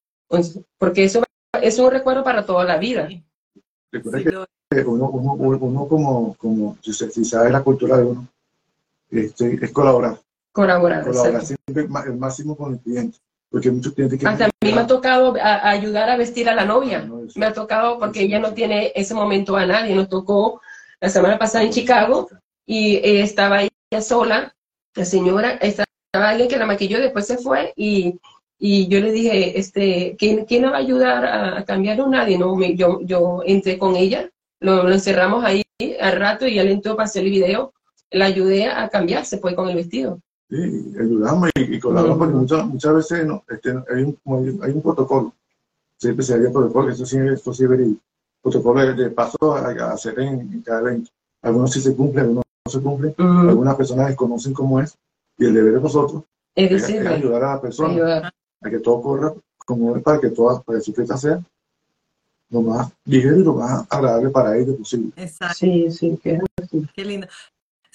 porque 0.78 1.04
eso 1.04 1.22
es 1.62 1.78
un 1.78 1.90
recuerdo 1.90 2.24
para 2.24 2.44
toda 2.44 2.64
la 2.64 2.76
vida. 2.76 3.08
Recuerda 3.92 4.46
que 4.70 4.80
uno, 4.84 5.08
uno, 5.10 5.32
uno 5.34 5.88
como, 5.88 6.34
como 6.34 6.76
si, 6.82 7.24
sabe 7.24 7.50
la 7.50 7.62
cultura 7.62 7.98
de 7.98 8.04
uno, 8.04 8.26
este, 9.10 9.64
es 9.64 9.70
colaborar. 9.72 10.18
Colaborar. 10.52 11.04
Colaborar 11.04 11.44
siempre 11.44 11.84
el 12.06 12.16
máximo 12.16 12.56
con 12.56 12.72
el 12.72 12.80
cliente. 12.80 13.18
Porque 13.48 13.70
muchos 13.70 13.92
clientes 13.92 14.18
que... 14.18 14.26
Hasta 14.26 14.46
a 14.46 14.50
mí 14.60 14.72
me 14.72 14.80
ha 14.80 14.86
tocado 14.86 15.34
ayudar 15.40 16.10
a 16.10 16.16
vestir 16.16 16.48
a 16.48 16.54
la 16.54 16.64
novia. 16.64 17.08
Me 17.36 17.46
ha 17.46 17.52
tocado 17.52 17.98
porque 17.98 18.22
ella 18.22 18.40
no 18.40 18.52
tiene 18.52 18.92
ese 18.94 19.14
momento 19.14 19.56
a 19.56 19.64
nadie. 19.66 19.94
Nos 19.94 20.08
tocó 20.08 20.60
la 21.00 21.08
semana 21.08 21.38
pasada 21.38 21.64
en 21.64 21.72
Chicago 21.72 22.28
y 22.64 22.96
eh, 22.96 23.22
estaba 23.22 23.62
ella 23.62 24.02
sola, 24.02 24.54
la 24.94 25.04
señora, 25.04 25.52
estaba 25.52 25.86
alguien 26.14 26.48
que 26.48 26.56
la 26.56 26.66
maquilló, 26.66 26.98
después 26.98 27.26
se 27.26 27.38
fue 27.38 27.72
y, 27.76 28.18
y 28.58 28.88
yo 28.88 29.00
le 29.00 29.12
dije, 29.12 29.58
este, 29.58 30.16
¿quién, 30.18 30.44
¿quién 30.46 30.64
va 30.64 30.76
a 30.76 30.78
ayudar 30.78 31.24
a, 31.24 31.64
cambiar 31.64 32.00
a 32.00 32.06
nadie? 32.06 32.38
No, 32.38 32.56
me, 32.56 32.74
yo, 32.74 33.00
yo 33.02 33.42
entré 33.44 33.78
con 33.78 33.96
ella, 33.96 34.30
lo, 34.60 34.90
encerramos 34.90 35.44
ahí 35.44 35.62
al 36.00 36.18
rato 36.18 36.46
y 36.46 36.58
él 36.58 36.68
entró 36.68 36.96
para 36.96 37.06
hacer 37.06 37.24
el 37.24 37.30
video, 37.30 37.72
la 38.10 38.26
ayudé 38.26 38.66
a 38.68 38.88
cambiarse 38.88 39.38
pues 39.38 39.54
con 39.54 39.68
el 39.68 39.76
vestido. 39.76 40.20
Sí, 40.48 40.94
ayudamos 40.98 41.50
y, 41.56 41.78
colaboramos 41.78 42.18
porque 42.18 42.34
muchas, 42.34 42.66
muchas 42.66 42.94
veces 42.94 43.26
no, 43.26 43.44
este, 43.48 43.70
hay, 43.70 44.02
un, 44.04 44.18
hay 44.62 44.70
un 44.70 44.82
protocolo, 44.82 45.34
siempre 45.98 46.24
se 46.24 46.34
había 46.34 46.50
protocolo, 46.50 46.90
eso 46.90 47.04
sí 47.04 47.18
es 47.18 47.42
posible 47.42 47.96
protocolo 48.50 48.94
de, 48.94 49.10
paso 49.10 49.54
a, 49.54 49.70
hacer 49.92 50.18
en, 50.20 50.62
cada 50.62 50.80
evento. 50.80 51.10
Algunos 51.42 51.72
sí 51.72 51.80
se 51.80 51.94
cumplen, 51.94 52.26
algunos 52.26 52.44
no 52.64 52.72
se 52.72 52.80
cumplen. 52.80 53.14
Algunas 53.18 53.74
personas 53.74 54.08
desconocen 54.08 54.52
cómo 54.52 54.80
es. 54.80 54.96
Y 55.38 55.46
el 55.46 55.54
deber 55.54 55.74
de 55.74 55.80
nosotros 55.80 56.22
es, 56.54 56.88
ayudar 56.88 57.44
a 57.44 57.54
la 57.54 57.60
persona 57.60 58.32
a 58.62 58.70
que 58.70 58.78
todo 58.78 59.02
corra 59.02 59.34
como 59.58 59.96
es 59.96 60.02
para 60.02 60.20
que 60.20 60.30
toda 60.30 60.62
para 60.62 60.80
su 60.80 60.92
fiesta 60.92 61.16
sea 61.16 61.40
lo 62.48 62.62
más 62.62 62.90
ligero 63.04 63.36
y 63.36 63.42
lo 63.42 63.54
más 63.54 63.84
agradable 63.90 64.30
para 64.30 64.56
ellos 64.56 64.76
posible. 64.76 65.10
Exacto. 65.16 65.56
Sí, 65.58 65.90
sí, 65.90 66.18
qué, 66.22 66.40
qué 66.94 67.04
lindo. 67.04 67.26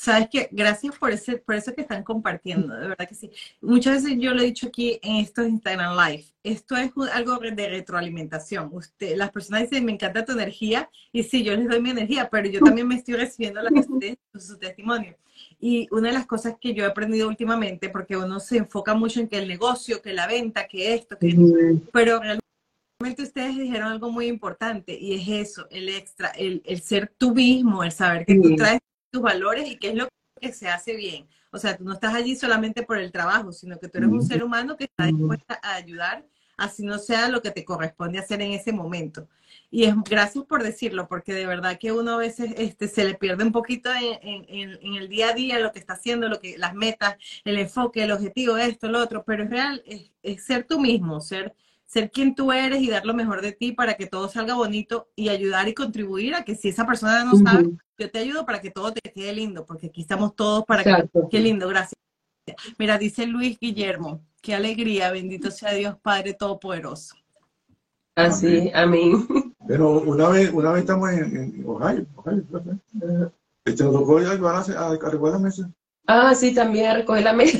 Sabes 0.02 0.30
que 0.30 0.50
gracias 0.52 0.98
por 0.98 1.12
ese, 1.12 1.38
por 1.38 1.54
eso 1.54 1.76
que 1.76 1.82
están 1.82 2.02
compartiendo, 2.04 2.74
de 2.74 2.88
verdad 2.88 3.08
que 3.08 3.14
sí. 3.14 3.30
Muchas 3.62 4.02
veces 4.02 4.18
yo 4.20 4.34
lo 4.34 4.42
he 4.42 4.46
dicho 4.46 4.70
aquí 4.70 4.98
en 5.04 5.18
estos 5.18 5.48
Instagram 5.48 5.96
Live, 5.96 6.26
esto 6.44 6.76
es 6.76 6.92
algo 7.14 7.38
de 7.38 7.70
retroalimentación. 7.70 8.72
Usted, 8.74 9.16
las 9.16 9.30
personas 9.30 9.70
dicen, 9.70 9.86
me 9.86 9.92
encanta 9.92 10.26
tu 10.26 10.32
energía, 10.32 10.90
y 11.12 11.22
sí, 11.22 11.44
yo 11.44 11.56
les 11.56 11.70
doy 11.70 11.80
mi 11.80 11.92
energía, 11.92 12.28
pero 12.32 12.50
yo 12.50 12.62
también 12.62 12.88
me 12.88 12.96
estoy 12.96 13.14
recibiendo 13.14 13.62
la 13.62 13.70
de 13.70 13.80
ustedes, 13.80 14.18
su 14.40 14.58
testimonio. 14.58 15.16
Y 15.60 15.88
una 15.92 16.08
de 16.08 16.16
las 16.16 16.26
cosas 16.26 16.56
que 16.60 16.74
yo 16.74 16.84
he 16.84 16.88
aprendido 16.88 17.28
últimamente, 17.28 17.90
porque 17.90 18.18
uno 18.18 18.40
se 18.40 18.58
enfoca 18.58 18.96
mucho 18.96 19.20
en 19.20 19.28
que 19.28 19.38
el 19.38 19.48
negocio, 19.48 20.02
que 20.02 20.14
la 20.14 20.26
venta, 20.26 20.68
que 20.68 20.96
esto, 20.96 21.16
que... 21.16 21.78
Pero 21.94 22.20
realmente 22.20 23.22
ustedes 23.22 23.56
dijeron 23.56 23.92
algo 23.92 24.12
muy 24.12 24.26
importante, 24.26 24.98
y 25.00 25.14
es 25.14 25.50
eso, 25.52 25.68
el 25.70 25.90
extra, 25.90 26.30
el, 26.30 26.64
el 26.66 26.82
ser 26.82 27.14
tú 27.16 27.36
mismo, 27.36 27.84
el 27.84 27.92
saber 27.92 28.26
que 28.26 28.40
tú 28.40 28.56
traes 28.56 28.80
tus 29.12 29.22
valores 29.22 29.70
y 29.70 29.78
qué 29.78 29.90
es 29.90 29.96
lo 29.96 30.08
que 30.40 30.54
se 30.54 30.68
hace 30.68 30.96
bien. 30.96 31.28
O 31.52 31.58
sea, 31.58 31.78
tú 31.78 31.84
no 31.84 31.94
estás 31.94 32.14
allí 32.14 32.36
solamente 32.36 32.84
por 32.84 32.98
el 32.98 33.12
trabajo, 33.12 33.52
sino 33.52 33.78
que 33.78 33.90
tú 33.90 33.98
eres 33.98 34.10
un 34.10 34.26
ser 34.26 34.44
humano 34.44 34.78
que 34.78 34.86
está 34.86 35.06
dispuesta 35.06 35.60
a 35.62 35.76
ayudar, 35.76 36.26
así 36.58 36.84
no 36.84 36.98
sea 36.98 37.28
lo 37.28 37.42
que 37.42 37.52
te 37.52 37.66
corresponde 37.66 38.20
hacer 38.20 38.42
en 38.42 38.54
ese 38.54 38.72
momento. 38.72 39.28
Y 39.70 39.84
es 39.84 39.94
gracias 40.10 40.46
por 40.46 40.64
decirlo, 40.64 41.10
porque 41.10 41.34
de 41.34 41.46
verdad 41.46 41.78
que 41.78 41.92
uno 41.92 42.14
a 42.14 42.18
veces 42.18 42.54
este, 42.58 42.88
se 42.88 43.04
le 43.04 43.16
pierde 43.16 43.44
un 43.44 43.52
poquito 43.52 43.90
en, 43.94 44.96
el 44.96 45.10
día 45.10 45.30
a 45.30 45.34
día 45.34 45.60
lo 45.60 45.74
que 45.74 45.80
está 45.80 45.94
haciendo, 45.94 46.30
lo 46.30 46.40
que, 46.40 46.58
las 46.58 46.74
metas, 46.74 47.18
el 47.44 47.58
enfoque, 47.58 48.04
el 48.04 48.12
objetivo, 48.12 48.56
esto, 48.56 48.88
lo 48.88 49.00
otro, 49.00 49.24
pero 49.26 49.44
es 49.44 49.50
real, 49.50 49.84
es 50.24 50.44
ser 50.44 50.64
tú 50.64 50.80
mismo, 50.80 51.20
ser 51.20 51.54
ser 51.92 52.10
quien 52.10 52.36
tú 52.36 52.54
eres 52.54 52.82
y 52.82 52.90
dar 52.90 53.06
lo 53.06 53.14
mejor 53.14 53.42
de 53.42 53.52
ti 53.52 53.74
para 53.74 53.96
que 53.96 54.08
todo 54.08 54.30
salga 54.30 54.54
bonito 54.54 55.10
y 55.14 55.28
ayudar 55.28 55.68
y 55.68 55.74
contribuir 55.74 56.36
a 56.36 56.46
que 56.46 56.56
si 56.56 56.70
esa 56.70 56.88
persona 56.88 57.26
no 57.26 57.36
sabe, 57.36 57.68
yo 58.02 58.10
te 58.10 58.20
ayudo 58.20 58.46
para 58.46 58.60
que 58.62 58.72
todo 58.72 58.92
te 58.92 59.02
quede 59.12 59.32
lindo, 59.34 59.66
porque 59.66 59.88
aquí 59.88 60.02
estamos 60.02 60.36
todos 60.36 60.66
para 60.66 60.84
que... 60.84 61.10
Qué 61.30 61.40
lindo, 61.40 61.68
gracias. 61.68 61.94
Mira, 62.80 62.98
dice 62.98 63.28
Luis 63.28 63.60
Guillermo, 63.60 64.22
qué 64.42 64.56
alegría, 64.56 65.12
bendito 65.12 65.52
sea 65.52 65.74
Dios 65.74 65.96
Padre 66.02 66.34
Todopoderoso. 66.34 67.16
Así, 68.16 68.72
amén. 68.74 69.28
Pero 69.68 70.02
una 70.02 70.30
vez, 70.30 70.52
una 70.52 70.72
vez 70.72 70.82
estamos 70.82 71.12
en, 71.12 71.64
Ohio, 71.66 72.06
Ohio, 72.16 72.44
este, 73.64 73.84
nos 73.84 73.94
tocó 73.94 74.18
ayudar 74.18 74.56
a, 74.56 74.60
a, 74.60 74.88
a 74.88 75.10
recoger 75.10 75.34
la 75.34 75.40
mesa. 75.40 75.70
Ah, 76.08 76.34
sí, 76.34 76.54
también 76.54 76.88
a 76.88 76.96
recoger 76.96 77.24
la 77.24 77.34
mesa. 77.34 77.60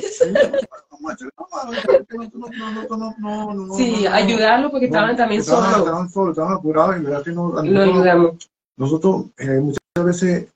Sí, 3.76 4.06
ayudarlo 4.06 4.70
porque 4.70 4.86
estaban 4.86 5.16
también 5.16 5.42
solos. 5.42 5.78
Estaban 5.78 6.10
solos, 6.10 6.30
estaban 6.30 6.54
apurados 6.54 6.96
y 6.96 7.00
verdad 7.00 7.22
que 7.22 7.32
no, 7.32 7.62
lo 7.62 7.82
ayudamos. 7.82 8.50
Nosotros 8.76 9.26
eh, 9.38 9.60
muchas 9.60 9.82
veces, 10.04 10.48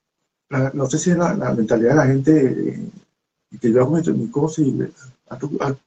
no 0.72 0.86
sé 0.86 0.98
si 0.98 1.10
es 1.10 1.16
la, 1.16 1.34
mentalidad 1.54 1.90
de 1.90 1.96
la 1.96 2.06
gente 2.06 2.46
eh, 2.46 2.90
que 3.60 3.72
yo 3.72 3.80
hago 3.82 3.96
mi 3.96 4.30
cosa 4.30 4.62
y 4.62 4.72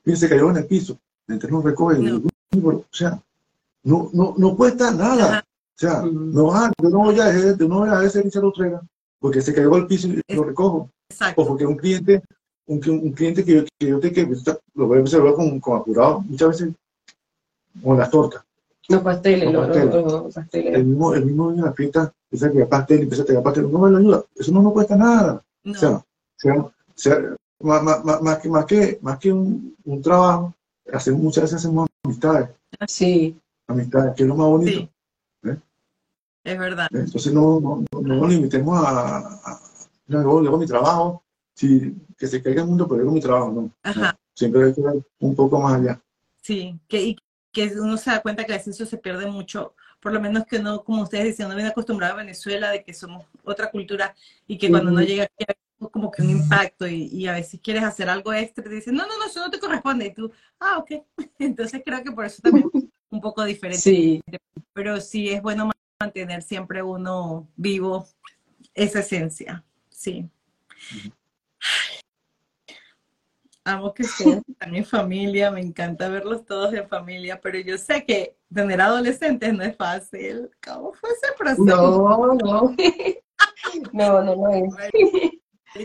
que 0.05 0.29
cayó 0.29 0.49
en 0.51 0.57
el 0.57 0.65
piso, 0.65 0.97
entonces 1.27 1.51
no 1.51 1.61
recoge. 1.61 1.97
o 2.11 2.83
sea, 2.91 3.21
no, 3.83 4.09
no, 4.13 4.35
no 4.37 4.55
cuesta 4.55 4.91
nada. 4.91 5.43
O 5.45 5.79
sea, 5.79 6.01
no, 6.01 6.51
yo 6.81 6.89
no 6.89 6.99
voy 6.99 7.19
a 7.19 7.25
dejar, 7.25 7.61
no 7.61 7.79
voy 7.79 7.89
a 7.89 8.03
ese 8.03 8.41
lo 8.41 8.51
traiga 8.51 8.81
porque 9.19 9.41
se 9.41 9.53
cayó 9.53 9.75
al 9.75 9.87
piso 9.87 10.07
y 10.07 10.21
lo 10.33 10.43
recojo. 10.43 10.89
O 11.35 11.47
porque 11.47 11.65
un 11.65 11.75
cliente 11.75 12.21
un, 12.69 12.87
un 12.87 13.11
cliente 13.11 13.43
que 13.43 13.55
yo, 13.55 13.63
que 13.77 13.87
yo 13.87 13.99
te 13.99 14.11
que 14.11 14.27
lo 14.75 14.87
voy 14.87 14.99
a 14.99 15.01
observar 15.01 15.33
con, 15.33 15.59
con 15.59 15.79
apurado 15.79 16.21
muchas 16.21 16.49
veces 16.49 16.73
con 17.83 17.97
las 17.97 18.09
tortas. 18.09 18.43
Los 18.89 19.01
pasteles, 19.03 19.53
los, 19.53 19.67
pasteles. 19.67 20.33
pasteles. 20.33 20.73
El 20.73 20.85
mismo, 20.85 21.13
el 21.13 21.25
mismo 21.25 21.51
en 21.51 21.61
la 21.61 21.73
fiesta 21.73 22.11
empieza 22.31 22.47
a 22.47 22.51
pegar 22.51 22.69
pastel, 22.69 23.01
empieza 23.01 23.23
a 23.23 23.25
pegar 23.25 23.43
pastel, 23.43 23.71
no 23.71 23.79
me 23.79 23.91
lo 23.91 23.97
ayuda. 23.97 24.25
Eso 24.35 24.51
no 24.51 24.63
nos 24.63 24.73
cuesta 24.73 24.95
nada. 24.95 25.43
O 25.63 25.73
sea, 25.75 26.03
sea, 26.35 26.71
sea 26.95 27.35
más, 27.59 27.83
más, 27.83 28.21
más, 28.21 28.39
que, 28.39 28.49
más 28.49 28.65
que, 28.65 28.99
más 29.01 29.19
que 29.19 29.31
un, 29.31 29.75
un 29.85 30.01
trabajo, 30.01 30.55
hacemos, 30.91 31.21
muchas 31.21 31.43
veces 31.43 31.57
hacemos 31.57 31.87
amistades. 32.03 32.49
Sí. 32.87 33.39
Amistades, 33.67 34.15
que 34.15 34.23
es 34.23 34.29
lo 34.29 34.35
más 34.35 34.47
bonito. 34.47 34.71
Sí. 34.71 34.89
¿Eh? 35.43 35.57
Es 36.45 36.57
verdad. 36.57 36.87
Entonces 36.91 37.31
no, 37.31 37.59
no, 37.59 37.85
no, 37.91 38.01
nos 38.01 38.29
limitemos 38.29 38.75
a, 38.77 39.17
a, 39.17 39.51
a, 39.51 39.59
a 40.09 40.57
mi 40.57 40.65
trabajo, 40.65 41.21
si 41.53 41.95
que 42.17 42.27
se 42.27 42.41
caiga 42.41 42.63
el 42.63 42.67
mundo, 42.67 42.87
pero 42.87 43.03
es 43.03 43.11
mi 43.11 43.21
trabajo, 43.21 43.51
¿no? 43.51 43.71
Siempre 44.33 44.65
hay 44.65 44.73
que 44.73 44.81
ir 44.81 45.05
un 45.19 45.35
poco 45.35 45.59
más 45.59 45.79
allá. 45.79 46.01
Sí, 46.41 46.79
que, 46.87 47.03
y 47.03 47.17
que 47.51 47.67
uno 47.79 47.97
se 47.97 48.11
da 48.11 48.21
cuenta 48.21 48.45
que 48.45 48.53
a 48.53 48.57
veces 48.57 48.75
eso 48.75 48.85
se 48.85 48.97
pierde 48.97 49.25
mucho 49.25 49.75
por 49.99 50.13
lo 50.13 50.21
menos 50.21 50.45
que 50.45 50.59
no, 50.59 50.83
como 50.83 51.03
ustedes 51.03 51.25
dicen, 51.25 51.49
no 51.49 51.55
viene 51.55 51.69
acostumbrado 51.69 52.13
a 52.13 52.17
Venezuela, 52.17 52.71
de 52.71 52.83
que 52.83 52.93
somos 52.93 53.25
otra 53.43 53.69
cultura 53.69 54.15
y 54.47 54.57
que 54.57 54.69
cuando 54.69 54.91
uno 54.91 55.01
llega 55.01 55.25
aquí 55.25 55.53
como 55.91 56.11
que 56.11 56.21
un 56.21 56.29
impacto 56.29 56.87
y, 56.87 57.05
y, 57.05 57.27
a 57.27 57.33
veces 57.33 57.59
quieres 57.63 57.83
hacer 57.83 58.09
algo 58.09 58.33
extra, 58.33 58.63
te 58.63 58.69
dicen, 58.69 58.95
no, 58.95 59.07
no, 59.07 59.17
no, 59.17 59.25
eso 59.25 59.39
no 59.39 59.49
te 59.49 59.59
corresponde. 59.59 60.07
Y 60.07 60.13
tú, 60.13 60.31
ah, 60.59 60.77
ok. 60.77 60.91
Entonces 61.39 61.81
creo 61.85 62.03
que 62.03 62.11
por 62.11 62.25
eso 62.25 62.41
también 62.41 62.69
un 63.09 63.21
poco 63.21 63.43
diferente. 63.45 63.81
Sí. 63.81 64.21
Pero 64.73 64.99
sí 64.99 65.29
es 65.29 65.41
bueno 65.41 65.71
mantener 65.99 66.41
siempre 66.41 66.83
uno 66.83 67.47
vivo 67.55 68.07
esa 68.73 68.99
esencia. 68.99 69.63
Sí. 69.89 70.29
Amo 73.69 73.93
que 73.93 74.01
ustedes 74.01 74.41
están 74.47 74.75
en 74.75 74.83
familia, 74.83 75.51
me 75.51 75.61
encanta 75.61 76.09
verlos 76.09 76.43
todos 76.43 76.73
en 76.73 76.89
familia, 76.89 77.39
pero 77.39 77.59
yo 77.59 77.77
sé 77.77 78.03
que 78.03 78.35
tener 78.51 78.81
adolescentes 78.81 79.53
no 79.53 79.63
es 79.63 79.77
fácil. 79.77 80.49
¿Cómo 80.65 80.91
fue 80.93 81.11
ese 81.11 81.33
proceso? 81.37 81.63
No, 81.63 82.33
no. 82.33 82.75
No, 83.93 84.23
no, 84.23 84.35
no 84.35 84.49
es. 84.49 84.73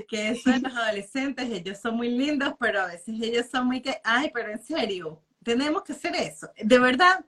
Que 0.08 0.30
eso 0.30 0.50
de 0.50 0.60
los 0.60 0.74
adolescentes, 0.74 1.50
ellos 1.50 1.78
son 1.78 1.96
muy 1.96 2.08
lindos, 2.08 2.54
pero 2.58 2.80
a 2.80 2.86
veces 2.86 3.16
ellos 3.20 3.46
son 3.50 3.66
muy 3.66 3.82
que, 3.82 4.00
ay, 4.02 4.30
pero 4.32 4.50
en 4.50 4.62
serio, 4.62 5.22
tenemos 5.42 5.82
que 5.82 5.92
hacer 5.92 6.16
eso. 6.16 6.48
De 6.56 6.78
verdad. 6.78 7.24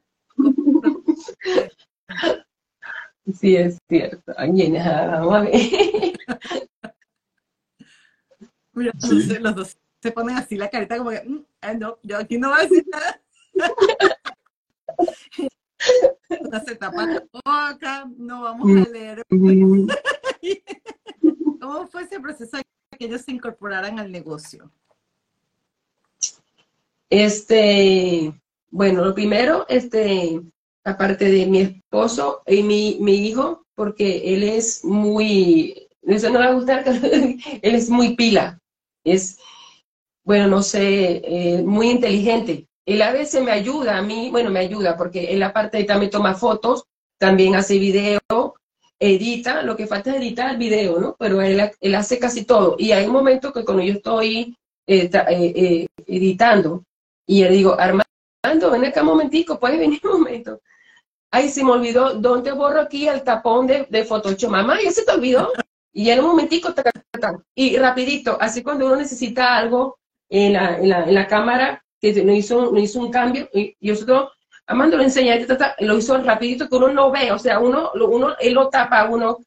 Sí, 3.39 3.57
es 3.57 3.77
cierto. 3.89 4.33
Ay, 4.39 4.73
vamos 4.73 5.35
a 5.35 5.41
ver. 5.41 5.53
Mira, 8.73 8.93
sí. 8.99 9.39
los 9.39 9.55
dos 9.55 9.77
se 10.07 10.13
ponen 10.13 10.37
así 10.37 10.55
la 10.55 10.71
carita 10.71 10.99
como 10.99 11.11
que, 11.11 11.21
mm, 11.21 11.45
ay, 11.63 11.79
no, 11.79 11.99
yo 12.05 12.19
aquí 12.19 12.39
no 12.39 12.51
voy 12.51 12.61
a 12.61 12.63
decir 12.63 12.87
nada. 12.89 13.21
no 16.53 16.61
se 16.65 16.77
tapa 16.77 17.07
la 17.07 17.25
boca, 17.33 18.09
no 18.17 18.43
vamos 18.43 18.87
a 18.87 18.89
leer. 18.89 19.25
¿Cómo 21.61 21.89
fue 21.89 22.05
ese 22.05 22.21
proceso 22.21 22.57
de 22.57 22.63
que 22.97 23.07
ellos 23.07 23.23
se 23.23 23.33
incorporaran 23.33 23.99
al 23.99 24.13
negocio? 24.13 24.71
Este, 27.11 28.33
bueno, 28.71 29.05
lo 29.05 29.13
primero, 29.13 29.67
este, 29.69 30.41
aparte 30.85 31.25
de 31.25 31.47
mi 31.47 31.63
esposo 31.63 32.43
y 32.47 32.63
mi, 32.63 32.99
mi 33.01 33.27
hijo, 33.27 33.67
porque 33.75 34.35
él 34.35 34.45
es 34.45 34.85
muy, 34.85 35.89
eso 36.03 36.29
no 36.29 36.39
me 36.39 36.47
va 36.47 36.53
a 36.53 36.55
gustar, 36.55 36.85
él 37.63 37.75
es 37.75 37.91
muy 37.91 38.15
pila, 38.15 38.61
es, 39.03 39.41
bueno, 40.27 40.49
no 40.49 40.63
sé, 40.63 41.23
eh, 41.25 41.63
muy 41.63 41.89
inteligente. 41.89 42.67
Él 42.85 43.01
a 43.01 43.13
veces 43.13 43.43
me 43.45 43.53
ayuda, 43.53 43.97
a 43.97 44.03
mí, 44.03 44.29
bueno, 44.33 44.51
me 44.51 44.59
ayuda, 44.59 44.97
porque 44.97 45.33
él 45.33 45.41
aparte 45.45 45.85
también 45.85 46.11
toma 46.11 46.35
fotos, 46.35 46.85
también 47.17 47.55
hace 47.55 47.79
video, 47.79 48.21
edita, 48.99 49.63
lo 49.63 49.77
que 49.77 49.87
falta 49.87 50.11
es 50.11 50.17
editar 50.17 50.51
el 50.51 50.57
video, 50.57 50.99
¿no? 50.99 51.15
Pero 51.17 51.41
él, 51.43 51.71
él 51.81 51.95
hace 51.95 52.19
casi 52.19 52.45
todo. 52.45 52.75
Y 52.77 52.91
hay 52.91 53.07
un 53.07 53.13
momento 53.13 53.53
que 53.53 53.65
cuando 53.65 53.85
yo 53.85 53.93
estoy 53.93 54.57
eh, 54.89 55.09
eh, 55.13 55.87
editando, 56.07 56.83
y 57.25 57.45
le 57.45 57.51
digo, 57.51 57.77
Armando, 57.79 58.71
ven 58.73 58.85
acá 58.85 59.03
un 59.03 59.07
momentico, 59.07 59.61
puedes 59.61 59.79
venir 59.79 60.01
un 60.03 60.23
momento. 60.23 60.61
Ay, 61.31 61.51
se 61.51 61.63
me 61.63 61.71
olvidó, 61.71 62.15
¿dónde 62.15 62.51
borro 62.51 62.81
aquí 62.81 63.07
el 63.07 63.23
tapón 63.23 63.69
de, 63.69 63.87
de 63.89 64.05
Photoshop? 64.05 64.51
Mamá, 64.51 64.79
¿ya 64.83 64.91
se 64.91 65.05
te 65.05 65.13
olvidó? 65.13 65.53
Y 65.93 66.11
en 66.11 66.19
un 66.19 66.27
momentico, 66.27 66.75
ta, 66.75 66.83
y 67.55 67.77
rapidito, 67.77 68.37
así 68.41 68.65
cuando 68.65 68.87
uno 68.87 68.97
necesita 68.97 69.57
algo 69.57 69.99
en 70.29 70.53
la, 70.55 70.79
en 70.79 70.89
la, 70.89 71.05
en 71.05 71.15
la 71.15 71.27
cámara, 71.27 71.83
que 72.01 72.25
no 72.25 72.33
hizo, 72.33 72.77
hizo 72.77 73.01
un 73.01 73.11
cambio, 73.11 73.49
y, 73.53 73.75
y 73.81 73.91
nosotros, 73.91 74.31
Armando 74.69 74.97
lo 74.97 75.05
enseña, 75.05 75.37
lo 75.79 75.97
hizo 75.97 76.19
rapidito 76.19 76.69
que 76.69 76.77
uno 76.77 76.89
no 76.89 77.11
ve, 77.13 77.31
o 77.31 77.39
sea, 77.39 77.61
uno, 77.61 77.93
uno 77.95 78.35
él 78.41 78.55
lo 78.55 78.69
tapa, 78.69 79.09
uno, 79.09 79.39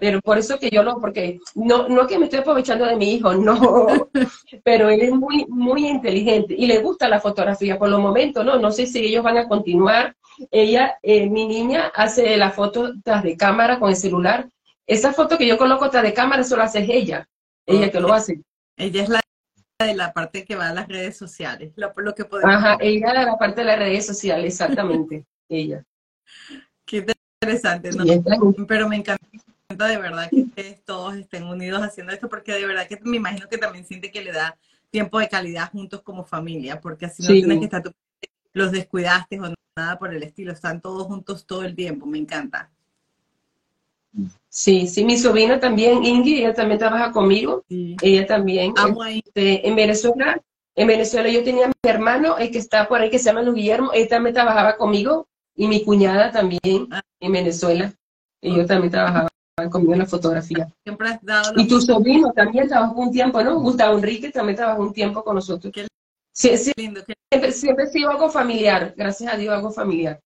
pero 0.00 0.20
por 0.20 0.36
eso 0.36 0.58
que 0.58 0.68
yo 0.68 0.82
lo, 0.82 1.00
porque 1.00 1.38
no, 1.54 1.88
no 1.88 2.02
es 2.02 2.08
que 2.08 2.18
me 2.18 2.24
estoy 2.24 2.40
aprovechando 2.40 2.84
de 2.84 2.96
mi 2.96 3.14
hijo, 3.14 3.34
no, 3.34 3.86
pero 4.64 4.88
él 4.88 5.00
es 5.02 5.12
muy, 5.12 5.46
muy 5.48 5.86
inteligente 5.86 6.56
y 6.58 6.66
le 6.66 6.78
gusta 6.78 7.08
la 7.08 7.20
fotografía 7.20 7.78
por 7.78 7.88
los 7.88 8.00
momentos, 8.00 8.44
¿no? 8.44 8.58
No 8.58 8.72
sé 8.72 8.86
si 8.86 8.98
ellos 8.98 9.22
van 9.22 9.38
a 9.38 9.48
continuar. 9.48 10.16
Ella, 10.50 10.98
eh, 11.02 11.30
mi 11.30 11.46
niña, 11.46 11.92
hace 11.94 12.36
la 12.36 12.50
foto 12.50 12.94
tras 13.04 13.22
de 13.22 13.36
cámara 13.36 13.78
con 13.78 13.90
el 13.90 13.96
celular. 13.96 14.48
Esa 14.86 15.12
foto 15.12 15.38
que 15.38 15.46
yo 15.46 15.56
coloco 15.56 15.88
tras 15.88 16.02
de 16.02 16.12
cámara, 16.12 16.42
eso 16.42 16.56
lo 16.56 16.64
hace 16.64 16.84
ella, 16.88 17.28
ella 17.64 17.90
que 17.92 18.00
lo 18.00 18.12
hace. 18.12 18.40
Ella 18.76 19.02
es 19.04 19.08
la 19.08 19.20
de 19.84 19.94
la 19.94 20.12
parte 20.12 20.44
que 20.44 20.56
va 20.56 20.68
a 20.68 20.74
las 20.74 20.88
redes 20.88 21.16
sociales, 21.16 21.72
lo, 21.76 21.92
lo 21.96 22.14
que 22.14 22.24
podemos... 22.24 22.54
Ajá, 22.54 22.76
ella 22.80 23.12
de 23.12 23.24
la 23.24 23.36
parte 23.38 23.60
de 23.60 23.66
las 23.66 23.78
redes 23.78 24.06
sociales, 24.06 24.46
exactamente, 24.46 25.24
ella. 25.48 25.84
Qué 26.84 27.06
interesante, 27.40 27.90
¿no? 27.92 28.04
Pero 28.66 28.88
me 28.88 28.96
encanta 28.96 29.26
de 29.68 29.98
verdad 29.98 30.30
que 30.30 30.42
ustedes 30.42 30.84
todos 30.84 31.16
estén 31.16 31.44
unidos 31.44 31.82
haciendo 31.82 32.12
esto, 32.12 32.28
porque 32.28 32.52
de 32.52 32.66
verdad 32.66 32.86
que 32.86 32.98
me 33.02 33.16
imagino 33.16 33.48
que 33.48 33.58
también 33.58 33.84
siente 33.84 34.10
que 34.10 34.22
le 34.22 34.32
da 34.32 34.56
tiempo 34.90 35.18
de 35.18 35.28
calidad 35.28 35.70
juntos 35.72 36.02
como 36.02 36.24
familia, 36.24 36.80
porque 36.80 37.06
así 37.06 37.22
no 37.22 37.28
sí. 37.28 37.34
tienes 37.34 37.58
que 37.58 37.64
estar, 37.64 37.82
los 38.52 38.70
descuidaste 38.70 39.40
o 39.40 39.52
nada 39.76 39.98
por 39.98 40.14
el 40.14 40.22
estilo, 40.22 40.52
están 40.52 40.80
todos 40.80 41.06
juntos 41.06 41.46
todo 41.46 41.64
el 41.64 41.74
tiempo, 41.74 42.06
me 42.06 42.18
encanta. 42.18 42.70
Sí, 44.48 44.86
sí, 44.86 45.04
mi 45.04 45.18
sobrina 45.18 45.58
también, 45.58 46.04
Ingrid, 46.04 46.38
ella 46.38 46.54
también 46.54 46.78
trabaja 46.78 47.10
conmigo, 47.10 47.64
sí. 47.68 47.96
ella 48.00 48.26
también. 48.26 48.72
Este, 49.24 49.66
en 49.66 49.74
Venezuela, 49.74 50.40
en 50.76 50.86
Venezuela 50.86 51.28
yo 51.28 51.42
tenía 51.42 51.66
a 51.66 51.68
mi 51.68 51.90
hermano, 51.90 52.38
el 52.38 52.50
que 52.50 52.58
está 52.58 52.86
por 52.86 53.00
ahí, 53.00 53.10
que 53.10 53.18
se 53.18 53.24
llama 53.24 53.42
Luis 53.42 53.56
Guillermo, 53.56 53.92
él 53.92 54.08
también 54.08 54.34
trabajaba 54.34 54.76
conmigo, 54.76 55.26
y 55.56 55.68
mi 55.68 55.82
cuñada 55.82 56.30
también 56.30 56.88
ah. 56.90 57.02
en 57.20 57.32
Venezuela, 57.32 57.92
ellos 58.40 58.66
también 58.66 58.90
trabajaban 58.90 59.28
conmigo 59.70 59.92
en 59.92 60.00
la 60.00 60.06
fotografía. 60.06 60.68
Siempre 60.84 61.08
has 61.08 61.22
dado 61.22 61.52
y 61.56 61.66
tu 61.66 61.80
sobrino 61.80 62.32
también 62.32 62.68
trabajó 62.68 63.00
un 63.00 63.10
tiempo, 63.10 63.42
¿no? 63.42 63.60
Gustavo 63.60 63.96
Enrique 63.96 64.30
también 64.30 64.56
trabajó 64.56 64.82
un 64.82 64.92
tiempo 64.92 65.22
con 65.22 65.36
nosotros. 65.36 65.72
Qué 65.72 65.86
sí, 66.32 66.56
sí, 66.58 66.72
lindo. 66.76 67.02
Qué... 67.04 67.14
Siempre, 67.30 67.52
siempre 67.52 67.84
he 67.84 67.88
sido 67.88 68.10
algo 68.10 68.28
familiar, 68.28 68.94
gracias 68.96 69.32
a 69.32 69.36
Dios 69.36 69.54
algo 69.54 69.70
familiar. 69.70 70.20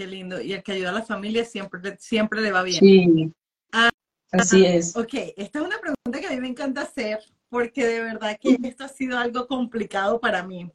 Qué 0.00 0.06
lindo. 0.06 0.40
Y 0.40 0.54
el 0.54 0.62
que 0.62 0.72
ayuda 0.72 0.88
a 0.88 0.92
la 0.94 1.02
familia 1.02 1.44
siempre, 1.44 1.94
siempre 1.98 2.40
le 2.40 2.52
va 2.52 2.62
bien. 2.62 2.80
Sí, 2.80 3.32
ah, 3.70 3.90
así 4.32 4.64
es. 4.64 4.96
Ok, 4.96 5.12
esta 5.36 5.58
es 5.58 5.64
una 5.66 5.78
pregunta 5.78 6.18
que 6.18 6.26
a 6.26 6.30
mí 6.30 6.40
me 6.40 6.48
encanta 6.48 6.80
hacer 6.80 7.18
porque 7.50 7.86
de 7.86 8.00
verdad 8.00 8.38
que 8.40 8.56
esto 8.62 8.84
ha 8.84 8.88
sido 8.88 9.18
algo 9.18 9.46
complicado 9.46 10.18
para 10.18 10.42
mí 10.42 10.72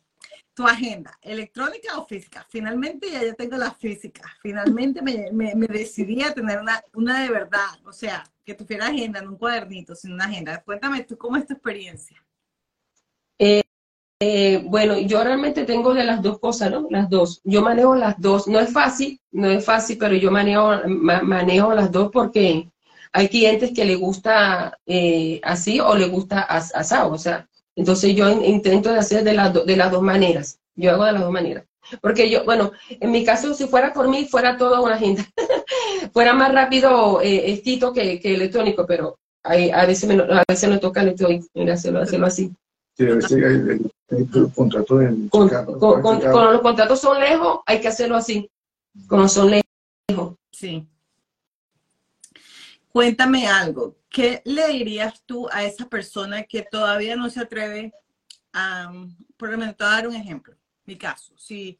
tu 0.53 0.67
agenda, 0.67 1.17
electrónica 1.23 1.97
o 1.97 2.05
física. 2.05 2.45
Finalmente 2.51 3.09
ya 3.09 3.23
yo 3.23 3.33
tengo 3.33 3.57
la 3.57 3.71
física. 3.71 4.31
Finalmente 4.43 5.01
me, 5.01 5.31
me, 5.31 5.55
me, 5.55 5.65
decidí 5.65 6.21
a 6.21 6.31
tener 6.31 6.59
una, 6.59 6.83
una 6.93 7.23
de 7.23 7.31
verdad. 7.31 7.79
O 7.83 7.91
sea, 7.91 8.23
que 8.45 8.53
tuviera 8.53 8.85
agenda, 8.85 9.21
en 9.21 9.29
un 9.29 9.37
cuadernito, 9.37 9.95
sino 9.95 10.13
una 10.13 10.25
agenda. 10.25 10.61
Cuéntame 10.61 11.03
tú, 11.03 11.17
¿cómo 11.17 11.35
es 11.35 11.47
tu 11.47 11.53
experiencia? 11.53 12.23
Eh, 13.39 13.63
eh, 14.19 14.63
bueno, 14.65 14.97
yo 14.97 15.23
realmente 15.23 15.65
tengo 15.65 15.93
de 15.93 16.05
las 16.05 16.21
dos 16.21 16.39
cosas, 16.39 16.71
¿no? 16.71 16.87
Las 16.89 17.09
dos. 17.09 17.41
Yo 17.43 17.61
manejo 17.61 17.95
las 17.95 18.19
dos. 18.19 18.47
No 18.47 18.59
es 18.59 18.71
fácil, 18.71 19.19
no 19.31 19.49
es 19.49 19.65
fácil, 19.65 19.97
pero 19.97 20.15
yo 20.15 20.31
manejo, 20.31 20.71
ma, 20.87 21.21
manejo 21.21 21.73
las 21.73 21.91
dos 21.91 22.09
porque 22.11 22.69
hay 23.11 23.27
clientes 23.29 23.71
que 23.75 23.85
le 23.85 23.95
gusta 23.95 24.77
eh, 24.85 25.41
así 25.43 25.79
o 25.79 25.95
le 25.95 26.07
gusta 26.07 26.41
as, 26.41 26.73
asado. 26.75 27.11
O 27.11 27.17
sea, 27.17 27.47
entonces 27.75 28.15
yo 28.15 28.29
intento 28.29 28.91
de 28.91 28.99
hacer 28.99 29.23
de, 29.23 29.33
la, 29.33 29.49
de 29.49 29.75
las 29.75 29.91
dos 29.91 30.01
maneras. 30.01 30.59
Yo 30.75 30.91
hago 30.91 31.05
de 31.05 31.11
las 31.13 31.21
dos 31.21 31.31
maneras. 31.31 31.65
Porque 32.01 32.29
yo, 32.29 32.45
bueno, 32.45 32.71
en 32.89 33.11
mi 33.11 33.23
caso, 33.25 33.53
si 33.53 33.67
fuera 33.67 33.93
por 33.93 34.07
mí, 34.07 34.25
fuera 34.25 34.57
toda 34.57 34.81
una 34.81 34.95
agenda. 34.95 35.25
fuera 36.13 36.33
más 36.33 36.53
rápido 36.53 37.21
eh, 37.21 37.51
escrito 37.51 37.93
que, 37.93 38.19
que, 38.19 38.33
electrónico, 38.33 38.85
pero 38.87 39.19
hay, 39.43 39.69
a, 39.71 39.85
veces 39.85 40.09
me, 40.09 40.15
a 40.23 40.43
veces 40.47 40.69
me 40.69 40.79
toca 40.79 41.01
electrónico, 41.01 41.47
hacerlo, 41.71 42.01
hacerlo 42.01 42.27
así. 42.27 42.51
Sí, 42.97 43.05
a 43.05 43.15
veces 43.15 43.31
hay, 43.31 43.43
hay, 43.43 44.17
hay 44.17 44.51
contratos 44.53 45.01
en 45.01 45.29
con, 45.29 45.47
Chicago, 45.47 45.79
con, 45.79 46.01
con, 46.01 46.19
con, 46.19 46.53
los 46.53 46.61
contratos 46.61 46.99
son 47.01 47.19
lejos, 47.19 47.59
hay 47.65 47.81
que 47.81 47.89
hacerlo 47.89 48.15
así. 48.15 48.49
Cuando 49.07 49.27
son 49.27 49.51
lejos. 49.51 50.35
Sí. 50.51 50.87
Cuéntame 52.89 53.47
algo. 53.47 53.97
¿Qué 54.09 54.41
le 54.45 54.69
dirías 54.69 55.21
tú 55.25 55.49
a 55.51 55.65
esa 55.65 55.89
persona 55.89 56.43
que 56.43 56.61
todavía 56.61 57.17
no 57.17 57.29
se 57.29 57.41
atreve 57.41 57.93
a, 58.53 58.89
por 59.35 59.49
ejemplo, 59.49 59.75
te 59.75 59.83
voy 59.83 59.93
a 59.93 59.95
dar 59.95 60.07
un 60.07 60.15
ejemplo, 60.15 60.55
mi 60.85 60.97
caso, 60.97 61.33
si 61.37 61.77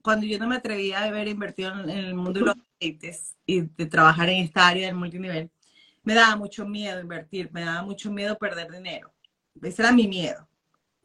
cuando 0.00 0.24
yo 0.24 0.38
no 0.38 0.48
me 0.48 0.56
atrevía 0.56 1.00
a 1.00 1.04
haber 1.04 1.28
invertido 1.28 1.70
en, 1.72 1.90
en 1.90 1.98
el 1.98 2.14
mundo 2.14 2.40
de 2.40 2.46
los 2.46 2.54
aceites 2.56 3.36
y 3.44 3.60
de 3.60 3.86
trabajar 3.86 4.30
en 4.30 4.44
esta 4.44 4.66
área 4.66 4.86
del 4.86 4.96
multinivel, 4.96 5.50
me 6.02 6.14
daba 6.14 6.36
mucho 6.36 6.66
miedo 6.66 6.98
invertir, 6.98 7.50
me 7.52 7.62
daba 7.62 7.82
mucho 7.82 8.10
miedo 8.10 8.38
perder 8.38 8.70
dinero. 8.70 9.12
Ese 9.62 9.82
era 9.82 9.92
mi 9.92 10.06
miedo. 10.06 10.48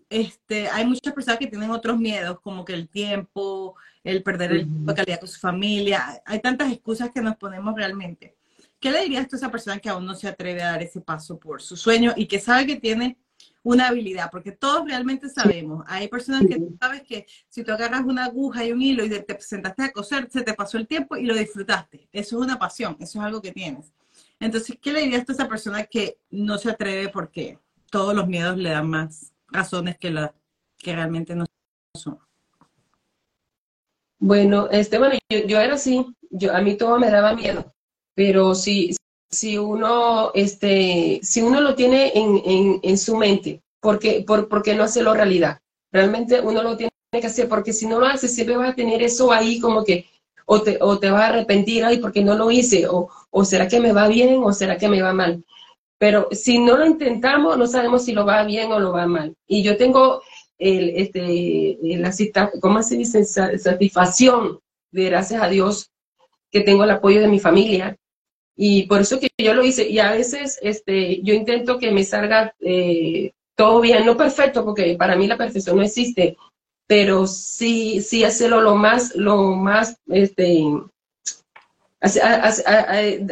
Este, 0.09 0.69
hay 0.69 0.85
muchas 0.85 1.13
personas 1.13 1.39
que 1.39 1.47
tienen 1.47 1.71
otros 1.71 1.97
miedos, 1.97 2.39
como 2.41 2.63
que 2.63 2.73
el 2.73 2.87
tiempo, 2.87 3.75
el 4.03 4.21
perder 4.21 4.51
el 4.51 4.65
tiempo 4.65 4.91
de 4.91 4.95
calidad 4.95 5.19
con 5.19 5.29
su 5.29 5.39
familia. 5.39 6.21
Hay 6.25 6.39
tantas 6.39 6.71
excusas 6.71 7.09
que 7.11 7.21
nos 7.21 7.35
ponemos 7.37 7.75
realmente. 7.75 8.35
¿Qué 8.79 8.91
le 8.91 9.01
dirías 9.01 9.27
tú 9.27 9.35
a 9.35 9.37
esa 9.37 9.49
persona 9.49 9.79
que 9.79 9.89
aún 9.89 10.05
no 10.05 10.13
se 10.13 10.27
atreve 10.27 10.61
a 10.61 10.71
dar 10.71 10.83
ese 10.83 11.01
paso 11.01 11.39
por 11.39 11.61
su 11.61 11.77
sueño 11.77 12.13
y 12.15 12.27
que 12.27 12.39
sabe 12.39 12.67
que 12.67 12.75
tiene 12.75 13.17
una 13.63 13.87
habilidad, 13.87 14.29
porque 14.29 14.51
todos 14.51 14.85
realmente 14.85 15.29
sabemos. 15.29 15.85
Hay 15.87 16.09
personas 16.09 16.43
que 16.47 16.57
tú 16.57 16.75
sabes 16.79 17.01
que 17.03 17.25
si 17.47 17.63
tú 17.63 17.71
agarras 17.71 18.01
una 18.01 18.25
aguja 18.25 18.65
y 18.65 18.71
un 18.73 18.81
hilo 18.81 19.05
y 19.05 19.09
te 19.09 19.41
sentaste 19.41 19.83
a 19.83 19.91
coser, 19.91 20.29
se 20.29 20.41
te 20.41 20.53
pasó 20.53 20.77
el 20.77 20.85
tiempo 20.85 21.15
y 21.15 21.25
lo 21.25 21.33
disfrutaste. 21.33 22.09
Eso 22.11 22.37
es 22.37 22.45
una 22.45 22.59
pasión, 22.59 22.97
eso 22.99 23.19
es 23.19 23.25
algo 23.25 23.41
que 23.41 23.53
tienes. 23.53 23.93
Entonces, 24.39 24.77
¿qué 24.81 24.91
le 24.91 25.01
dirías 25.01 25.27
a 25.27 25.31
esa 25.31 25.47
persona 25.47 25.85
que 25.85 26.17
no 26.29 26.57
se 26.57 26.71
atreve 26.71 27.07
porque 27.07 27.57
todos 27.93 28.15
los 28.15 28.27
miedos 28.27 28.57
le 28.57 28.71
dan 28.71 28.89
más 28.89 29.31
razones 29.49 29.99
que, 29.99 30.09
la, 30.09 30.33
que 30.79 30.95
realmente 30.95 31.35
no 31.35 31.45
son? 31.95 32.17
Bueno, 34.17 34.67
este, 34.71 34.97
bueno, 34.97 35.15
yo, 35.29 35.59
era 35.59 35.75
así, 35.75 36.03
yo, 36.31 36.55
a 36.55 36.61
mí 36.61 36.75
todo 36.75 36.97
me 36.97 37.11
daba 37.11 37.35
miedo, 37.35 37.71
pero 38.15 38.55
si, 38.55 38.95
si 39.29 39.59
uno, 39.59 40.31
este, 40.33 41.19
si 41.21 41.43
uno 41.43 41.61
lo 41.61 41.75
tiene 41.75 42.11
en, 42.15 42.79
en, 42.81 42.97
su 42.97 43.15
mente, 43.15 43.61
porque, 43.79 44.23
por, 44.25 44.49
porque 44.49 44.73
no 44.73 44.85
hacerlo 44.85 45.13
realidad. 45.13 45.59
Realmente 45.91 46.41
uno 46.41 46.63
lo 46.63 46.75
tiene 46.75 46.89
que 47.11 47.27
hacer, 47.27 47.47
porque 47.47 47.73
si 47.73 47.85
no 47.85 47.99
lo 47.99 48.07
hace, 48.07 48.27
siempre 48.27 48.57
vas 48.57 48.71
a 48.71 48.75
tener 48.75 49.03
eso 49.03 49.31
ahí 49.31 49.59
como 49.59 49.83
que, 49.83 50.07
o 50.47 50.63
te, 50.63 50.79
o 50.81 50.97
te 50.97 51.11
vas 51.11 51.21
a 51.21 51.27
arrepentir, 51.27 51.85
ay, 51.85 51.99
porque 51.99 52.23
no 52.23 52.33
lo 52.33 52.49
hice, 52.49 52.87
o, 52.87 53.09
o 53.29 53.45
será 53.45 53.67
que 53.67 53.79
me 53.79 53.93
va 53.93 54.07
bien, 54.07 54.41
o 54.43 54.51
será 54.51 54.79
que 54.79 54.89
me 54.89 55.03
va 55.03 55.13
mal. 55.13 55.43
Pero 56.03 56.27
si 56.31 56.59
no 56.59 56.75
lo 56.75 56.85
intentamos, 56.85 57.57
no 57.57 57.65
sabemos 57.65 58.03
si 58.03 58.11
lo 58.11 58.25
va 58.25 58.43
bien 58.43 58.73
o 58.73 58.77
lo 58.77 58.91
va 58.91 59.07
mal. 59.07 59.33
Y 59.47 59.63
yo 59.63 59.77
tengo 59.77 60.21
el, 60.57 60.89
este, 60.97 61.77
la 61.81 62.11
¿cómo 62.59 62.83
se 62.83 62.97
dice? 62.97 63.23
Satisfacción 63.23 64.59
de 64.91 65.05
gracias 65.05 65.41
a 65.41 65.47
Dios 65.47 65.91
que 66.51 66.59
tengo 66.59 66.83
el 66.83 66.91
apoyo 66.91 67.21
de 67.21 67.29
mi 67.29 67.39
familia, 67.39 67.95
y 68.53 68.83
por 68.83 68.99
eso 68.99 69.17
que 69.17 69.29
yo 69.37 69.53
lo 69.53 69.63
hice. 69.63 69.87
Y 69.87 69.99
a 69.99 70.11
veces 70.11 70.59
este, 70.61 71.21
yo 71.21 71.33
intento 71.33 71.79
que 71.79 71.89
me 71.91 72.03
salga 72.03 72.53
eh, 72.59 73.31
todo 73.55 73.79
bien, 73.79 74.05
no 74.05 74.17
perfecto, 74.17 74.65
porque 74.65 74.97
para 74.97 75.15
mí 75.15 75.25
la 75.25 75.37
perfección 75.37 75.77
no 75.77 75.83
existe, 75.83 76.35
pero 76.85 77.27
sí, 77.27 78.01
sí 78.01 78.25
hacerlo 78.25 78.59
lo 78.59 78.75
más, 78.75 79.15
lo 79.15 79.55
más, 79.55 79.95
este, 80.09 80.65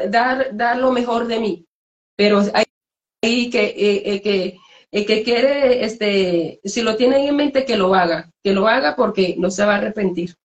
dar, 0.07 0.55
dar 0.55 0.77
lo 0.77 0.93
mejor 0.93 1.27
de 1.27 1.39
mí. 1.41 1.65
Pero 2.21 2.39
hay 3.23 3.49
que, 3.49 3.63
eh, 3.63 4.13
eh, 4.13 4.21
que 4.21 4.59
el 4.91 5.07
que 5.07 5.23
quiere, 5.23 5.83
este, 5.83 6.59
si 6.63 6.83
lo 6.83 6.95
tiene 6.95 7.27
en 7.27 7.35
mente, 7.35 7.65
que 7.65 7.75
lo 7.75 7.95
haga, 7.95 8.31
que 8.43 8.53
lo 8.53 8.67
haga 8.67 8.95
porque 8.95 9.35
no 9.39 9.49
se 9.49 9.65
va 9.65 9.73
a 9.73 9.77
arrepentir. 9.77 10.35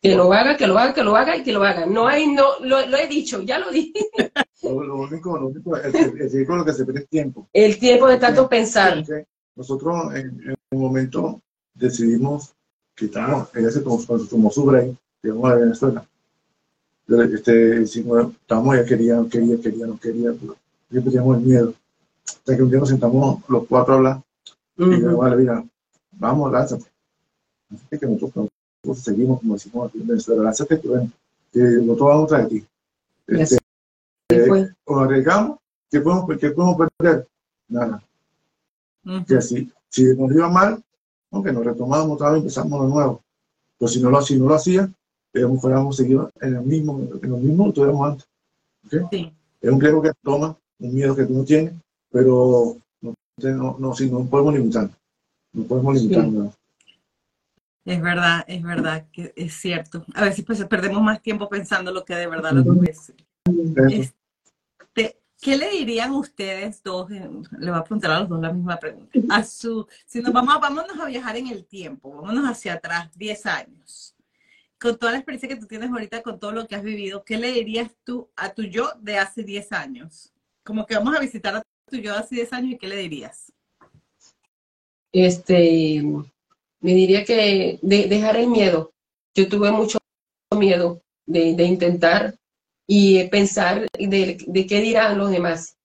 Que 0.00 0.14
lo 0.14 0.32
haga, 0.32 0.56
que 0.56 0.68
lo 0.68 0.78
haga, 0.78 0.94
que 0.94 1.02
lo 1.02 1.16
haga 1.16 1.36
y 1.36 1.42
que 1.42 1.52
lo 1.52 1.64
haga. 1.64 1.86
No 1.86 2.06
hay, 2.06 2.28
no, 2.28 2.60
lo, 2.60 2.78
he 2.96 3.08
dicho, 3.08 3.42
ya 3.42 3.58
lo 3.58 3.72
dije. 3.72 4.08
Lo, 4.62 4.98
único, 4.98 5.36
lo 5.36 5.48
único, 5.48 5.76
es, 5.76 6.46
con 6.46 6.58
lo 6.58 6.64
que 6.64 6.72
se 6.72 6.84
pierde 6.84 7.08
tiempo. 7.08 7.48
El 7.52 7.76
tiempo 7.80 8.06
de 8.06 8.18
tanto 8.18 8.48
pensar. 8.48 9.04
Nosotros 9.56 10.14
en, 10.14 10.54
un 10.70 10.80
momento 10.80 11.42
decidimos 11.74 12.54
quitarnos, 12.94 13.48
ella 13.52 13.72
se 13.72 13.80
tomó, 13.80 14.00
tomó 14.30 14.48
su 14.52 14.64
break, 14.64 14.94
llegamos 15.24 15.50
a 15.50 15.56
Venezuela. 15.56 16.08
Este, 17.06 17.82
estábamos, 17.82 18.74
ella 18.74 18.84
quería, 18.84 19.24
quería, 19.30 19.60
quería, 19.60 19.86
no 19.86 19.98
quería, 19.98 20.32
pero 20.32 20.56
siempre 20.90 21.12
teníamos 21.12 21.38
el 21.38 21.44
miedo. 21.44 21.74
Hasta 22.26 22.56
que 22.56 22.62
un 22.62 22.70
día 22.70 22.80
nos 22.80 22.88
sentamos 22.88 23.42
los 23.48 23.66
cuatro 23.66 23.94
a 23.94 23.96
hablar 23.98 24.22
y 24.76 24.84
le 24.86 25.14
vale, 25.14 25.36
mira, 25.36 25.64
vamos, 26.12 26.50
lánzate. 26.50 26.86
Así 27.70 27.98
que 27.98 28.06
nosotros 28.06 28.48
seguimos, 28.96 29.40
como 29.40 29.54
decimos 29.54 29.88
aquí 29.88 30.00
en 30.00 30.06
Venezuela, 30.06 30.44
lánzate 30.44 30.80
que 30.80 30.88
bueno, 30.88 31.10
que 31.52 31.60
nosotros 31.60 32.08
vamos 32.08 32.28
tras 32.28 32.48
ti. 32.48 32.66
Este, 33.26 33.58
eh, 34.30 34.68
arriesgamos, 34.86 35.58
¿qué 35.90 36.00
podemos, 36.00 36.38
¿qué 36.38 36.50
podemos 36.50 36.88
perder? 36.98 37.28
Nada. 37.68 38.02
Que 39.26 39.36
así, 39.36 39.70
si 39.90 40.04
nos 40.16 40.32
iba 40.32 40.48
mal, 40.48 40.82
aunque 41.30 41.52
nos 41.52 41.64
retomamos 41.64 42.12
otra 42.12 42.30
vez, 42.30 42.40
empezamos 42.40 42.82
de 42.82 42.88
nuevo. 42.88 43.22
Pero 43.78 43.88
si 43.88 44.00
no 44.00 44.10
lo, 44.10 44.22
si 44.22 44.38
no 44.38 44.46
lo 44.46 44.54
hacía, 44.54 44.90
fuéramos 45.60 45.96
seguido 45.96 46.30
en 46.40 46.56
el 46.56 46.62
mismo, 46.62 47.08
en 47.22 47.30
lo 47.30 47.36
mismo 47.38 47.66
que 47.66 47.72
tuviéramos 47.72 48.10
antes. 48.10 48.26
¿okay? 48.86 49.32
Es 49.60 49.70
un 49.70 49.80
riesgo 49.80 50.02
que 50.02 50.12
toma, 50.22 50.56
un 50.78 50.94
miedo 50.94 51.16
que 51.16 51.24
tú 51.24 51.34
no 51.34 51.44
tienes, 51.44 51.74
pero 52.10 52.76
no, 53.02 53.14
no, 53.38 53.76
no, 53.78 53.94
si 53.94 54.10
no 54.10 54.24
podemos 54.26 54.54
limitar. 54.54 54.90
No 55.52 55.64
podemos 55.64 55.94
limitar 56.00 56.52
es 57.84 58.00
verdad, 58.00 58.44
es 58.46 58.62
verdad 58.62 59.06
que 59.12 59.32
es 59.36 59.54
cierto. 59.54 60.04
A 60.14 60.24
veces 60.24 60.44
pues 60.44 60.64
perdemos 60.64 61.02
más 61.02 61.20
tiempo 61.20 61.48
pensando 61.48 61.92
lo 61.92 62.04
que 62.04 62.14
de 62.14 62.26
verdad 62.26 62.52
lo 62.52 62.82
es. 62.82 63.12
Este, 63.90 65.20
¿Qué 65.40 65.56
le 65.56 65.70
dirían 65.70 66.12
ustedes 66.12 66.82
dos? 66.82 67.10
Le 67.10 67.70
voy 67.70 67.78
a 67.78 67.84
preguntar 67.84 68.10
a 68.12 68.20
los 68.20 68.28
dos 68.30 68.40
la 68.40 68.52
misma 68.52 68.78
pregunta. 68.78 69.18
A 69.28 69.44
su, 69.44 69.86
si 70.06 70.22
nos 70.22 70.32
vamos, 70.32 70.58
vámonos 70.60 70.98
a 70.98 71.06
viajar 71.06 71.36
en 71.36 71.48
el 71.48 71.66
tiempo, 71.66 72.10
vámonos 72.14 72.50
hacia 72.50 72.74
atrás, 72.74 73.10
10 73.16 73.46
años. 73.46 74.13
Con 74.84 74.98
toda 74.98 75.12
la 75.12 75.18
experiencia 75.18 75.48
que 75.48 75.56
tú 75.56 75.66
tienes 75.66 75.90
ahorita, 75.90 76.22
con 76.22 76.38
todo 76.38 76.52
lo 76.52 76.68
que 76.68 76.74
has 76.74 76.82
vivido, 76.82 77.24
¿qué 77.24 77.38
le 77.38 77.52
dirías 77.52 77.90
tú 78.04 78.28
a 78.36 78.52
tu 78.52 78.64
yo 78.64 78.90
de 79.00 79.16
hace 79.16 79.42
10 79.42 79.72
años? 79.72 80.30
Como 80.62 80.84
que 80.84 80.94
vamos 80.94 81.16
a 81.16 81.20
visitar 81.20 81.56
a 81.56 81.62
tu 81.90 81.96
yo 81.96 82.12
de 82.12 82.18
hace 82.18 82.34
10 82.34 82.52
años 82.52 82.72
y 82.72 82.76
¿qué 82.76 82.88
le 82.88 82.98
dirías? 82.98 83.50
Este, 85.10 86.02
me 86.80 86.94
diría 86.94 87.24
que 87.24 87.78
de, 87.80 88.08
dejar 88.08 88.36
el 88.36 88.48
miedo. 88.48 88.92
Yo 89.34 89.48
tuve 89.48 89.70
mucho 89.70 89.96
miedo 90.54 91.00
de, 91.24 91.64
intentar 91.64 92.34
y 92.86 93.24
pensar 93.28 93.86
de, 93.98 94.36
de, 94.46 94.66
qué 94.66 94.80
dirán 94.82 95.16
los 95.16 95.30
demás. 95.30 95.78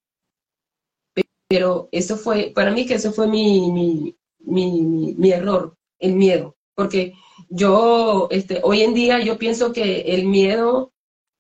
Pero 1.48 1.88
eso 1.94 2.18
fue, 2.18 2.52
para 2.54 2.72
mí 2.72 2.86
que 2.86 2.96
eso 2.96 3.14
fue 3.14 3.28
mi, 3.28 3.72
mi, 3.72 4.18
mi, 4.40 5.16
mi 5.18 5.32
error, 5.32 5.74
el 6.00 6.16
miedo. 6.16 6.58
Porque 6.76 7.14
yo, 7.50 8.28
este, 8.32 8.62
hoy 8.64 8.84
en 8.84 8.94
día 8.94 9.20
yo 9.20 9.38
pienso 9.38 9.74
que 9.74 10.02
el 10.02 10.26
miedo 10.26 10.92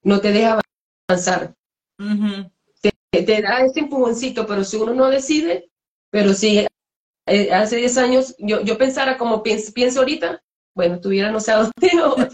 no 0.04 0.20
te 0.20 0.32
deja 0.32 0.60
avanzar. 1.08 1.54
te, 2.82 3.24
te, 3.24 3.42
da 3.42 3.60
ese 3.60 3.82
empujoncito, 3.82 4.46
pero 4.46 4.64
si 4.64 4.78
uno 4.78 4.94
no 4.94 5.10
decide, 5.10 5.70
pero 6.10 6.34
si 6.34 6.66
eh, 7.28 7.54
hace 7.54 7.78
10 7.78 7.98
años 7.98 8.36
yo, 8.40 8.62
yo 8.62 8.78
pensara 8.78 9.18
como 9.18 9.44
pienso, 9.44 9.72
pienso 9.72 10.00
ahorita, 10.00 10.42
bueno, 10.76 10.96
estuviera 10.96 11.32
no 11.32 11.40
sé 11.40 11.52
a 11.52 11.58
dónde. 11.58 12.30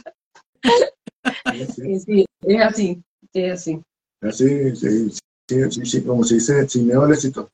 sí, 2.05 2.25
es 2.41 2.61
así, 2.61 3.03
es 3.33 3.53
así. 3.53 3.81
Así, 4.21 4.75
sí, 4.75 5.11
sí, 5.47 5.85
sí, 5.85 6.03
como 6.03 6.23
se 6.23 6.35
dice, 6.35 6.67
sin 6.67 6.87
miedo 6.87 7.03
al 7.03 7.13
éxito. 7.13 7.49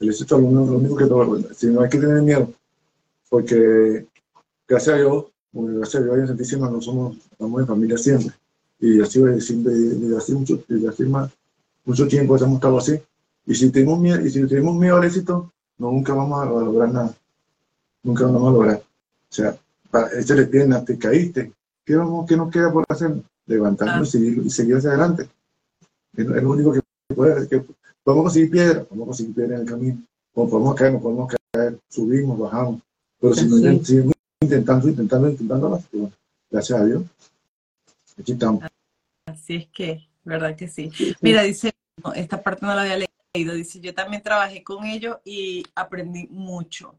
El 0.00 0.10
éxito 0.10 0.36
es 0.36 0.42
lo, 0.42 0.48
único 0.48 0.96
que 0.96 1.06
todo, 1.06 1.54
si 1.54 1.68
no 1.68 1.82
hay 1.82 1.88
que 1.88 1.98
tener 1.98 2.22
miedo, 2.22 2.52
porque 3.28 4.06
gracias 4.68 4.94
a 4.94 4.98
Dios, 4.98 5.26
gracias 5.54 6.02
a 6.02 6.14
Dios 6.14 6.28
Santísima, 6.28 6.68
no 6.68 6.80
somos, 6.80 7.16
estamos 7.30 7.60
en 7.60 7.66
familia 7.66 7.98
siempre. 7.98 8.34
Y 8.80 9.00
así 9.00 9.20
desde, 9.20 9.54
desde 9.62 10.16
hace 10.16 10.34
mucho, 10.34 10.62
desde 10.68 10.88
hace 10.88 11.04
más, 11.04 11.30
mucho 11.84 12.08
tiempo 12.08 12.36
hemos 12.36 12.54
estado 12.56 12.78
así. 12.78 13.00
Y 13.46 13.54
si 13.54 13.70
tenemos 13.70 13.98
miedo, 13.98 14.20
y 14.20 14.30
si 14.30 14.46
tenemos 14.46 14.76
miedo 14.76 14.96
al 14.96 15.04
éxito, 15.04 15.52
nunca 15.78 16.14
vamos 16.14 16.42
a 16.42 16.46
lograr 16.46 16.92
nada. 16.92 17.14
Nunca 18.02 18.24
vamos 18.24 18.48
a 18.48 18.52
lograr. 18.52 18.76
O 18.76 19.34
sea, 19.34 19.56
échale 20.18 20.46
piernas, 20.46 20.84
te 20.84 20.98
caíste. 20.98 21.52
¿Qué, 21.84 21.96
vamos, 21.96 22.26
qué 22.26 22.36
nos 22.36 22.50
queda 22.50 22.72
por 22.72 22.84
hacer? 22.88 23.14
Levantarnos 23.46 24.14
y, 24.14 24.50
seguir, 24.50 24.76
hacia 24.76 24.90
adelante. 24.90 25.28
Es, 26.16 26.26
lo 26.26 26.50
único 26.50 26.72
que 26.72 26.80
hacer. 27.10 27.48
Que 27.48 27.64
podemos 28.02 28.24
conseguir 28.24 28.50
piedra, 28.50 28.84
podemos 28.84 29.08
conseguir 29.08 29.34
piedra 29.34 29.56
en 29.56 29.60
el 29.62 29.68
camino. 29.68 30.02
O 30.34 30.48
podemos 30.48 30.74
caer, 30.74 30.94
no 30.94 31.00
podemos 31.00 31.32
caer, 31.52 31.78
subimos, 31.88 32.38
bajamos. 32.38 32.80
Pero 33.20 33.34
si 33.34 33.46
no 33.46 33.84
seguimos 33.84 34.13
intentando, 34.44 34.88
intentando, 34.88 35.28
intentando, 35.28 35.82
pues, 35.90 36.12
gracias 36.50 36.80
a 36.80 36.84
Dios, 36.84 37.02
aquí 38.18 38.32
estamos. 38.32 38.64
Así 39.26 39.56
es 39.56 39.66
que, 39.68 40.08
verdad 40.24 40.56
que 40.56 40.68
sí. 40.68 40.90
Mira, 41.20 41.42
dice, 41.42 41.72
esta 42.14 42.42
parte 42.42 42.64
no 42.66 42.74
la 42.74 42.82
había 42.82 42.98
leído 42.98 43.14
Dice, 43.36 43.80
yo 43.80 43.92
también 43.92 44.22
trabajé 44.22 44.62
con 44.62 44.84
ellos 44.84 45.16
y 45.24 45.64
aprendí 45.74 46.28
mucho. 46.28 46.94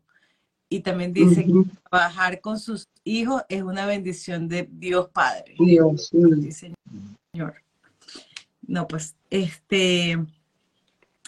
Y 0.68 0.82
también 0.82 1.14
dice 1.14 1.46
que 1.46 1.54
trabajar 1.89 2.41
con 2.41 2.60
sus 2.60 2.89
hijos 3.06 3.43
es 3.48 3.64
una 3.64 3.86
bendición 3.86 4.50
de 4.50 4.68
Dios 4.70 5.08
Padre. 5.14 5.56
Dios. 5.58 6.12
Señor. 7.32 7.56
No, 8.68 8.86
pues, 8.86 9.16
este, 9.30 10.18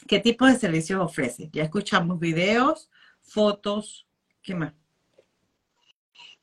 ¿qué 0.07 0.19
tipo 0.19 0.45
de 0.45 0.57
servicios 0.57 0.99
ofrece? 0.99 1.49
Ya 1.53 1.63
escuchamos 1.63 2.19
videos, 2.19 2.89
fotos, 3.21 4.05
¿qué 4.41 4.55
más? 4.55 4.73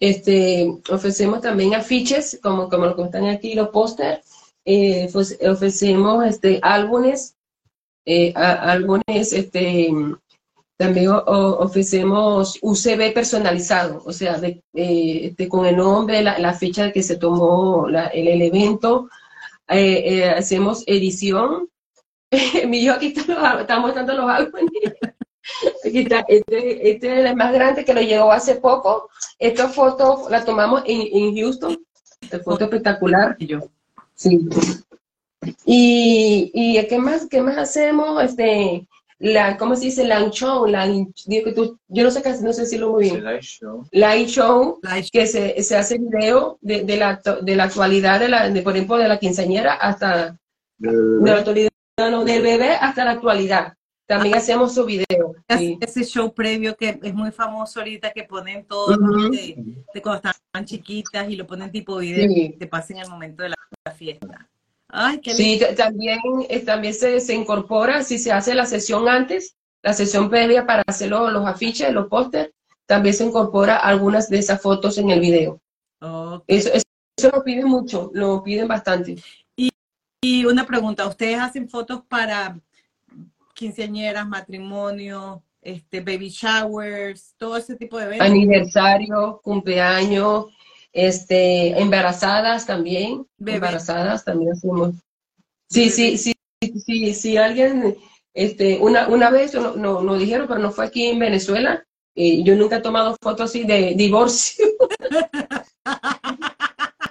Este, 0.05 0.71
ofrecemos 0.91 1.41
también 1.41 1.75
afiches, 1.75 2.39
como, 2.43 2.69
como 2.69 2.87
lo 2.87 2.97
que 2.97 3.05
están 3.05 3.27
aquí, 3.27 3.55
los 3.55 3.71
póster. 3.71 4.23
Eh, 4.67 5.09
pues, 5.13 5.39
ofrecemos 5.43 6.25
este, 6.27 6.59
álbumes 6.63 7.35
eh, 8.07 8.33
algunos, 8.35 9.03
este, 9.09 9.91
también 10.77 11.11
ofrecemos 11.11 12.59
UCB 12.61 13.15
personalizado, 13.15 14.03
o 14.05 14.13
sea, 14.13 14.39
de, 14.39 14.63
eh, 14.75 15.29
este, 15.29 15.49
con 15.49 15.65
el 15.65 15.77
nombre, 15.77 16.23
la, 16.23 16.39
la, 16.39 16.53
fecha 16.53 16.93
que 16.93 17.03
se 17.03 17.17
tomó 17.17 17.89
el, 17.89 18.43
evento. 18.43 19.09
Eh, 19.69 20.29
hacemos 20.29 20.85
edición. 20.87 21.69
Mi 22.69 22.85
yo 22.85 22.93
aquí 22.95 23.15
está, 23.17 23.61
está 23.61 23.81
mostrando 23.81 24.15
los 24.15 24.29
álbumes. 24.29 24.71
Está, 25.85 26.25
este, 26.29 26.91
este 26.91 27.13
es 27.21 27.31
el 27.31 27.37
más 27.37 27.53
grande 27.53 27.85
que 27.85 27.95
lo 27.95 28.01
llegó 28.01 28.33
hace 28.33 28.57
poco. 28.57 29.09
Esta 29.39 29.69
foto 29.69 30.27
la 30.31 30.45
tomamos 30.45 30.83
en, 30.87 31.03
en 31.13 31.37
Houston. 31.37 31.79
Esta 32.21 32.41
foto 32.41 32.65
espectacular. 32.65 33.37
Y 33.39 33.47
yo. 33.47 33.61
Sí. 34.15 34.41
Y, 35.67 36.51
y 36.55 36.87
¿qué 36.87 36.99
más, 36.99 37.27
qué 37.29 37.41
más 37.43 37.59
hacemos? 37.59 38.23
Este, 38.23 38.87
la, 39.19 39.57
¿cómo 39.57 39.77
se 39.77 39.87
dice? 39.87 40.05
Live 40.05 40.31
show, 40.31 40.67
live- 40.67 41.09
digo 41.27 41.45
que 41.45 41.53
tú- 41.53 41.79
yo 41.89 42.03
no 42.05 42.11
sé 42.11 42.23
casi, 42.23 42.43
no 42.43 42.53
sé 42.53 42.63
decirlo 42.63 42.91
muy 42.91 43.05
bien. 43.05 43.25
Live 43.25 43.43
show. 43.43 43.87
Live 43.93 44.27
show, 44.27 44.81
que 45.13 45.27
se, 45.27 45.63
se 45.63 45.77
hace 45.77 45.99
video 45.99 46.59
de, 46.61 46.83
de, 46.85 46.97
la, 46.97 47.21
de 47.43 47.57
la 47.57 47.65
actualidad, 47.65 48.21
de 48.21 48.29
la, 48.29 48.49
de, 48.51 48.63
por 48.63 48.75
ejemplo, 48.75 48.97
de 48.97 49.09
la 49.09 49.19
quinceañera 49.19 49.75
hasta, 49.75 50.37
De- 50.79 50.91
de 50.93 51.31
la 51.31 51.37
actualidad, 51.39 51.71
no, 52.11 52.25
del 52.25 52.43
bebé 52.43 52.71
hasta 52.81 53.05
la 53.05 53.13
actualidad. 53.13 53.75
También 54.07 54.35
hacemos 54.37 54.75
su 54.75 54.85
video. 54.85 55.35
sí. 55.57 55.79
Ese 55.81 56.05
show 56.05 56.33
previo 56.35 56.77
que 56.77 56.99
es 57.03 57.15
muy 57.15 57.31
famoso 57.31 57.81
ahorita 57.81 58.13
que 58.13 58.25
ponen 58.25 58.65
todo 58.67 58.95
Ujú. 58.95 59.31
de, 59.31 59.57
de 59.95 60.03
cuando 60.03 60.17
estaban 60.17 60.65
chiquitas 60.67 61.29
y 61.31 61.37
lo 61.37 61.47
ponen 61.47 61.71
tipo 61.73 61.97
video 61.97 62.29
Sí. 62.29 62.51
que 62.53 62.57
te 62.59 62.67
pasen 62.67 62.99
el 62.99 63.09
momento 63.09 63.43
de 63.43 63.51
la, 63.51 63.55
la 63.87 63.93
fiesta. 63.93 64.49
Ay, 64.89 65.21
qué 65.21 65.33
Sí, 65.35 65.61
también, 65.77 66.19
eh, 66.49 66.61
también 66.61 66.93
se, 66.95 67.19
se 67.21 67.35
incorpora, 67.35 68.03
si 68.03 68.19
se 68.19 68.31
hace 68.31 68.55
la 68.55 68.67
sesión 68.67 69.09
antes, 69.09 69.57
la 69.83 69.93
sesión 69.95 70.29
previa 70.31 70.67
para 70.67 70.83
hacer 70.87 71.09
lo- 71.11 71.31
los 71.31 71.47
afiches, 71.47 71.93
los 71.93 72.07
pósters, 72.09 72.51
también 72.87 73.15
se 73.15 73.25
incorpora 73.25 73.77
algunas 73.77 74.29
de 74.29 74.39
esas 74.39 74.61
fotos 74.61 74.99
en 74.99 75.11
el 75.11 75.21
video. 75.21 75.61
Eso, 76.47 76.71
eso, 76.75 76.85
eso 77.17 77.31
lo 77.33 77.43
piden 77.43 77.67
mucho, 77.67 78.11
lo 78.13 78.43
piden 78.43 78.69
bastante. 78.69 79.17
Y 80.23 80.45
una 80.45 80.67
pregunta, 80.67 81.07
¿ustedes 81.07 81.39
hacen 81.39 81.69
fotos 81.69 82.03
para 82.09 82.59
quinceañeras, 83.55 84.29
matrimonio, 84.29 85.43
este, 85.63 86.01
baby 86.01 86.29
showers, 86.29 87.35
todo 87.39 87.57
ese 87.57 87.77
tipo 87.77 87.99
de 87.99 88.05
eventos? 88.05 88.27
Aniversario, 88.29 89.41
cumpleaños, 89.43 90.47
este, 90.93 91.79
embarazadas 91.81 92.67
también, 92.67 93.27
Bebé. 93.39 93.57
embarazadas 93.57 94.25
también 94.25 94.53
hacemos. 94.53 94.95
Sí, 95.71 95.89
sí, 95.89 96.19
sí, 96.19 96.35
sí, 96.61 96.81
sí, 96.81 97.15
sí, 97.15 97.37
alguien, 97.37 97.97
este, 98.35 98.79
una, 98.79 99.09
una 99.09 99.31
vez 99.31 99.55
no, 99.55 99.75
no, 99.77 100.03
nos 100.03 100.19
dijeron, 100.19 100.47
pero 100.47 100.61
no 100.61 100.71
fue 100.71 100.87
aquí 100.87 101.07
en 101.07 101.19
Venezuela, 101.19 101.85
eh, 102.15 102.43
yo 102.45 102.55
nunca 102.55 102.77
he 102.77 102.83
tomado 102.83 103.17
fotos 103.21 103.51
así 103.51 103.65
de 103.65 103.95
divorcio. 103.97 104.67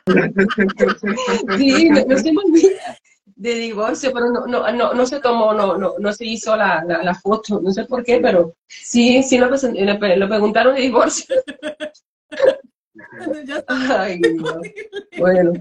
Sí, 1.57 1.89
no, 1.89 2.05
no 2.05 2.17
se 2.17 2.33
me 2.33 2.41
olvida 2.43 2.97
de 3.43 3.55
divorcio, 3.55 4.13
pero 4.13 4.31
no, 4.31 4.47
no, 4.47 4.71
no, 4.71 4.93
no 4.93 5.05
se 5.05 5.19
tomó, 5.19 5.53
no, 5.53 5.77
no, 5.77 5.95
no 5.99 6.13
se 6.13 6.25
hizo 6.25 6.55
la, 6.55 6.81
la, 6.87 7.03
la 7.03 7.13
foto, 7.13 7.59
no 7.59 7.71
sé 7.71 7.83
por 7.83 8.01
qué, 8.01 8.19
pero 8.21 8.55
sí, 8.67 9.21
sí 9.21 9.37
lo, 9.37 9.49
le, 9.49 10.17
le 10.17 10.27
preguntaron 10.27 10.75
de 10.75 10.81
divorcio. 10.81 11.35
Ya. 13.45 13.63
Ay, 13.67 14.19
no. 14.19 14.59
Bueno, 15.19 15.53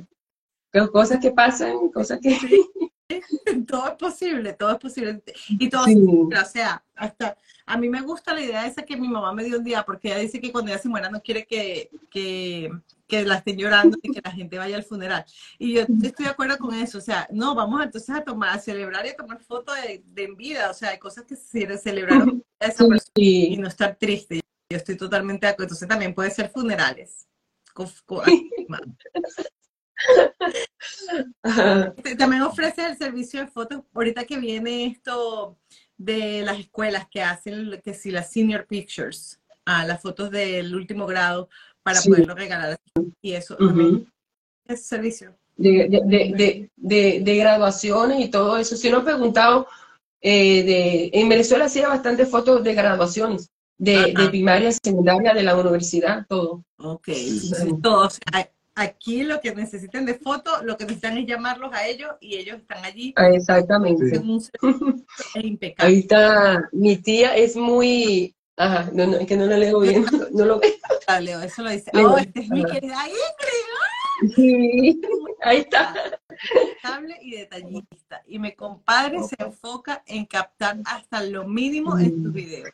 pero 0.70 0.90
cosas 0.90 1.18
que 1.20 1.30
pasan, 1.32 1.90
cosas 1.90 2.18
que... 2.20 2.34
todo 3.68 3.88
es 3.88 3.94
posible, 3.94 4.52
todo 4.54 4.70
es 4.72 4.78
posible. 4.78 5.22
Y 5.48 5.68
todo 5.68 5.84
Sí. 5.84 5.94
o 6.04 6.44
sea, 6.46 6.82
hasta 6.94 7.36
a 7.66 7.76
mí 7.76 7.88
me 7.88 8.00
gusta 8.00 8.32
la 8.32 8.40
idea 8.40 8.66
esa 8.66 8.82
que 8.82 8.96
mi 8.96 9.08
mamá 9.08 9.32
me 9.32 9.44
dio 9.44 9.58
un 9.58 9.64
día, 9.64 9.82
porque 9.84 10.08
ella 10.08 10.18
dice 10.18 10.40
que 10.40 10.50
cuando 10.50 10.70
ella 10.70 10.80
se 10.80 10.88
muera 10.88 11.10
no 11.10 11.20
quiere 11.20 11.44
que, 11.46 11.90
que, 12.10 12.70
que 13.12 13.24
la 13.26 13.34
estén 13.36 13.58
llorando 13.58 13.98
y 14.02 14.10
que 14.10 14.22
la 14.24 14.30
gente 14.30 14.56
vaya 14.56 14.74
al 14.76 14.84
funeral. 14.84 15.22
Y 15.58 15.74
yo 15.74 15.82
estoy 15.82 16.24
de 16.24 16.30
acuerdo 16.30 16.56
con 16.56 16.74
eso, 16.74 16.96
o 16.96 17.00
sea, 17.02 17.28
no, 17.30 17.54
vamos 17.54 17.82
entonces 17.82 18.08
a 18.16 18.24
tomar, 18.24 18.56
a 18.56 18.58
celebrar 18.58 19.04
y 19.04 19.10
a 19.10 19.16
tomar 19.16 19.38
fotos 19.42 19.76
de, 19.82 20.02
de 20.06 20.24
en 20.24 20.34
vida, 20.34 20.70
o 20.70 20.74
sea, 20.74 20.88
hay 20.90 20.98
cosas 20.98 21.24
que 21.26 21.36
se 21.36 21.76
celebraron 21.76 22.42
a 22.58 22.66
esa 22.68 22.88
persona 22.88 23.12
y 23.16 23.46
Sí, 23.48 23.56
no 23.58 23.68
estar 23.68 23.96
triste. 23.96 24.40
Yo 24.70 24.78
estoy 24.78 24.96
totalmente 24.96 25.44
de 25.46 25.52
acuerdo. 25.52 25.66
Entonces 25.66 25.86
también 25.88 26.14
puede 26.14 26.30
ser 26.30 26.48
funerales. 26.48 27.28
Con- 27.74 27.90
con- 28.06 28.22
ajá, 31.42 31.94
Te- 32.02 32.16
También 32.16 32.42
ofrece 32.42 32.86
el 32.86 32.96
servicio 32.96 33.40
de 33.40 33.46
fotos. 33.48 33.82
Ahorita 33.92 34.24
que 34.24 34.38
viene 34.38 34.86
esto 34.86 35.58
de 35.98 36.42
las 36.42 36.58
escuelas 36.58 37.06
que 37.10 37.22
hacen, 37.22 37.78
que 37.84 37.92
si 37.92 38.10
las 38.10 38.32
senior 38.32 38.66
pictures, 38.66 39.38
ah, 39.66 39.84
las 39.84 40.00
fotos 40.00 40.30
del 40.30 40.74
último 40.74 41.06
grado 41.06 41.50
para 41.82 42.00
Sí. 42.00 42.08
poderlo 42.08 42.34
regalar. 42.34 42.78
Y 43.20 43.32
eso 43.32 43.56
ujú. 43.58 44.06
es 44.66 44.86
servicio. 44.86 45.34
de, 45.56 45.88
de, 46.06 46.70
de, 46.76 47.20
de, 47.20 47.36
graduaciones 47.36 48.24
y 48.24 48.30
todo 48.30 48.56
eso. 48.56 48.76
Si 48.76 48.90
no 48.90 49.00
he 49.00 49.04
preguntado, 49.04 49.66
eh, 50.20 51.10
en 51.12 51.28
Venezuela 51.28 51.66
hacía 51.66 51.88
bastantes 51.88 52.28
fotos 52.30 52.64
de 52.64 52.74
graduaciones, 52.74 53.50
de, 53.78 54.14
primaria, 54.30 54.72
secundaria, 54.72 55.34
de 55.34 55.42
la 55.42 55.56
universidad, 55.56 56.26
todo. 56.28 56.64
Ok. 56.78 57.08
Sí. 57.08 57.52
Todos, 57.82 58.18
aquí 58.74 59.22
lo 59.24 59.40
que 59.40 59.54
necesiten 59.54 60.06
de 60.06 60.14
foto, 60.14 60.50
lo 60.62 60.76
que 60.76 60.84
necesitan 60.84 61.18
es 61.18 61.26
llamarlos 61.26 61.72
a 61.74 61.86
ellos 61.86 62.10
y 62.20 62.36
ellos 62.36 62.58
están 62.58 62.84
allí. 62.84 63.12
Ah, 63.16 63.28
Exactamente. 63.28 64.08
Servicio 64.08 64.50
impecable. 65.34 65.92
Ahí 65.94 66.00
está, 66.00 66.68
mi 66.72 66.96
tía 66.96 67.36
es 67.36 67.56
muy, 67.56 68.34
ajá, 68.62 68.90
no, 68.92 69.06
no, 69.06 69.16
es 69.16 69.26
que 69.26 69.36
no 69.36 69.46
lo 69.46 69.56
leo 69.56 69.80
bien, 69.80 70.04
no 70.32 70.44
lo 70.44 70.60
veo. 70.60 70.70
Ah, 71.06 71.20
Leo, 71.20 71.40
eso 71.42 71.62
lo 71.62 71.70
dice. 71.70 71.90
Leo. 71.92 72.12
Oh, 72.12 72.18
este 72.18 72.40
es 72.40 72.48
mi 72.50 72.64
querida 72.64 72.96
Ingrid. 73.06 74.34
Sí, 74.34 75.00
ahí 75.42 75.58
está. 75.58 75.94
Estable 76.76 77.18
y 77.20 77.32
detallista. 77.32 78.22
Y 78.26 78.38
mi 78.38 78.52
compadre 78.52 79.22
se 79.24 79.36
enfoca 79.38 80.02
en 80.06 80.24
captar 80.26 80.78
hasta 80.84 81.22
lo 81.22 81.46
mínimo 81.46 81.98
en 81.98 82.22
sus 82.22 82.32
videos. 82.32 82.70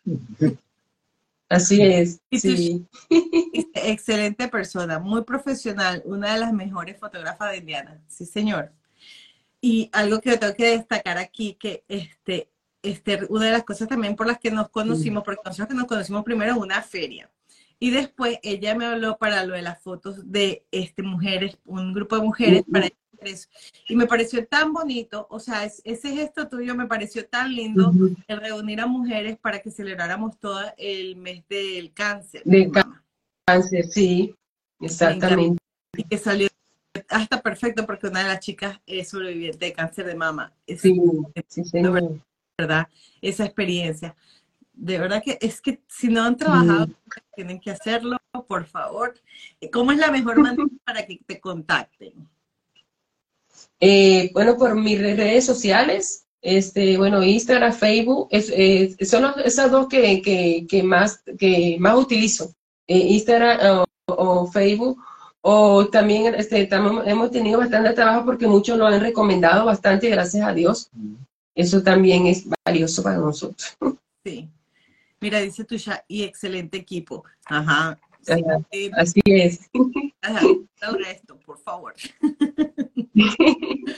Así 1.48 1.80
es, 1.80 2.20
Y 2.28 2.40
sí. 2.40 2.86
Excelente 3.74 4.48
persona, 4.48 4.98
muy 4.98 5.24
profesional, 5.24 6.02
una 6.04 6.34
de 6.34 6.40
las 6.40 6.52
mejores 6.52 6.98
fotógrafas 6.98 7.52
de 7.52 7.58
Indiana. 7.58 8.00
Sí, 8.06 8.26
señor. 8.26 8.70
Y 9.60 9.88
algo 9.92 10.20
que 10.20 10.36
tengo 10.36 10.54
que 10.54 10.76
destacar 10.76 11.16
aquí, 11.16 11.54
que 11.54 11.84
este, 11.88 12.50
este, 12.82 13.20
una 13.28 13.46
de 13.46 13.52
las 13.52 13.64
cosas 13.64 13.88
también 13.88 14.16
por 14.16 14.26
las 14.26 14.38
que 14.38 14.50
nos 14.50 14.68
conocimos, 14.68 15.24
porque 15.24 15.40
nosotros 15.44 15.68
que 15.68 15.74
nos 15.74 15.86
conocimos 15.86 16.24
primero 16.24 16.52
en 16.52 16.58
una 16.58 16.82
feria. 16.82 17.30
Y 17.80 17.90
después 17.90 18.38
ella 18.42 18.74
me 18.74 18.86
habló 18.86 19.18
para 19.18 19.44
lo 19.44 19.54
de 19.54 19.62
las 19.62 19.80
fotos 19.80 20.30
de 20.32 20.64
este, 20.72 21.02
mujeres, 21.02 21.56
un 21.64 21.92
grupo 21.94 22.16
de 22.16 22.22
mujeres 22.22 22.64
para 22.70 22.86
hacer 22.86 22.96
eso. 23.20 23.48
Y 23.88 23.94
me 23.94 24.06
pareció 24.06 24.44
tan 24.46 24.72
bonito, 24.72 25.26
o 25.30 25.38
sea, 25.38 25.64
es- 25.64 25.80
ese 25.84 26.12
gesto 26.12 26.48
tuyo 26.48 26.74
me 26.74 26.86
pareció 26.86 27.26
tan 27.26 27.54
lindo, 27.54 27.90
Ujú. 27.90 28.16
el 28.26 28.40
reunir 28.40 28.80
a 28.80 28.86
mujeres 28.86 29.38
para 29.38 29.60
que 29.60 29.70
celebráramos 29.70 30.38
todo 30.38 30.60
el 30.76 31.14
mes 31.16 31.44
del 31.48 31.92
cáncer. 31.92 32.42
Del. 32.44 32.70
Cáncer, 33.46 33.84
sí, 33.86 34.34
exactamente. 34.80 35.58
y 35.96 36.04
que 36.04 36.18
salió 36.18 36.48
hasta 37.08 37.40
perfecto 37.40 37.86
porque 37.86 38.08
una 38.08 38.22
de 38.22 38.28
las 38.28 38.40
chicas 38.40 38.78
es 38.86 39.08
sobreviviente 39.08 39.66
de 39.66 39.72
cáncer 39.72 40.04
de 40.06 40.14
mama. 40.14 40.52
Es 40.66 40.80
Sí, 40.82 41.00
sí, 41.48 41.64
señor. 41.64 42.20
Verdad, 42.58 42.88
esa 43.22 43.44
experiencia. 43.44 44.14
De 44.74 44.98
verdad 44.98 45.22
que 45.24 45.38
es 45.40 45.60
que 45.60 45.80
si 45.88 46.08
no 46.08 46.22
han 46.24 46.36
trabajado, 46.36 46.88
tienen 47.34 47.60
que 47.60 47.70
hacerlo, 47.70 48.16
por 48.46 48.64
favor. 48.66 49.14
¿Cómo 49.72 49.92
es 49.92 49.98
la 49.98 50.10
mejor 50.10 50.38
manera 50.40 50.64
para 50.84 51.06
que 51.06 51.18
te 51.24 51.40
contacten? 51.40 52.12
Eh, 53.80 54.30
bueno, 54.34 54.56
por 54.56 54.74
mis 54.74 55.00
re- 55.00 55.14
redes 55.16 55.46
sociales, 55.46 56.26
este, 56.42 56.96
bueno, 56.96 57.22
Instagram, 57.22 57.72
Facebook, 57.72 58.28
es, 58.30 58.52
es- 58.54 59.08
son 59.08 59.22
los- 59.22 59.36
esas 59.38 59.70
dos 59.70 59.88
que, 59.88 60.20
que, 60.22 60.66
que 60.68 60.82
más, 60.82 61.22
que 61.38 61.76
más 61.80 61.96
utilizo. 61.96 62.52
Eh, 62.86 62.98
Instagram 62.98 63.58
o, 63.78 63.84
o 64.06 64.46
Facebook. 64.50 65.00
O 65.40 65.86
también 65.88 66.34
este, 66.34 66.68
tam- 66.68 67.02
hemos 67.06 67.30
tenido 67.30 67.58
bastante 67.60 67.92
trabajo 67.92 68.24
porque 68.24 68.46
muchos 68.48 68.76
lo 68.76 68.86
han 68.86 69.00
recomendado 69.00 69.64
bastante, 69.64 70.08
gracias 70.10 70.44
a 70.46 70.52
Dios. 70.52 70.90
Eso 71.58 71.82
también 71.82 72.26
es 72.28 72.46
valioso 72.64 73.02
para 73.02 73.16
nosotros. 73.18 73.76
Sí. 74.24 74.48
Mira, 75.20 75.40
dice 75.40 75.64
Tusha, 75.64 76.04
y 76.06 76.22
excelente 76.22 76.78
equipo. 76.78 77.24
Ajá. 77.46 77.98
Sí, 78.22 78.32
Ajá. 78.32 78.60
eh, 78.70 78.90
Así 78.96 79.20
es. 79.26 79.68
ajá, 80.22 80.40
el 80.82 81.04
resto, 81.04 81.36
por 81.40 81.58
favor. 81.58 81.94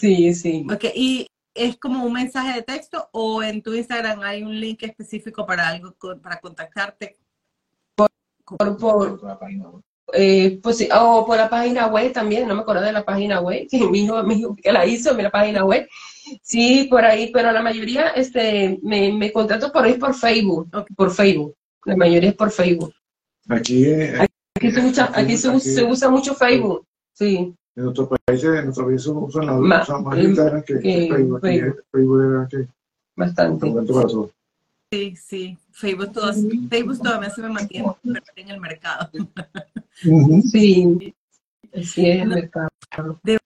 Sí, 0.00 0.32
sí. 0.34 0.64
Ok, 0.72 0.84
y 0.94 1.26
es 1.54 1.76
como 1.76 2.04
un 2.04 2.12
mensaje 2.12 2.52
de 2.54 2.62
texto 2.62 3.08
o 3.12 3.42
en 3.42 3.62
tu 3.62 3.74
Instagram 3.74 4.20
hay 4.22 4.42
un 4.44 4.58
link 4.60 4.82
específico 4.84 5.44
para 5.44 5.68
algo, 5.68 5.92
para 6.22 6.38
contactarte. 6.40 7.18
Por, 7.96 8.08
por, 8.46 8.78
Por 8.78 9.24
la 9.24 9.38
página 9.38 9.68
web. 9.68 9.82
eh, 10.12 10.60
pues 10.62 10.86
o 10.94 11.26
por 11.26 11.36
la 11.36 11.50
página 11.50 11.88
web 11.88 12.12
también, 12.12 12.46
no 12.46 12.54
me 12.54 12.60
acuerdo 12.60 12.82
de 12.82 12.92
la 12.92 13.04
página 13.04 13.40
web, 13.40 13.66
que 13.68 13.78
mi 13.88 14.04
hijo, 14.04 14.22
mi 14.22 14.34
hijo 14.38 14.54
que 14.54 14.70
la 14.72 14.86
hizo, 14.86 15.12
la 15.14 15.30
página 15.30 15.64
web. 15.64 15.88
Sí, 16.42 16.86
por 16.90 17.04
ahí, 17.04 17.30
pero 17.32 17.52
la 17.52 17.62
mayoría 17.62 18.08
este, 18.08 18.78
me, 18.82 19.12
me 19.12 19.32
contrato 19.32 19.70
por 19.72 19.84
ahí 19.84 19.94
por 19.94 20.14
Facebook, 20.14 20.68
Ok. 20.74 20.88
por 20.96 21.10
Facebook. 21.10 21.54
La 21.84 21.96
mayoría 21.96 22.30
es 22.30 22.36
por 22.36 22.50
Facebook. 22.50 22.92
Aquí, 23.48 23.84
eh, 23.84 24.26
Aquí 24.56 24.70
se 24.72 24.80
usa, 24.84 25.10
aquí 25.14 25.36
se, 25.36 25.48
usa- 25.48 25.60
se 25.74 25.84
usa 25.84 26.08
mucho 26.10 26.34
Facebook. 26.34 26.84
Sí, 27.12 27.54
en 27.76 27.84
nuestros 27.84 28.08
países, 28.26 28.44
en 28.58 28.64
nuestros 28.64 28.86
países 28.86 29.06
usan, 29.14 29.46
la, 29.46 29.52
Ma- 29.54 29.82
usan 29.82 30.04
más 30.04 30.18
Instagram 30.18 30.62
que, 30.62 30.80
que 30.80 31.08
Facebook. 31.08 31.40
Facebook. 31.40 31.84
Facebook 31.92 32.48
que 32.50 32.68
bastante. 33.16 33.74
Sí, 34.90 35.16
sí. 35.16 35.58
Facebook, 35.72 36.12
todo, 36.12 36.32
Facebook 36.68 36.98
todavía 36.98 37.30
se 37.30 37.42
me 37.42 37.48
mantiene 37.50 37.86
en 38.36 38.50
el 38.50 38.60
mercado. 38.60 39.10
Sí, 40.50 41.14
sí 41.82 42.06
es 42.10 42.22
el 42.22 42.28
mercado. 42.28 42.68
De 43.22 43.38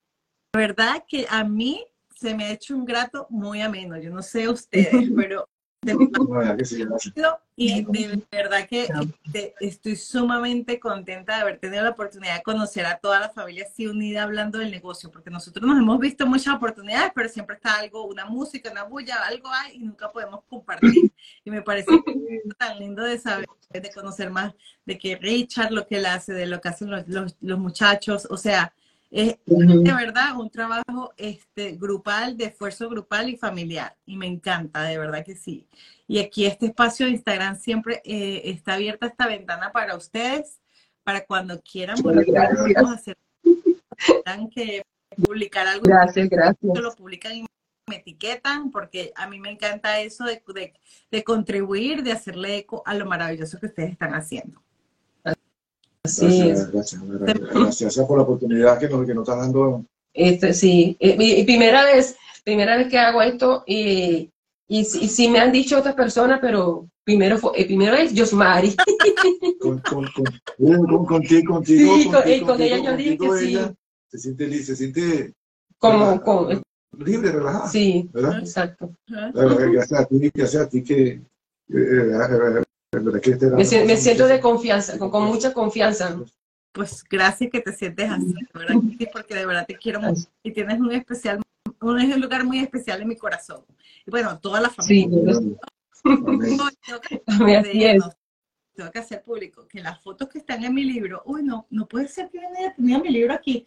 verdad 0.55 1.03
que 1.07 1.25
a 1.29 1.43
mí 1.43 1.83
se 2.23 2.33
me 2.33 2.45
ha 2.45 2.51
hecho 2.51 2.73
un 2.73 2.85
grato 2.85 3.27
muy 3.29 3.61
ameno. 3.61 3.97
Yo 3.97 4.09
no 4.09 4.21
sé 4.21 4.47
ustedes, 4.47 4.89
pero 5.15 5.49
de 5.81 5.93
y 7.57 7.83
de 7.83 8.23
verdad 8.31 8.65
que 8.69 8.87
este, 9.25 9.53
estoy 9.59 9.97
sumamente 9.97 10.79
contenta 10.79 11.35
de 11.35 11.41
haber 11.41 11.59
tenido 11.59 11.83
la 11.83 11.89
oportunidad 11.89 12.37
de 12.37 12.41
conocer 12.41 12.85
a 12.85 12.97
toda 12.99 13.19
la 13.19 13.29
familia 13.29 13.65
así 13.69 13.85
unida 13.85 14.23
hablando 14.23 14.59
del 14.59 14.71
negocio, 14.71 15.11
porque 15.11 15.29
nosotros 15.29 15.67
nos 15.67 15.77
hemos 15.77 15.99
visto 15.99 16.25
muchas 16.25 16.55
oportunidades, 16.55 17.11
pero 17.13 17.27
siempre 17.27 17.57
está 17.57 17.79
algo, 17.79 18.05
una 18.05 18.25
música, 18.25 18.71
una 18.71 18.83
bulla, 18.83 19.17
algo 19.27 19.49
hay 19.49 19.75
y 19.75 19.79
nunca 19.79 20.09
podemos 20.09 20.45
compartir. 20.45 21.11
Y 21.43 21.51
me 21.51 21.61
parece 21.61 21.91
tan 22.57 22.79
lindo 22.79 23.03
de 23.03 23.19
saber, 23.19 23.45
de 23.69 23.91
conocer 23.91 24.31
más 24.31 24.53
de 24.85 24.97
que 24.97 25.17
Richard, 25.17 25.71
lo 25.71 25.85
que 25.85 25.97
él 25.97 26.05
hace, 26.05 26.31
de 26.31 26.45
lo 26.45 26.61
que 26.61 26.69
hacen 26.69 26.89
los, 26.89 27.05
los, 27.09 27.35
los 27.41 27.59
muchachos, 27.59 28.25
o 28.29 28.37
sea, 28.37 28.73
es 29.13 29.37
de 29.45 29.93
verdad 29.93 30.35
un 30.39 30.49
trabajo 30.49 31.13
este, 31.17 31.73
grupal, 31.73 32.35
de 32.35 32.45
esfuerzo 32.45 32.89
grupal 32.89 33.29
y 33.29 33.37
familiar. 33.37 33.95
Y 34.07 34.17
me 34.17 34.25
encanta, 34.25 34.83
de 34.83 34.97
verdad 34.97 35.23
que 35.23 35.35
sí. 35.35 35.67
Y 36.07 36.17
aquí 36.17 36.47
este 36.47 36.65
espacio 36.65 37.05
de 37.05 37.11
Instagram 37.11 37.55
siempre 37.59 38.01
eh, 38.05 38.41
está 38.45 38.73
abierta 38.73 39.05
esta 39.05 39.27
ventana 39.27 39.71
para 39.71 39.95
ustedes, 39.95 40.59
para 41.03 41.23
cuando 41.25 41.61
quieran 41.61 41.97
publicar 42.01 42.57
algo, 42.57 42.89
hacer 42.89 43.15
que 44.53 44.81
publicar 45.15 45.67
algo. 45.67 45.83
Gracias, 45.85 46.27
gracias. 46.27 46.79
Lo 46.79 46.95
publican 46.95 47.33
y 47.33 47.45
me 47.87 47.97
etiquetan, 47.97 48.71
porque 48.71 49.13
a 49.15 49.27
mí 49.27 49.39
me 49.39 49.51
encanta 49.51 49.99
eso 49.99 50.25
de, 50.25 50.41
de, 50.55 50.73
de 51.11 51.23
contribuir, 51.23 52.01
de 52.01 52.13
hacerle 52.13 52.57
eco 52.57 52.81
a 52.83 52.95
lo 52.95 53.05
maravilloso 53.05 53.59
que 53.59 53.67
ustedes 53.67 53.91
están 53.91 54.15
haciendo. 54.15 54.63
Gracias, 56.05 56.69
gracias, 56.69 57.01
gracias, 57.53 58.05
por 58.05 58.17
la 58.17 58.23
oportunidad 58.23 58.77
que 58.77 58.89
nos, 58.89 59.05
que 59.05 59.13
nos 59.13 59.25
están 59.25 59.39
dando. 59.39 59.85
Este, 60.13 60.53
sí, 60.53 60.97
eh, 60.99 61.15
mi, 61.17 61.41
primera 61.45 61.85
vez, 61.85 62.17
primera 62.43 62.75
vez 62.75 62.89
que 62.89 62.97
hago 62.97 63.21
esto 63.21 63.63
y, 63.65 64.29
y, 64.67 64.83
sí 64.83 65.29
me 65.29 65.39
han 65.39 65.53
dicho 65.53 65.79
otras 65.79 65.95
personas, 65.95 66.39
pero 66.41 66.89
primero 67.05 67.37
fue, 67.37 67.51
el 67.55 67.67
primero 67.67 67.95
es 67.95 68.11
Josmari. 68.13 68.75
con, 69.61 69.79
con, 69.79 70.05
con, 70.11 70.85
con, 70.85 71.05
contigo, 71.05 71.53
contigo, 71.53 71.95
sí, 71.95 72.09
con, 72.09 72.47
con 72.47 72.61
ella 72.61 72.77
yo 72.79 72.97
dije 72.97 73.17
que 73.17 73.37
sí. 73.37 73.57
Se 74.09 74.17
siente, 74.17 74.63
se 74.63 74.75
siente 74.75 75.33
como, 75.77 76.21
con, 76.21 76.61
libre, 76.99 77.31
relajada. 77.31 77.69
Sí, 77.69 78.09
¿verdad? 78.11 78.39
exacto. 78.39 78.93
Gracias 79.07 79.93
a 79.93 80.05
ti, 80.05 80.31
gracias 80.33 80.63
a 80.63 80.67
ti 80.67 80.83
que 80.83 81.07
eh, 81.07 81.21
eh, 81.69 82.63
me, 83.01 83.85
me, 83.85 83.97
siento 83.97 84.27
de 84.27 84.39
confianza, 84.39 84.97
con, 84.97 85.09
con, 85.09 85.23
mucha 85.23 85.53
confianza. 85.53 86.19
Pues 86.71 87.03
gracias 87.09 87.49
que 87.51 87.61
te 87.61 87.73
sientes 87.73 88.09
así, 88.09 88.33
¿verdad? 88.53 88.75
porque 89.11 89.35
de 89.35 89.45
verdad 89.45 89.65
te 89.67 89.75
quiero 89.75 90.01
mucho 90.01 90.23
y 90.41 90.51
tienes 90.51 90.79
un 90.79 90.91
especial, 90.91 91.41
un 91.79 92.21
lugar 92.21 92.43
muy 92.43 92.59
especial 92.59 93.01
en 93.01 93.07
mi 93.07 93.15
corazón. 93.15 93.63
Y 94.05 94.11
bueno, 94.11 94.39
toda 94.39 94.61
la 94.61 94.69
familia. 94.69 95.39
Sí, 97.63 97.99
tengo 98.75 98.91
que 98.91 98.99
hacer 98.99 99.23
público 99.23 99.67
que 99.67 99.81
las 99.81 100.01
fotos 100.01 100.27
que 100.29 100.39
están 100.39 100.63
en 100.63 100.73
mi 100.73 100.83
libro, 100.83 101.21
uy, 101.25 101.43
no, 101.43 101.67
no 101.69 101.87
puede 101.87 102.07
ser 102.07 102.29
que 102.29 102.39
tenía 102.75 102.99
mi 102.99 103.09
libro 103.09 103.33
aquí, 103.33 103.65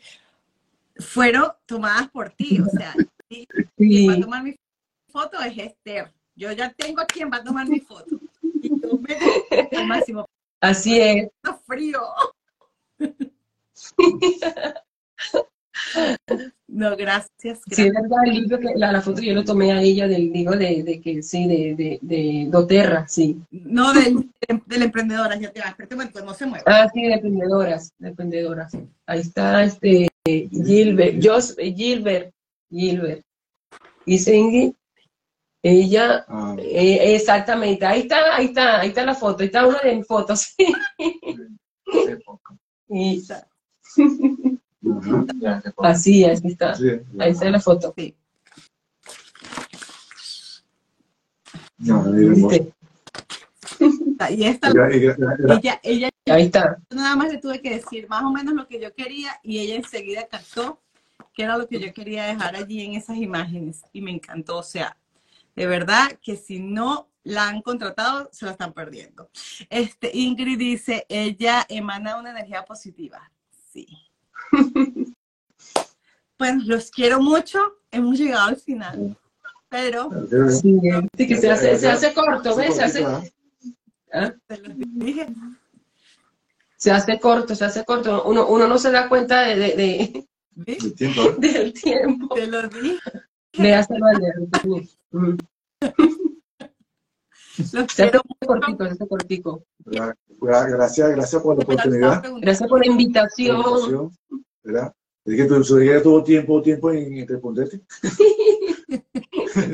fueron 0.99 1.53
tomadas 1.65 2.09
por 2.11 2.31
ti, 2.31 2.61
o 2.61 2.69
sea, 2.69 2.95
sí. 3.31 3.47
quien 3.77 4.11
va 4.11 4.15
a 4.15 4.21
tomar 4.21 4.43
mi 4.43 4.57
foto 5.09 5.41
es 5.41 5.57
Esther. 5.57 6.13
Yo 6.35 6.53
ya 6.53 6.73
tengo 6.73 7.01
a 7.01 7.07
quien 7.07 7.31
va 7.31 7.39
a 7.39 7.45
tomar 7.45 7.69
mi 7.69 7.81
foto. 7.81 8.19
Máximo. 9.87 10.27
Así 10.61 11.01
es. 11.01 11.25
Está 11.25 11.55
frío. 11.67 12.01
No, 16.69 16.97
gracias. 16.97 17.61
Sí, 17.71 17.83
es 17.87 17.93
verdad, 17.93 18.25
el 18.25 18.35
libro 18.35 18.59
que 18.59 18.75
la, 18.75 18.93
la, 18.93 19.01
foto 19.01 19.21
yo 19.21 19.35
lo 19.35 19.45
tomé 19.45 19.73
a 19.73 19.81
ella 19.81 20.09
del 20.09 20.33
digo 20.33 20.53
de, 20.53 20.83
de 20.83 21.01
que 21.01 21.23
sí, 21.23 21.47
de, 21.47 21.75
de, 21.75 21.99
de 22.03 22.49
doTERRA, 22.51 23.07
sí. 23.09 23.41
No, 23.51 23.93
del, 23.93 24.31
de 24.67 24.79
la 24.79 24.85
emprendedora, 24.85 25.37
ya 25.37 25.53
te 25.53 25.61
va, 25.61 25.69
espérate 25.69 25.95
un 25.95 26.27
no 26.27 26.35
se 26.35 26.47
mueve. 26.47 26.65
Ah, 26.67 26.89
sí, 26.93 27.03
de 27.03 27.15
emprendedoras, 27.15 27.93
de 27.99 28.09
emprendedoras. 28.09 28.73
Ahí 29.07 29.21
está 29.21 29.65
este 29.65 30.09
Gilbert, 30.25 31.25
Jos, 31.25 31.57
Gilbert, 31.57 32.33
Gilbert. 32.71 33.23
Y 34.05 34.19
Sengi, 34.19 34.75
ella, 35.69 36.25
ah. 36.29 36.55
eh, 36.59 37.17
exactamente, 37.17 37.85
ahí 37.85 38.03
está, 38.03 38.37
ahí 38.37 38.47
está, 38.47 38.81
ahí 38.81 38.89
está 38.89 39.05
la 39.05 39.15
foto, 39.15 39.41
ahí 39.41 39.47
está 39.47 39.67
una 39.67 39.81
de 39.81 39.97
mis 39.97 40.07
fotos. 40.07 40.55
y, 42.89 43.23
Así, 45.79 46.25
ahí 46.25 46.39
está. 46.45 46.75
ahí 47.19 47.31
está 47.31 47.51
la 47.51 47.61
foto. 47.61 47.93
Sí. 47.97 48.15
y 54.31 54.45
esta, 54.45 54.71
ella, 54.71 55.81
ella, 55.83 56.11
ahí 56.27 56.45
está. 56.45 56.79
Nada 56.91 57.17
más 57.17 57.33
le 57.33 57.39
tuve 57.39 57.61
que 57.61 57.75
decir 57.75 58.09
más 58.09 58.23
o 58.23 58.31
menos 58.31 58.55
lo 58.55 58.69
que 58.69 58.81
yo 58.81 58.95
quería 58.95 59.33
y 59.43 59.59
ella 59.59 59.75
enseguida 59.75 60.29
captó 60.29 60.81
que 61.35 61.43
era 61.43 61.59
lo 61.59 61.69
que 61.69 61.79
yo 61.79 61.93
quería 61.93 62.25
dejar 62.25 62.57
allí 62.57 62.83
en 62.83 62.95
esas 62.95 63.19
imágenes 63.19 63.83
y 63.93 64.01
me 64.01 64.11
encantó. 64.11 64.57
O 64.59 64.63
sea, 64.63 64.97
de 65.57 65.67
verdad 65.67 66.13
que 66.23 66.37
si 66.37 66.61
no 66.61 67.11
la 67.25 67.49
han 67.49 67.63
contratado, 67.63 68.29
se 68.33 68.45
la 68.45 68.53
están 68.53 68.73
perdiendo. 68.73 69.31
Este, 69.69 70.11
Ingrid 70.15 70.59
dice, 70.59 71.07
ella 71.09 71.67
emana 71.69 72.19
una 72.19 72.31
energía 72.31 72.65
positiva. 72.65 73.33
Sí. 73.73 73.89
bueno, 76.39 76.63
los 76.67 76.91
quiero 76.91 77.21
mucho. 77.21 77.59
Hemos 77.91 78.19
llegado 78.19 78.49
al 78.49 78.57
final. 78.57 79.17
Pero... 79.69 80.09
Sí, 80.51 80.79
que 81.17 81.37
se 81.37 81.51
hace, 81.51 81.77
se 81.79 81.89
hace 81.89 82.15
corto, 82.15 82.55
¿ves? 82.55 82.77
Se 82.77 82.85
hace... 82.85 83.05
¿Ah? 84.13 84.33
Se 86.77 86.93
hace 86.93 87.19
corto, 87.19 87.55
se 87.57 87.65
hace 87.65 87.85
corto. 87.85 88.25
Uno, 88.25 88.47
uno 88.47 88.69
no 88.69 88.79
se 88.79 88.93
da 88.93 89.09
cuenta 89.09 89.41
de, 89.41 89.57
de, 89.57 89.77
de... 89.77 90.27
¿Del 90.51 90.95
tiempo? 90.95 91.23
Del 91.39 91.73
tiempo. 91.73 92.35
Te 92.35 92.47
lo 92.47 92.69
dije. 92.69 93.01
Me 93.59 93.75
hace 93.75 93.95
cortico, 98.47 98.85
hace 98.85 99.09
cortico. 99.09 99.65
Gracias, 99.85 101.11
gracias 101.11 101.43
por 101.43 101.57
la 101.57 101.65
oportunidad. 101.65 102.23
Gracias 102.41 102.69
por 102.69 102.81
la 102.81 102.87
invitación. 102.91 104.13
¿Verdad? 104.63 104.93
Es 105.25 105.37
que 105.37 105.45
tú 105.47 106.03
todo 106.03 106.23
tiempo, 106.23 106.63
tiempo 106.63 106.93
en 106.93 107.27
responderte. 107.27 107.81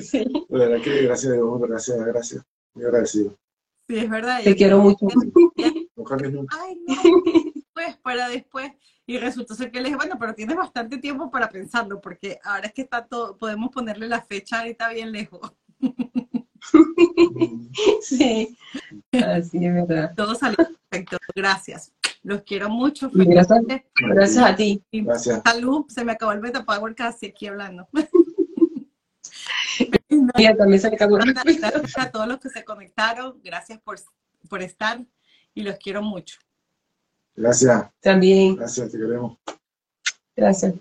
sí. 0.00 0.24
verdad 0.48 0.82
que 0.82 1.02
gracias, 1.02 1.34
gracias, 1.60 2.06
gracias. 2.06 2.44
Muy 2.74 2.84
agradecido. 2.86 3.36
Sí, 3.86 3.98
es 3.98 4.08
verdad. 4.08 4.42
Te 4.42 4.56
quiero 4.56 4.78
mucho. 4.78 5.06
No 5.96 6.04
Ay, 6.50 6.76
no. 6.86 6.94
Pues 7.74 7.96
para 7.98 8.28
después. 8.28 8.72
Y 9.06 9.18
resultó 9.18 9.54
ser 9.54 9.70
que 9.70 9.80
le 9.80 9.86
dije, 9.86 9.96
bueno, 9.96 10.16
pero 10.18 10.34
tienes 10.34 10.56
bastante 10.56 10.98
tiempo 10.98 11.30
para 11.30 11.48
pensarlo, 11.48 12.00
porque 12.00 12.38
ahora 12.44 12.66
es 12.66 12.72
que 12.72 12.82
está 12.82 13.04
todo, 13.04 13.36
podemos 13.36 13.70
ponerle 13.70 14.06
la 14.06 14.22
fecha 14.22 14.60
ahorita 14.60 14.90
bien 14.90 15.10
lejos. 15.10 15.52
sí, 18.00 18.56
así 19.12 19.66
es 19.66 19.74
verdad. 19.74 20.12
Todo 20.16 20.34
salió 20.34 20.56
perfecto, 20.88 21.18
gracias. 21.34 21.92
Los 22.22 22.42
quiero 22.42 22.68
mucho. 22.68 23.10
Gracias, 23.12 23.82
gracias 23.96 24.44
a 24.44 24.54
ti. 24.54 24.80
Gracias. 24.92 25.42
Salud, 25.44 25.86
se 25.88 26.04
me 26.04 26.12
acabó 26.12 26.32
el 26.32 26.40
beta 26.40 26.64
power 26.64 26.94
casi 26.94 27.26
aquí 27.26 27.48
hablando. 27.48 27.88
también 30.56 30.80
se 30.80 30.86
acabó. 30.86 31.16
Gracias 31.16 31.98
a 31.98 32.10
todos 32.10 32.28
los 32.28 32.38
que 32.38 32.48
se 32.48 32.64
conectaron, 32.64 33.40
gracias 33.42 33.80
por, 33.80 33.98
por 34.48 34.62
estar 34.62 35.04
y 35.54 35.62
los 35.62 35.76
quiero 35.76 36.02
mucho. 36.02 36.38
Gracias. 37.34 37.90
También. 38.00 38.56
Gracias, 38.56 38.90
te 38.90 38.98
queremos. 38.98 39.38
Gracias. 40.36 40.74